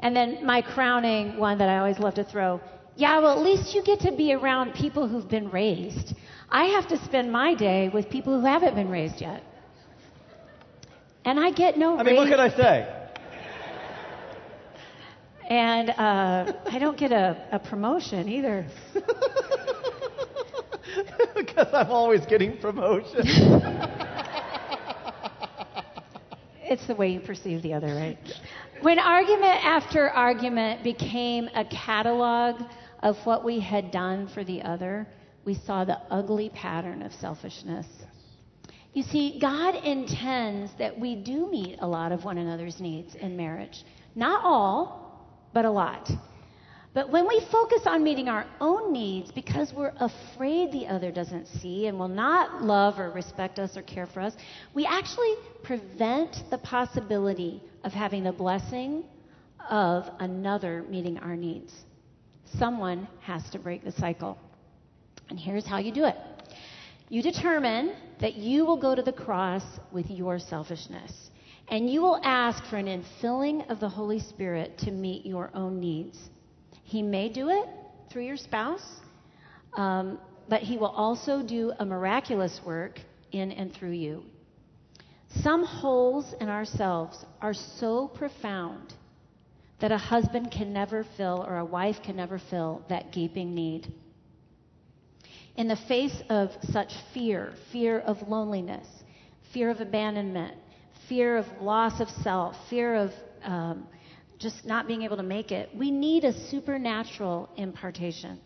And 0.00 0.14
then 0.14 0.44
my 0.44 0.60
crowning 0.60 1.38
one 1.38 1.58
that 1.58 1.68
I 1.68 1.78
always 1.78 1.98
love 1.98 2.14
to 2.14 2.24
throw. 2.24 2.60
Yeah, 2.96 3.20
well, 3.20 3.38
at 3.38 3.42
least 3.44 3.74
you 3.74 3.82
get 3.82 4.00
to 4.00 4.12
be 4.12 4.34
around 4.34 4.74
people 4.74 5.08
who've 5.08 5.28
been 5.28 5.50
raised. 5.50 6.14
I 6.50 6.64
have 6.64 6.88
to 6.88 7.02
spend 7.04 7.32
my 7.32 7.54
day 7.54 7.88
with 7.88 8.10
people 8.10 8.38
who 8.38 8.46
haven't 8.46 8.74
been 8.74 8.90
raised 8.90 9.20
yet. 9.20 9.42
And 11.24 11.40
I 11.40 11.52
get 11.52 11.78
no 11.78 11.96
I 11.96 12.02
mean, 12.02 12.16
what 12.16 12.28
can 12.28 12.40
I 12.40 12.50
say? 12.50 13.01
And 15.52 15.90
uh, 15.90 16.54
I 16.70 16.78
don't 16.78 16.96
get 16.96 17.12
a, 17.12 17.46
a 17.52 17.58
promotion 17.58 18.26
either. 18.26 18.64
because 21.36 21.68
I'm 21.74 21.90
always 21.90 22.24
getting 22.24 22.56
promotion. 22.56 23.20
it's 26.62 26.86
the 26.86 26.94
way 26.94 27.10
you 27.12 27.20
perceive 27.20 27.60
the 27.60 27.74
other, 27.74 27.88
right? 27.88 28.16
When 28.80 28.98
argument 28.98 29.62
after 29.62 30.08
argument 30.08 30.82
became 30.82 31.50
a 31.54 31.66
catalog 31.66 32.62
of 33.02 33.18
what 33.26 33.44
we 33.44 33.60
had 33.60 33.90
done 33.90 34.28
for 34.28 34.44
the 34.44 34.62
other, 34.62 35.06
we 35.44 35.52
saw 35.54 35.84
the 35.84 35.98
ugly 36.10 36.48
pattern 36.48 37.02
of 37.02 37.12
selfishness. 37.12 37.86
You 38.94 39.02
see, 39.02 39.38
God 39.38 39.74
intends 39.84 40.72
that 40.78 40.98
we 40.98 41.14
do 41.14 41.50
meet 41.50 41.76
a 41.80 41.86
lot 41.86 42.10
of 42.10 42.24
one 42.24 42.38
another's 42.38 42.80
needs 42.80 43.14
in 43.16 43.36
marriage. 43.36 43.84
Not 44.14 44.42
all, 44.44 45.01
but 45.52 45.64
a 45.64 45.70
lot. 45.70 46.10
But 46.94 47.10
when 47.10 47.26
we 47.26 47.40
focus 47.50 47.82
on 47.86 48.04
meeting 48.04 48.28
our 48.28 48.44
own 48.60 48.92
needs 48.92 49.32
because 49.32 49.72
we're 49.72 49.94
afraid 49.98 50.72
the 50.72 50.86
other 50.86 51.10
doesn't 51.10 51.46
see 51.46 51.86
and 51.86 51.98
will 51.98 52.08
not 52.08 52.62
love 52.62 52.98
or 52.98 53.10
respect 53.10 53.58
us 53.58 53.76
or 53.78 53.82
care 53.82 54.06
for 54.06 54.20
us, 54.20 54.34
we 54.74 54.84
actually 54.84 55.34
prevent 55.62 56.44
the 56.50 56.58
possibility 56.58 57.62
of 57.82 57.92
having 57.92 58.24
the 58.24 58.32
blessing 58.32 59.04
of 59.70 60.04
another 60.20 60.84
meeting 60.88 61.18
our 61.18 61.34
needs. 61.34 61.72
Someone 62.58 63.08
has 63.20 63.48
to 63.50 63.58
break 63.58 63.84
the 63.84 63.92
cycle. 63.92 64.36
And 65.30 65.40
here's 65.40 65.66
how 65.66 65.78
you 65.78 65.92
do 65.92 66.04
it 66.04 66.16
you 67.08 67.22
determine 67.22 67.94
that 68.20 68.36
you 68.36 68.64
will 68.64 68.80
go 68.80 68.94
to 68.94 69.02
the 69.02 69.12
cross 69.12 69.62
with 69.92 70.10
your 70.10 70.38
selfishness. 70.38 71.30
And 71.72 71.88
you 71.88 72.02
will 72.02 72.20
ask 72.22 72.62
for 72.66 72.76
an 72.76 72.84
infilling 72.84 73.66
of 73.70 73.80
the 73.80 73.88
Holy 73.88 74.20
Spirit 74.20 74.76
to 74.80 74.90
meet 74.90 75.24
your 75.24 75.50
own 75.54 75.80
needs. 75.80 76.18
He 76.84 77.00
may 77.00 77.30
do 77.30 77.48
it 77.48 77.66
through 78.10 78.26
your 78.26 78.36
spouse, 78.36 78.86
um, 79.72 80.18
but 80.50 80.60
He 80.60 80.76
will 80.76 80.90
also 80.90 81.42
do 81.42 81.72
a 81.78 81.86
miraculous 81.86 82.60
work 82.62 83.00
in 83.32 83.52
and 83.52 83.72
through 83.72 83.92
you. 83.92 84.22
Some 85.40 85.64
holes 85.64 86.34
in 86.42 86.50
ourselves 86.50 87.24
are 87.40 87.54
so 87.54 88.06
profound 88.06 88.92
that 89.80 89.90
a 89.90 89.96
husband 89.96 90.50
can 90.50 90.74
never 90.74 91.06
fill 91.16 91.42
or 91.48 91.56
a 91.56 91.64
wife 91.64 91.96
can 92.04 92.16
never 92.16 92.38
fill 92.38 92.84
that 92.90 93.12
gaping 93.12 93.54
need. 93.54 93.90
In 95.56 95.68
the 95.68 95.78
face 95.88 96.22
of 96.28 96.50
such 96.64 96.92
fear, 97.14 97.54
fear 97.72 98.00
of 98.00 98.28
loneliness, 98.28 98.86
fear 99.54 99.70
of 99.70 99.80
abandonment, 99.80 100.58
fear 101.12 101.36
of 101.36 101.44
loss 101.60 102.00
of 102.00 102.08
self, 102.22 102.56
fear 102.70 102.94
of 102.94 103.10
um, 103.44 103.86
just 104.38 104.64
not 104.64 104.86
being 104.88 105.02
able 105.02 105.18
to 105.18 105.22
make 105.22 105.52
it. 105.52 105.68
We 105.76 105.90
need 105.90 106.24
a 106.24 106.32
supernatural 106.48 107.50
impartation. 107.58 108.40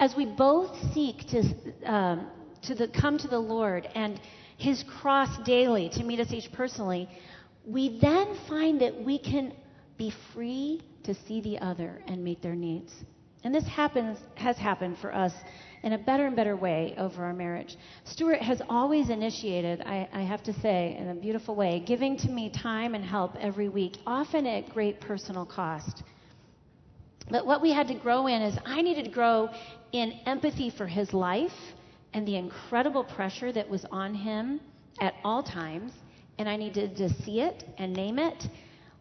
As 0.00 0.12
we 0.16 0.26
both 0.26 0.74
seek 0.92 1.18
to, 1.28 1.44
um, 1.84 2.26
to 2.62 2.74
the, 2.74 2.88
come 2.88 3.16
to 3.18 3.28
the 3.28 3.38
Lord 3.38 3.86
and 3.94 4.20
His 4.56 4.82
cross 4.98 5.28
daily 5.46 5.88
to 5.90 6.02
meet 6.02 6.18
us 6.18 6.32
each 6.32 6.50
personally, 6.50 7.08
we 7.64 8.00
then 8.02 8.36
find 8.48 8.80
that 8.80 9.00
we 9.00 9.16
can 9.16 9.52
be 9.96 10.12
free 10.32 10.82
to 11.04 11.14
see 11.14 11.40
the 11.42 11.60
other 11.60 12.02
and 12.08 12.24
meet 12.24 12.42
their 12.42 12.56
needs. 12.56 12.92
And 13.44 13.54
this 13.54 13.68
happens, 13.68 14.18
has 14.34 14.56
happened 14.56 14.98
for 15.00 15.14
us 15.14 15.32
in 15.84 15.92
a 15.92 15.98
better 15.98 16.26
and 16.26 16.34
better 16.34 16.56
way 16.56 16.94
over 16.96 17.22
our 17.22 17.34
marriage. 17.34 17.76
Stewart 18.04 18.40
has 18.40 18.62
always 18.70 19.10
initiated, 19.10 19.82
I, 19.82 20.08
I, 20.14 20.22
have 20.22 20.42
to 20.44 20.52
say, 20.60 20.96
in 20.98 21.10
a 21.10 21.14
beautiful 21.14 21.54
way, 21.54 21.84
giving 21.86 22.16
to 22.18 22.28
me 22.30 22.48
time 22.48 22.94
and 22.94 23.04
help 23.04 23.36
every 23.38 23.68
week, 23.68 23.98
often 24.06 24.46
at 24.46 24.70
great 24.70 24.98
personal 24.98 25.44
cost. 25.44 26.02
But 27.30 27.46
what 27.46 27.60
we 27.60 27.70
had 27.70 27.86
to 27.88 27.94
grow 27.94 28.26
in 28.28 28.40
is 28.40 28.56
I 28.64 28.80
needed 28.80 29.04
to 29.04 29.10
grow 29.10 29.50
in 29.92 30.12
empathy 30.24 30.70
for 30.70 30.86
his 30.86 31.12
life 31.12 31.52
and 32.14 32.26
the 32.26 32.36
incredible 32.36 33.04
pressure 33.04 33.52
that 33.52 33.68
was 33.68 33.84
on 33.90 34.14
him 34.14 34.60
at 35.02 35.12
all 35.22 35.42
times, 35.42 35.92
and 36.38 36.48
I 36.48 36.56
needed 36.56 36.96
to 36.96 37.10
see 37.24 37.42
it 37.42 37.62
and 37.76 37.92
name 37.92 38.18
it 38.18 38.48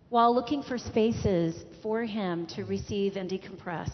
while 0.10 0.36
looking 0.36 0.62
for 0.62 0.78
spaces 0.78 1.64
for 1.82 2.04
him 2.04 2.46
to 2.48 2.66
receive 2.66 3.16
and 3.16 3.30
decompress. 3.30 3.90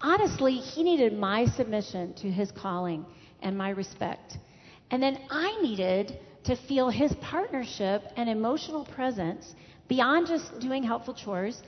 Honestly, 0.00 0.56
he 0.56 0.82
needed 0.82 1.18
my 1.18 1.46
submission 1.46 2.12
to 2.14 2.30
his 2.30 2.50
calling 2.50 3.04
and 3.42 3.56
my 3.56 3.70
respect. 3.70 4.38
And 4.90 5.02
then 5.02 5.18
I 5.30 5.60
needed 5.62 6.18
to 6.44 6.56
feel 6.56 6.88
his 6.88 7.12
partnership 7.14 8.02
and 8.16 8.28
emotional 8.28 8.84
presence 8.84 9.54
beyond 9.88 10.26
just 10.26 10.58
doing 10.60 10.82
helpful 10.82 11.14
chores, 11.14 11.62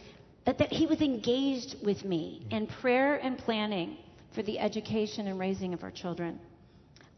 but 0.45 0.59
that 0.59 0.73
he 0.73 0.87
was 0.87 1.01
engaged 1.01 1.77
with 1.85 2.05
me 2.05 2.47
in 2.51 2.67
prayer 2.67 3.17
and 3.17 3.39
planning 3.39 3.97
for 4.35 4.43
the 4.43 4.59
education 4.59 5.27
and 5.27 5.39
raising 5.39 5.75
of 5.75 5.83
our 5.83 5.91
children. 5.91 6.39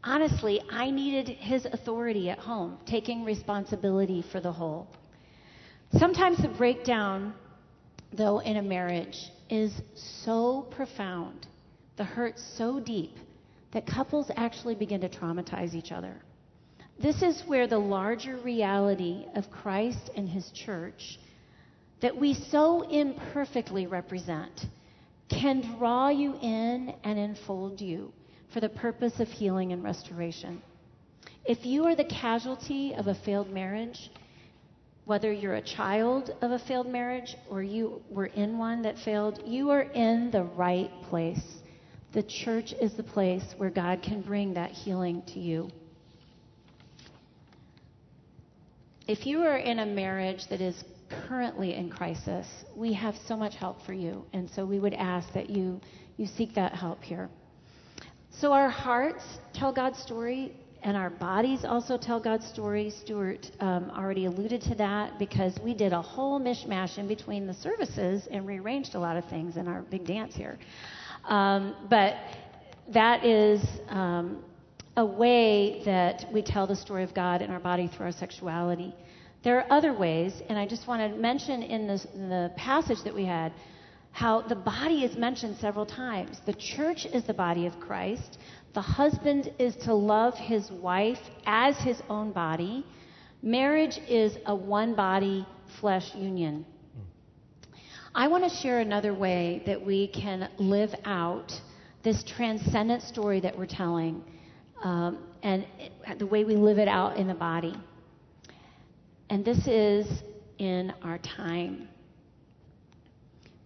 Honestly, 0.03 0.61
I 0.71 0.89
needed 0.89 1.27
his 1.27 1.65
authority 1.65 2.29
at 2.29 2.39
home, 2.39 2.79
taking 2.85 3.23
responsibility 3.23 4.23
for 4.31 4.39
the 4.39 4.51
whole. 4.51 4.87
Sometimes 5.99 6.37
the 6.37 6.47
breakdown, 6.47 7.35
though, 8.13 8.39
in 8.39 8.57
a 8.57 8.61
marriage 8.61 9.29
is 9.51 9.71
so 10.23 10.65
profound, 10.71 11.45
the 11.97 12.03
hurt 12.03 12.39
so 12.39 12.79
deep, 12.79 13.17
that 13.73 13.85
couples 13.85 14.31
actually 14.35 14.75
begin 14.75 15.01
to 15.01 15.09
traumatize 15.09 15.75
each 15.75 15.91
other. 15.91 16.15
This 17.01 17.21
is 17.21 17.43
where 17.45 17.67
the 17.67 17.77
larger 17.77 18.37
reality 18.37 19.25
of 19.35 19.51
Christ 19.51 20.09
and 20.15 20.27
his 20.27 20.49
church 20.51 21.19
that 22.01 22.15
we 22.15 22.33
so 22.33 22.81
imperfectly 22.89 23.87
represent 23.87 24.65
can 25.29 25.61
draw 25.77 26.09
you 26.09 26.35
in 26.41 26.93
and 27.03 27.19
enfold 27.19 27.79
you 27.79 28.11
for 28.53 28.59
the 28.59 28.69
purpose 28.69 29.19
of 29.19 29.27
healing 29.27 29.71
and 29.71 29.83
restoration. 29.83 30.61
If 31.45 31.65
you 31.65 31.85
are 31.85 31.95
the 31.95 32.03
casualty 32.05 32.93
of 32.93 33.07
a 33.07 33.15
failed 33.15 33.49
marriage, 33.49 34.11
whether 35.11 35.33
you're 35.33 35.55
a 35.55 35.61
child 35.61 36.33
of 36.41 36.51
a 36.51 36.59
failed 36.59 36.87
marriage 36.87 37.35
or 37.49 37.61
you 37.61 38.01
were 38.09 38.27
in 38.27 38.57
one 38.57 38.81
that 38.81 38.97
failed, 38.99 39.41
you 39.45 39.69
are 39.69 39.81
in 39.81 40.31
the 40.31 40.41
right 40.41 40.89
place. 41.09 41.43
The 42.13 42.23
church 42.23 42.73
is 42.79 42.93
the 42.93 43.03
place 43.03 43.43
where 43.57 43.69
God 43.69 44.01
can 44.01 44.21
bring 44.21 44.53
that 44.53 44.71
healing 44.71 45.21
to 45.33 45.39
you. 45.41 45.69
If 49.05 49.25
you 49.25 49.41
are 49.41 49.57
in 49.57 49.79
a 49.79 49.85
marriage 49.85 50.47
that 50.49 50.61
is 50.61 50.81
currently 51.27 51.75
in 51.75 51.89
crisis, 51.89 52.47
we 52.73 52.93
have 52.93 53.15
so 53.27 53.35
much 53.35 53.55
help 53.55 53.85
for 53.85 53.91
you. 53.91 54.23
And 54.31 54.49
so 54.51 54.65
we 54.65 54.79
would 54.79 54.93
ask 54.93 55.27
that 55.33 55.49
you, 55.49 55.81
you 56.15 56.25
seek 56.25 56.55
that 56.55 56.73
help 56.73 57.03
here. 57.03 57.29
So 58.29 58.53
our 58.53 58.69
hearts 58.69 59.25
tell 59.53 59.73
God's 59.73 59.99
story 59.99 60.55
and 60.83 60.97
our 60.97 61.09
bodies 61.09 61.63
also 61.63 61.97
tell 61.97 62.19
God's 62.19 62.47
story. 62.47 62.89
Stewart 62.89 63.49
um, 63.59 63.91
already 63.95 64.25
alluded 64.25 64.61
to 64.63 64.75
that 64.75 65.19
because 65.19 65.57
we 65.63 65.73
did 65.73 65.93
a 65.93 66.01
whole 66.01 66.39
mishmash 66.39 66.97
in 66.97 67.07
between 67.07 67.45
the 67.45 67.53
services 67.53 68.27
and 68.31 68.47
rearranged 68.47 68.95
a 68.95 68.99
lot 68.99 69.15
of 69.15 69.25
things 69.25 69.57
in 69.57 69.67
our 69.67 69.83
big 69.83 70.05
dance 70.05 70.35
here. 70.35 70.57
Um, 71.25 71.75
but 71.89 72.15
that 72.93 73.23
is 73.23 73.63
um, 73.89 74.43
a 74.97 75.05
way 75.05 75.83
that 75.85 76.25
we 76.33 76.41
tell 76.41 76.65
the 76.65 76.75
story 76.75 77.03
of 77.03 77.13
God 77.13 77.41
in 77.41 77.51
our 77.51 77.59
body 77.59 77.87
through 77.87 78.07
our 78.07 78.11
sexuality. 78.11 78.93
There 79.43 79.57
are 79.59 79.71
other 79.71 79.93
ways, 79.93 80.33
and 80.49 80.57
I 80.57 80.67
just 80.67 80.87
want 80.87 81.01
to 81.01 81.17
mention 81.17 81.63
in, 81.63 81.87
this, 81.87 82.05
in 82.13 82.29
the 82.29 82.51
passage 82.57 83.03
that 83.03 83.13
we 83.13 83.25
had 83.25 83.53
how 84.11 84.41
the 84.41 84.55
body 84.55 85.03
is 85.03 85.15
mentioned 85.15 85.57
several 85.57 85.85
times. 85.85 86.41
The 86.45 86.53
church 86.53 87.05
is 87.05 87.23
the 87.23 87.33
body 87.33 87.65
of 87.65 87.79
Christ. 87.79 88.37
The 88.73 88.81
husband 88.81 89.53
is 89.57 89.75
to 89.77 89.93
love 89.93 90.35
his 90.35 90.69
wife 90.71 91.19
as 91.45 91.77
his 91.77 92.01
own 92.09 92.31
body. 92.31 92.85
Marriage 93.41 93.99
is 94.07 94.37
a 94.45 94.55
one 94.55 94.95
body 94.95 95.45
flesh 95.79 96.13
union. 96.13 96.65
I 98.13 98.27
want 98.27 98.43
to 98.43 98.49
share 98.49 98.79
another 98.79 99.13
way 99.13 99.63
that 99.65 99.83
we 99.83 100.07
can 100.07 100.49
live 100.57 100.93
out 101.05 101.53
this 102.03 102.23
transcendent 102.23 103.03
story 103.03 103.39
that 103.39 103.57
we're 103.57 103.65
telling 103.65 104.23
um, 104.83 105.19
and 105.43 105.65
the 106.17 106.25
way 106.25 106.43
we 106.43 106.55
live 106.55 106.77
it 106.77 106.87
out 106.87 107.15
in 107.15 107.27
the 107.27 107.33
body. 107.33 107.75
And 109.29 109.45
this 109.45 109.65
is 109.67 110.23
in 110.57 110.93
our 111.03 111.19
time 111.19 111.87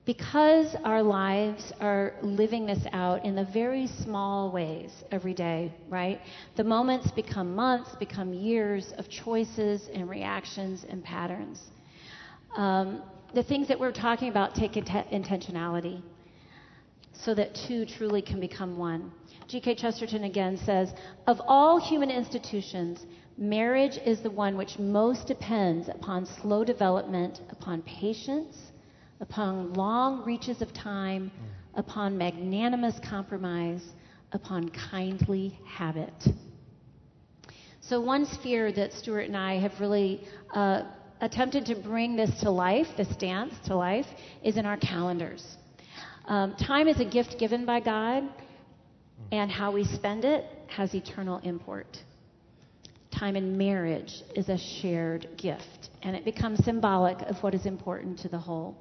because 0.05 0.75
our 0.83 1.01
lives 1.01 1.73
are 1.81 2.13
living 2.21 2.67
this 2.67 2.83
out 2.93 3.25
in 3.25 3.35
the 3.35 3.45
very 3.45 3.87
small 3.87 4.51
ways 4.51 4.91
every 5.11 5.33
day, 5.33 5.73
right? 5.89 6.21
The 6.55 6.63
moments 6.63 7.09
become 7.11 7.55
months, 7.55 7.95
become 7.95 8.31
years 8.31 8.93
of 8.99 9.09
choices 9.09 9.89
and 9.93 10.07
reactions 10.07 10.85
and 10.87 11.03
patterns. 11.03 11.59
Um, 12.55 13.01
the 13.33 13.41
things 13.41 13.67
that 13.67 13.79
we're 13.79 13.91
talking 13.91 14.29
about 14.29 14.53
take 14.53 14.77
int- 14.77 14.87
intentionality 14.87 16.01
so 17.11 17.33
that 17.33 17.55
two 17.67 17.85
truly 17.85 18.21
can 18.21 18.39
become 18.39 18.77
one. 18.77 19.11
G.K. 19.47 19.75
Chesterton 19.75 20.25
again 20.25 20.57
says 20.57 20.93
Of 21.25 21.41
all 21.47 21.79
human 21.79 22.11
institutions, 22.11 23.05
marriage 23.37 23.97
is 24.05 24.21
the 24.21 24.29
one 24.29 24.55
which 24.55 24.77
most 24.77 25.25
depends 25.25 25.89
upon 25.89 26.27
slow 26.27 26.63
development, 26.63 27.41
upon 27.49 27.81
patience 27.81 28.71
upon 29.19 29.73
long 29.73 30.25
reaches 30.25 30.61
of 30.61 30.73
time, 30.73 31.31
upon 31.73 32.17
magnanimous 32.17 32.99
compromise, 33.07 33.83
upon 34.31 34.69
kindly 34.69 35.59
habit. 35.65 36.13
So, 37.81 38.01
one 38.01 38.25
sphere 38.25 38.71
that 38.73 38.93
Stewart 38.93 39.27
and 39.27 39.37
I 39.37 39.59
have 39.59 39.79
really 39.79 40.21
uh, 40.53 40.83
attempted 41.21 41.65
to 41.67 41.75
bring 41.75 42.15
this 42.15 42.31
to 42.41 42.49
life, 42.49 42.87
this 42.97 43.15
dance 43.17 43.53
to 43.65 43.75
life, 43.75 44.07
is 44.43 44.57
in 44.57 44.65
our 44.65 44.77
calendars. 44.77 45.45
Um, 46.25 46.55
time 46.55 46.87
is 46.87 46.99
a 46.99 47.05
gift 47.05 47.37
given 47.37 47.65
by 47.65 47.79
God, 47.79 48.23
and 49.31 49.51
how 49.51 49.71
we 49.71 49.83
spend 49.83 50.25
it 50.25 50.45
has 50.67 50.93
eternal 50.95 51.39
import. 51.43 51.97
Time 53.11 53.35
in 53.35 53.57
marriage 53.57 54.23
is 54.35 54.49
a 54.49 54.57
shared 54.57 55.27
gift, 55.37 55.89
and 56.01 56.15
it 56.15 56.25
becomes 56.25 56.63
symbolic 56.65 57.21
of 57.21 57.37
what 57.43 57.53
is 57.53 57.65
important 57.65 58.19
to 58.19 58.29
the 58.29 58.39
whole. 58.39 58.75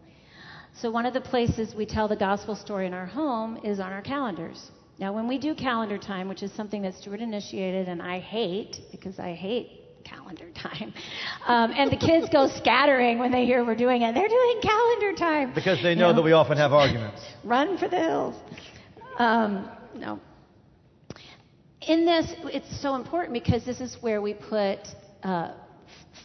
So, 0.77 0.91
one 0.91 1.07
of 1.07 1.15
the 1.15 1.21
places 1.21 1.73
we 1.75 1.87
tell 1.87 2.09
the 2.09 2.17
gospel 2.17 2.57
story 2.57 2.87
in 2.87 2.95
our 2.95 3.07
home 3.07 3.59
is 3.63 3.79
on 3.79 3.93
our 3.93 4.03
calendars. 4.03 4.71
Now, 4.99 5.13
when 5.13 5.29
we 5.29 5.39
do 5.39 5.55
calendar 5.55 5.99
time, 5.99 6.29
which 6.29 6.43
is 6.43 6.53
something 6.53 6.83
that 6.83 6.95
Stewart 6.95 7.21
initiated 7.21 7.89
and 7.89 8.03
I 8.03 8.19
hate 8.19 8.81
because 8.91 9.19
I 9.21 9.35
hate 9.35 9.81
calendar 10.05 10.51
time, 10.51 10.93
um, 11.47 11.73
and 11.77 11.93
the 11.93 11.97
kids 11.97 12.29
go 12.31 12.49
scattering 12.49 13.19
when 13.19 13.31
they 13.31 13.45
hear 13.45 13.65
we're 13.65 13.77
doing 13.77 14.03
it. 14.03 14.15
They're 14.15 14.29
doing 14.29 14.61
calendar 14.63 15.13
time 15.17 15.55
because 15.55 15.81
they 15.81 15.95
know, 15.95 16.09
you 16.09 16.13
know? 16.13 16.17
that 16.17 16.23
we 16.23 16.33
often 16.33 16.57
have 16.57 16.73
arguments. 16.73 17.25
Run 17.45 17.79
for 17.79 17.89
the 17.89 17.99
hills. 17.99 18.35
Um, 19.19 19.71
no. 19.95 20.19
In 21.83 22.05
this, 22.05 22.35
it's 22.47 22.81
so 22.83 22.97
important 22.97 23.33
because 23.33 23.65
this 23.65 23.81
is 23.81 23.97
where 24.01 24.21
we 24.21 24.35
put 24.35 24.81
uh, 25.23 25.53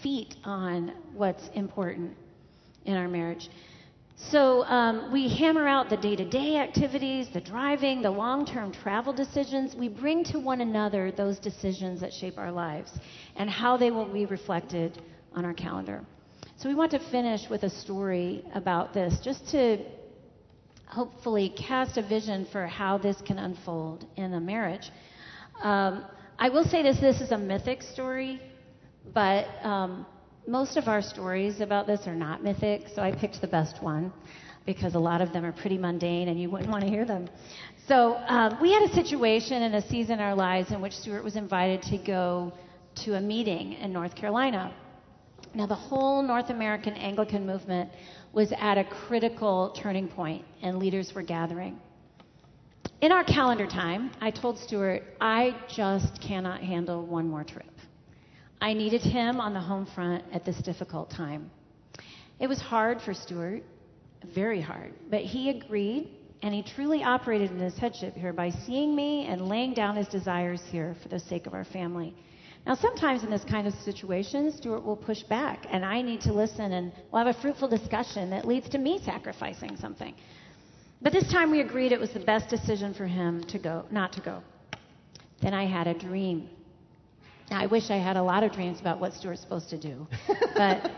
feet 0.02 0.36
on 0.44 0.94
what's 1.14 1.50
important 1.54 2.16
in 2.86 2.96
our 2.96 3.08
marriage. 3.08 3.50
So 4.28 4.66
um, 4.66 5.12
we 5.14 5.30
hammer 5.30 5.66
out 5.66 5.90
the 5.90 5.96
day 5.96 6.16
to 6.16 6.26
day 6.26 6.58
activities, 6.58 7.30
the 7.34 7.40
driving, 7.40 8.02
the 8.02 8.12
long 8.12 8.46
term 8.46 8.72
travel 8.74 9.14
decisions. 9.14 9.76
We 9.76 9.88
bring 9.88 10.26
to 10.26 10.40
one 10.40 10.60
another 10.60 11.12
those 11.12 11.40
decisions 11.40 12.02
that 12.02 12.12
shape 12.12 12.38
our 12.38 12.52
lives 12.52 12.92
and 13.38 13.50
how 13.50 13.78
they 13.78 13.92
will 13.92 14.12
be 14.12 14.26
reflected 14.26 15.02
on 15.34 15.46
our 15.46 15.54
calendar. 15.54 16.04
So 16.58 16.68
we 16.68 16.76
want 16.76 16.92
to 16.92 17.00
finish 17.00 17.50
with 17.50 17.64
a 17.64 17.70
story 17.70 18.44
about 18.54 18.94
this, 18.94 19.20
just 19.24 19.48
to 19.52 19.86
hopefully 20.86 21.54
cast 21.58 21.98
a 21.98 22.02
vision 22.02 22.46
for 22.52 22.68
how 22.68 22.98
this 22.98 23.22
can 23.22 23.40
unfold 23.40 24.06
in 24.18 24.34
a 24.34 24.40
marriage. 24.40 24.92
Um, 25.62 26.04
I 26.38 26.50
will 26.50 26.66
say 26.66 26.84
this 26.84 27.00
this 27.00 27.22
is 27.22 27.32
a 27.32 27.38
mythic 27.38 27.82
story, 27.82 28.42
but. 29.14 29.48
Um, 29.64 30.06
most 30.50 30.78
of 30.78 30.88
our 30.88 31.02
stories 31.02 31.62
about 31.62 31.86
this 31.86 32.08
are 32.08 32.16
not 32.16 32.44
mythic, 32.44 32.88
so 32.96 33.04
I 33.04 33.12
picked 33.12 33.40
the 33.40 33.48
best 33.48 33.84
one 33.84 34.12
because 34.66 34.96
a 34.96 35.00
lot 35.00 35.22
of 35.22 35.32
them 35.32 35.46
are 35.46 35.52
pretty 35.52 35.78
mundane 35.78 36.28
and 36.28 36.42
you 36.42 36.50
wouldn't 36.50 36.72
want 36.72 36.84
to 36.84 36.90
hear 36.90 37.06
them. 37.06 37.30
So 37.88 38.16
um, 38.28 38.58
we 38.60 38.74
had 38.74 38.82
a 38.84 38.94
situation 38.94 39.62
and 39.62 39.76
a 39.76 39.82
season 39.88 40.16
in 40.16 40.20
our 40.22 40.36
lives 40.36 40.72
in 40.72 40.82
which 40.82 40.94
Stewart 40.94 41.24
was 41.24 41.36
invited 41.36 41.84
to 41.84 41.98
go 42.00 42.52
to 43.04 43.14
a 43.16 43.22
meeting 43.22 43.74
in 43.74 43.94
North 43.94 44.16
Carolina. 44.16 44.74
Now, 45.54 45.68
the 45.68 45.76
whole 45.76 46.22
North 46.24 46.50
American 46.50 46.94
Anglican 46.94 47.46
movement 47.46 47.92
was 48.34 48.52
at 48.60 48.78
a 48.78 48.84
critical 48.84 49.76
turning 49.82 50.08
point, 50.08 50.46
and 50.62 50.78
leaders 50.78 51.14
were 51.14 51.24
gathering. 51.24 51.80
In 53.02 53.12
our 53.12 53.24
calendar 53.24 53.66
time, 53.66 54.12
I 54.20 54.30
told 54.32 54.58
Stewart, 54.60 55.04
I 55.22 55.56
just 55.68 56.22
cannot 56.22 56.62
handle 56.62 57.06
one 57.06 57.28
more 57.28 57.44
trip. 57.44 57.66
I 58.62 58.74
needed 58.74 59.02
him 59.02 59.40
on 59.40 59.54
the 59.54 59.60
home 59.60 59.88
front 59.96 60.24
at 60.34 60.46
this 60.46 60.58
difficult 60.58 61.10
time. 61.10 61.50
It 62.40 62.48
was 62.48 62.60
hard 62.60 63.02
for 63.02 63.14
Stewart, 63.14 63.64
very 64.34 64.62
hard, 64.62 64.94
but 65.10 65.22
he 65.22 65.50
agreed 65.50 66.10
and 66.42 66.54
he 66.54 66.64
truly 66.64 67.04
operated 67.04 67.52
in 67.52 67.60
his 67.60 67.78
headship 67.78 68.16
here 68.16 68.34
by 68.34 68.50
seeing 68.50 68.96
me 68.96 69.26
and 69.28 69.48
laying 69.48 69.74
down 69.74 69.96
his 69.96 70.08
desires 70.08 70.62
here 70.72 70.96
for 71.02 71.10
the 71.10 71.20
sake 71.20 71.48
of 71.48 71.54
our 71.54 71.66
family. 71.66 72.16
Now, 72.66 72.76
sometimes 72.76 73.24
in 73.24 73.30
this 73.30 73.44
kind 73.44 73.68
of 73.68 73.74
situation, 73.74 74.52
Stewart 74.52 74.86
will 74.86 74.96
push 74.96 75.24
back, 75.24 75.66
and 75.70 75.84
I 75.84 76.02
need 76.02 76.22
to 76.22 76.34
listen, 76.34 76.74
and 76.74 76.92
we'll 77.12 77.26
have 77.26 77.36
a 77.36 77.42
fruitful 77.42 77.68
discussion 77.68 78.30
that 78.30 78.46
leads 78.46 78.70
to 78.70 78.78
me 78.78 79.02
sacrificing 79.04 79.76
something. 79.78 80.14
But 81.02 81.14
this 81.14 81.30
time 81.32 81.52
we 81.52 81.62
agreed 81.62 81.92
it 81.92 82.00
was 82.00 82.12
the 82.12 82.20
best 82.20 82.50
decision 82.50 82.94
for 82.94 83.08
him 83.08 83.44
to 83.46 83.58
go, 83.58 83.86
not 83.92 84.14
to 84.14 84.22
go. 84.22 84.44
Then 85.42 85.54
I 85.54 85.66
had 85.66 85.88
a 85.88 85.94
dream. 85.94 86.50
I 87.52 87.66
wish 87.66 87.90
I 87.90 87.98
had 87.98 88.18
a 88.18 88.22
lot 88.22 88.44
of 88.44 88.52
dreams 88.52 88.80
about 88.80 89.00
what 89.00 89.14
Stewart's 89.14 89.42
supposed 89.42 89.70
to 89.70 89.78
do, 89.78 90.08
but 90.56 90.92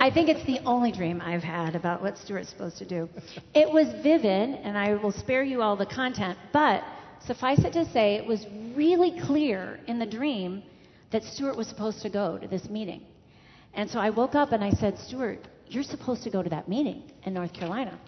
I 0.00 0.10
think 0.10 0.28
it's 0.28 0.44
the 0.46 0.60
only 0.64 0.92
dream 0.92 1.20
I've 1.20 1.42
had 1.42 1.74
about 1.74 2.00
what 2.02 2.16
Stewart's 2.18 2.48
supposed 2.48 2.78
to 2.78 2.86
do. 2.86 3.08
It 3.54 3.70
was 3.70 3.88
vivid, 4.02 4.58
and 4.62 4.78
I 4.78 4.94
will 4.94 5.12
spare 5.12 5.42
you 5.42 5.62
all 5.62 5.76
the 5.76 5.86
content, 5.86 6.38
but 6.52 6.82
suffice 7.26 7.64
it 7.64 7.72
to 7.74 7.84
say, 7.92 8.14
it 8.14 8.26
was 8.26 8.46
really 8.74 9.20
clear 9.20 9.78
in 9.86 9.98
the 9.98 10.06
dream 10.06 10.62
that 11.10 11.22
Stewart 11.24 11.56
was 11.56 11.66
supposed 11.66 12.00
to 12.02 12.10
go 12.10 12.38
to 12.38 12.48
this 12.48 12.68
meeting. 12.68 13.02
And 13.74 13.90
so 13.90 13.98
I 13.98 14.10
woke 14.10 14.34
up 14.34 14.52
and 14.52 14.64
I 14.64 14.70
said, 14.70 14.98
Stewart, 14.98 15.46
you're 15.68 15.84
supposed 15.84 16.22
to 16.24 16.30
go 16.30 16.42
to 16.42 16.50
that 16.50 16.68
meeting 16.68 17.02
in 17.24 17.34
North 17.34 17.52
Carolina. 17.52 17.98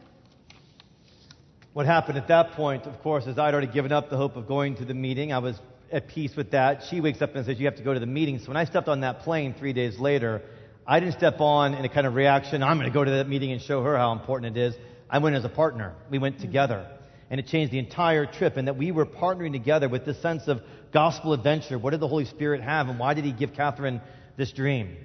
What 1.73 1.87
happened 1.87 2.19
at 2.19 2.29
that 2.29 2.53
point, 2.53 2.85
of 2.87 3.01
course, 3.01 3.27
is 3.27 3.39
I'd 3.39 3.55
already 3.55 3.73
given 3.73 3.93
up 3.93 4.11
the 4.11 4.17
hope 4.17 4.37
of 4.37 4.47
going 4.47 4.77
to 4.77 4.85
the 4.85 4.95
meeting. 4.95 5.33
I 5.33 5.39
was 5.39 5.59
at 5.93 6.09
peace 6.09 6.35
with 6.37 6.51
that. 6.53 6.85
She 6.89 7.01
wakes 7.01 7.23
up 7.23 7.35
and 7.35 7.45
says, 7.45 7.59
You 7.59 7.67
have 7.67 7.77
to 7.77 7.83
go 7.83 7.95
to 7.95 8.01
the 8.01 8.07
meeting. 8.07 8.39
So 8.39 8.49
when 8.49 8.57
I 8.57 8.65
stepped 8.65 8.89
on 8.89 9.01
that 9.01 9.21
plane 9.21 9.55
three 9.59 9.73
days 9.73 9.99
later, 9.99 10.43
I 10.87 10.99
didn't 10.99 11.15
step 11.15 11.41
on 11.41 11.75
in 11.75 11.85
a 11.85 11.89
kind 11.89 12.07
of 12.07 12.15
reaction, 12.15 12.63
I'm 12.63 12.77
going 12.79 12.91
to 12.91 12.95
go 12.95 13.05
to 13.05 13.11
that 13.13 13.29
meeting 13.29 13.53
and 13.53 13.61
show 13.61 13.83
her 13.83 13.97
how 13.97 14.13
important 14.13 14.57
it 14.57 14.61
is. 14.61 14.75
I 15.09 15.19
went 15.19 15.37
as 15.37 15.45
a 15.45 15.49
partner. 15.49 15.95
We 16.11 16.19
went 16.19 16.41
together. 16.41 16.87
And 17.31 17.39
it 17.39 17.47
changed 17.47 17.73
the 17.73 17.79
entire 17.79 18.27
trip, 18.27 18.57
and 18.57 18.69
that 18.69 18.77
we 18.77 18.93
were 18.93 19.07
partnering 19.07 19.53
together 19.53 19.89
with 19.89 20.05
this 20.05 20.21
sense 20.21 20.49
of 20.49 20.61
gospel 20.93 21.33
adventure. 21.33 21.79
What 21.79 21.91
did 21.91 22.01
the 22.01 22.09
Holy 22.09 22.25
Spirit 22.27 22.61
have, 22.61 22.89
and 22.89 22.99
why 22.99 23.15
did 23.15 23.25
He 23.25 23.33
give 23.33 23.55
Catherine 23.55 24.01
this 24.37 24.53
dream? 24.53 24.97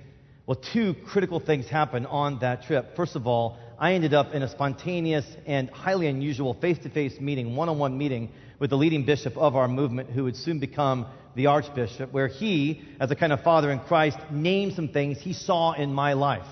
Well, 0.46 0.60
two 0.74 0.94
critical 0.94 1.40
things 1.40 1.68
happened 1.68 2.08
on 2.08 2.40
that 2.40 2.64
trip. 2.64 2.96
First 2.96 3.16
of 3.16 3.28
all, 3.28 3.58
I 3.80 3.94
ended 3.94 4.14
up 4.14 4.34
in 4.34 4.42
a 4.42 4.50
spontaneous 4.50 5.26
and 5.46 5.70
highly 5.70 6.08
unusual 6.08 6.54
face 6.56 6.80
to 6.80 6.90
face 6.90 7.20
meeting, 7.20 7.56
one 7.56 7.70
on 7.70 7.78
one 7.78 7.98
meeting 7.98 8.32
with 8.60 8.70
the 8.70 8.78
leading 8.78 9.06
bishop 9.06 9.38
of 9.38 9.56
our 9.56 9.68
movement 9.68 10.10
who 10.10 10.24
would 10.24 10.36
soon 10.36 10.60
become 10.60 11.06
the 11.36 11.48
archbishop, 11.48 12.12
where 12.12 12.28
he, 12.28 12.82
as 13.00 13.12
a 13.12 13.16
kind 13.16 13.32
of 13.32 13.44
father 13.44 13.70
in 13.72 13.80
Christ, 13.80 14.18
named 14.32 14.74
some 14.74 14.88
things 14.88 15.20
he 15.20 15.34
saw 15.34 15.74
in 15.74 15.94
my 15.94 16.14
life. 16.14 16.48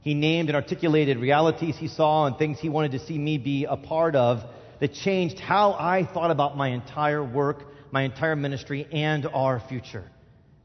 He 0.00 0.14
named 0.14 0.48
and 0.48 0.56
articulated 0.56 1.18
realities 1.18 1.76
he 1.76 1.88
saw 1.88 2.26
and 2.26 2.36
things 2.36 2.58
he 2.58 2.68
wanted 2.68 2.92
to 2.92 2.98
see 2.98 3.18
me 3.18 3.38
be 3.38 3.64
a 3.64 3.76
part 3.76 4.16
of 4.16 4.42
that 4.80 4.92
changed 4.92 5.38
how 5.38 5.72
I 5.72 6.04
thought 6.04 6.30
about 6.30 6.56
my 6.56 6.68
entire 6.68 7.24
work, 7.24 7.62
my 7.90 8.02
entire 8.02 8.36
ministry, 8.36 8.86
and 8.92 9.26
our 9.26 9.60
future. 9.68 10.04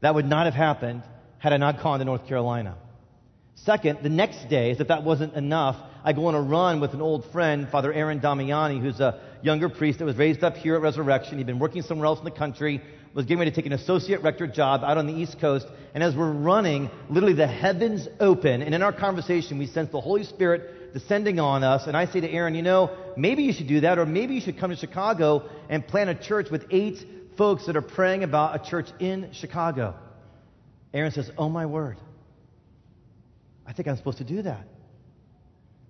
That 0.00 0.14
would 0.14 0.26
not 0.26 0.46
have 0.46 0.54
happened 0.54 1.02
had 1.38 1.52
I 1.52 1.56
not 1.56 1.82
gone 1.82 1.98
to 2.00 2.04
North 2.04 2.26
Carolina. 2.26 2.76
Second, 3.54 4.00
the 4.02 4.08
next 4.08 4.48
day, 4.48 4.70
as 4.70 4.80
if 4.80 4.88
that 4.88 5.02
wasn't 5.04 5.34
enough, 5.34 5.76
I 6.04 6.12
go 6.12 6.26
on 6.26 6.34
a 6.34 6.40
run 6.40 6.80
with 6.80 6.94
an 6.94 7.00
old 7.00 7.30
friend, 7.32 7.68
Father 7.68 7.92
Aaron 7.92 8.20
Damiani, 8.20 8.80
who's 8.80 8.98
a 9.00 9.20
younger 9.42 9.68
priest 9.68 9.98
that 9.98 10.04
was 10.04 10.16
raised 10.16 10.42
up 10.44 10.56
here 10.56 10.74
at 10.76 10.82
Resurrection. 10.82 11.38
He'd 11.38 11.46
been 11.46 11.58
working 11.58 11.82
somewhere 11.82 12.06
else 12.06 12.18
in 12.18 12.24
the 12.24 12.30
country, 12.30 12.80
was 13.14 13.26
getting 13.26 13.38
ready 13.38 13.50
to 13.50 13.54
take 13.54 13.66
an 13.66 13.72
associate 13.72 14.22
rector 14.22 14.46
job 14.46 14.82
out 14.84 14.98
on 14.98 15.06
the 15.06 15.12
East 15.12 15.40
Coast. 15.40 15.66
And 15.94 16.02
as 16.02 16.14
we're 16.16 16.32
running, 16.32 16.90
literally 17.10 17.34
the 17.34 17.46
heavens 17.46 18.08
open. 18.20 18.62
And 18.62 18.74
in 18.74 18.82
our 18.82 18.92
conversation, 18.92 19.58
we 19.58 19.66
sense 19.66 19.90
the 19.90 20.00
Holy 20.00 20.24
Spirit 20.24 20.94
descending 20.94 21.40
on 21.40 21.64
us. 21.64 21.86
And 21.86 21.96
I 21.96 22.06
say 22.06 22.20
to 22.20 22.30
Aaron, 22.30 22.54
you 22.54 22.62
know, 22.62 22.96
maybe 23.16 23.42
you 23.42 23.52
should 23.52 23.68
do 23.68 23.80
that, 23.80 23.98
or 23.98 24.06
maybe 24.06 24.34
you 24.34 24.40
should 24.40 24.58
come 24.58 24.70
to 24.70 24.76
Chicago 24.76 25.48
and 25.68 25.86
plant 25.86 26.10
a 26.10 26.14
church 26.14 26.50
with 26.50 26.66
eight 26.70 27.04
folks 27.36 27.66
that 27.66 27.76
are 27.76 27.82
praying 27.82 28.24
about 28.24 28.54
a 28.54 28.70
church 28.70 28.88
in 28.98 29.30
Chicago. 29.32 29.94
Aaron 30.94 31.12
says, 31.12 31.30
Oh 31.36 31.48
my 31.48 31.66
word. 31.66 31.96
I 33.66 33.72
think 33.72 33.88
I'm 33.88 33.96
supposed 33.96 34.18
to 34.18 34.24
do 34.24 34.42
that. 34.42 34.66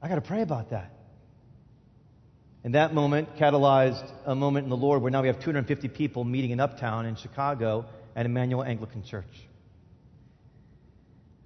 I 0.00 0.09
got 0.09 0.16
to 0.16 0.20
pray 0.20 0.42
about 0.42 0.70
that. 0.70 0.92
And 2.64 2.74
that 2.74 2.94
moment 2.94 3.36
catalyzed 3.36 4.08
a 4.24 4.34
moment 4.34 4.64
in 4.64 4.70
the 4.70 4.76
Lord 4.76 5.02
where 5.02 5.10
now 5.10 5.20
we 5.20 5.26
have 5.26 5.40
250 5.40 5.88
people 5.88 6.22
meeting 6.22 6.50
in 6.50 6.60
Uptown 6.60 7.06
in 7.06 7.16
Chicago 7.16 7.86
at 8.14 8.24
Immanuel 8.24 8.62
Anglican 8.62 9.02
Church. 9.02 9.48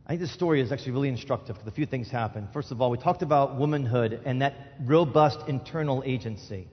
I 0.05 0.11
think 0.11 0.21
this 0.21 0.33
story 0.33 0.61
is 0.61 0.71
actually 0.71 0.93
really 0.93 1.09
instructive 1.09 1.57
because 1.57 1.67
a 1.67 1.75
few 1.75 1.87
things 1.87 2.11
happen. 2.11 2.49
First 2.53 2.71
of 2.71 2.81
all, 2.81 2.91
we 2.91 2.99
talked 2.99 3.23
about 3.23 3.57
womanhood 3.57 4.21
and 4.25 4.43
that 4.43 4.55
robust 4.85 5.39
internal 5.49 6.03
agency. 6.07 6.69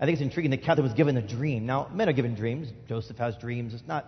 I 0.00 0.04
think 0.04 0.14
it's 0.14 0.22
intriguing 0.22 0.52
that 0.52 0.62
Catherine 0.62 0.84
was 0.84 0.94
given 0.94 1.16
a 1.16 1.22
dream. 1.22 1.66
Now, 1.66 1.90
men 1.92 2.08
are 2.08 2.12
given 2.12 2.36
dreams. 2.36 2.68
Joseph 2.88 3.18
has 3.18 3.36
dreams. 3.36 3.74
It's 3.74 3.86
not 3.88 4.06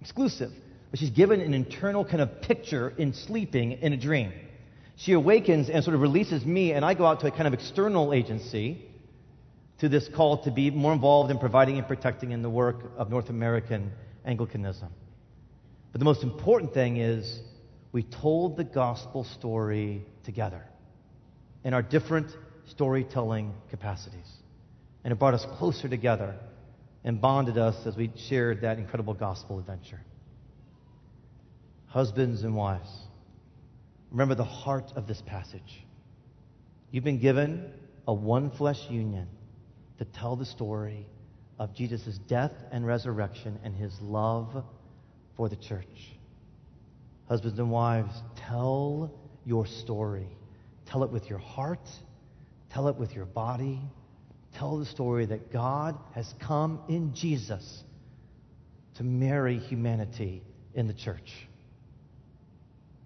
exclusive. 0.00 0.50
But 0.90 0.98
she's 0.98 1.10
given 1.10 1.40
an 1.40 1.52
internal 1.52 2.06
kind 2.06 2.22
of 2.22 2.40
picture 2.40 2.88
in 2.96 3.12
sleeping 3.12 3.72
in 3.72 3.92
a 3.92 3.96
dream. 3.98 4.32
She 4.96 5.12
awakens 5.12 5.68
and 5.68 5.84
sort 5.84 5.94
of 5.94 6.00
releases 6.00 6.44
me, 6.46 6.72
and 6.72 6.86
I 6.86 6.94
go 6.94 7.04
out 7.04 7.20
to 7.20 7.26
a 7.26 7.30
kind 7.30 7.46
of 7.46 7.52
external 7.52 8.14
agency 8.14 8.82
to 9.78 9.88
this 9.88 10.08
call 10.08 10.42
to 10.44 10.50
be 10.50 10.70
more 10.70 10.92
involved 10.92 11.30
in 11.30 11.38
providing 11.38 11.78
and 11.78 11.86
protecting 11.86 12.32
in 12.32 12.42
the 12.42 12.50
work 12.50 12.76
of 12.96 13.10
North 13.10 13.28
American 13.28 13.92
Anglicanism. 14.24 14.88
But 15.92 15.98
the 15.98 16.04
most 16.04 16.22
important 16.22 16.72
thing 16.72 16.96
is 16.96 17.40
we 17.92 18.02
told 18.02 18.56
the 18.56 18.64
gospel 18.64 19.24
story 19.24 20.04
together 20.24 20.62
in 21.64 21.74
our 21.74 21.82
different 21.82 22.30
storytelling 22.68 23.54
capacities. 23.70 24.30
And 25.04 25.12
it 25.12 25.18
brought 25.18 25.34
us 25.34 25.46
closer 25.58 25.88
together 25.88 26.34
and 27.04 27.20
bonded 27.20 27.58
us 27.58 27.86
as 27.86 27.96
we 27.96 28.10
shared 28.28 28.62
that 28.62 28.78
incredible 28.78 29.14
gospel 29.14 29.58
adventure. 29.58 30.00
Husbands 31.86 32.42
and 32.42 32.56
wives, 32.56 32.90
remember 34.10 34.34
the 34.34 34.44
heart 34.44 34.92
of 34.96 35.06
this 35.06 35.22
passage. 35.24 35.84
You've 36.90 37.04
been 37.04 37.20
given 37.20 37.70
a 38.08 38.12
one 38.12 38.50
flesh 38.50 38.80
union 38.90 39.28
to 39.98 40.04
tell 40.04 40.36
the 40.36 40.46
story 40.46 41.06
of 41.58 41.74
Jesus' 41.74 42.18
death 42.28 42.52
and 42.70 42.86
resurrection 42.86 43.58
and 43.64 43.74
his 43.74 43.92
love 44.00 44.64
for 45.36 45.48
the 45.48 45.56
church. 45.56 45.86
Husbands 47.28 47.58
and 47.58 47.70
wives, 47.70 48.12
tell 48.48 49.12
your 49.44 49.66
story. 49.66 50.28
Tell 50.86 51.02
it 51.02 51.10
with 51.10 51.28
your 51.28 51.38
heart, 51.38 51.80
Tell 52.76 52.88
it 52.88 52.96
with 52.96 53.14
your 53.14 53.24
body. 53.24 53.80
Tell 54.58 54.78
the 54.78 54.84
story 54.84 55.24
that 55.24 55.50
God 55.50 55.98
has 56.14 56.30
come 56.46 56.80
in 56.90 57.14
Jesus 57.14 57.82
to 58.96 59.02
marry 59.02 59.58
humanity 59.58 60.42
in 60.74 60.86
the 60.86 60.92
church. 60.92 61.32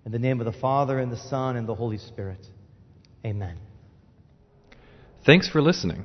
In 0.05 0.11
the 0.11 0.19
name 0.19 0.41
of 0.41 0.47
the 0.53 0.59
Father, 0.61 0.99
and 0.99 1.13
the 1.13 1.17
Son, 1.17 1.57
and 1.57 1.69
the 1.69 1.75
Holy 1.77 1.99
Spirit. 1.99 2.45
Amen. 3.25 3.59
Thanks 5.25 5.49
for 5.49 5.63
listening. 5.63 6.05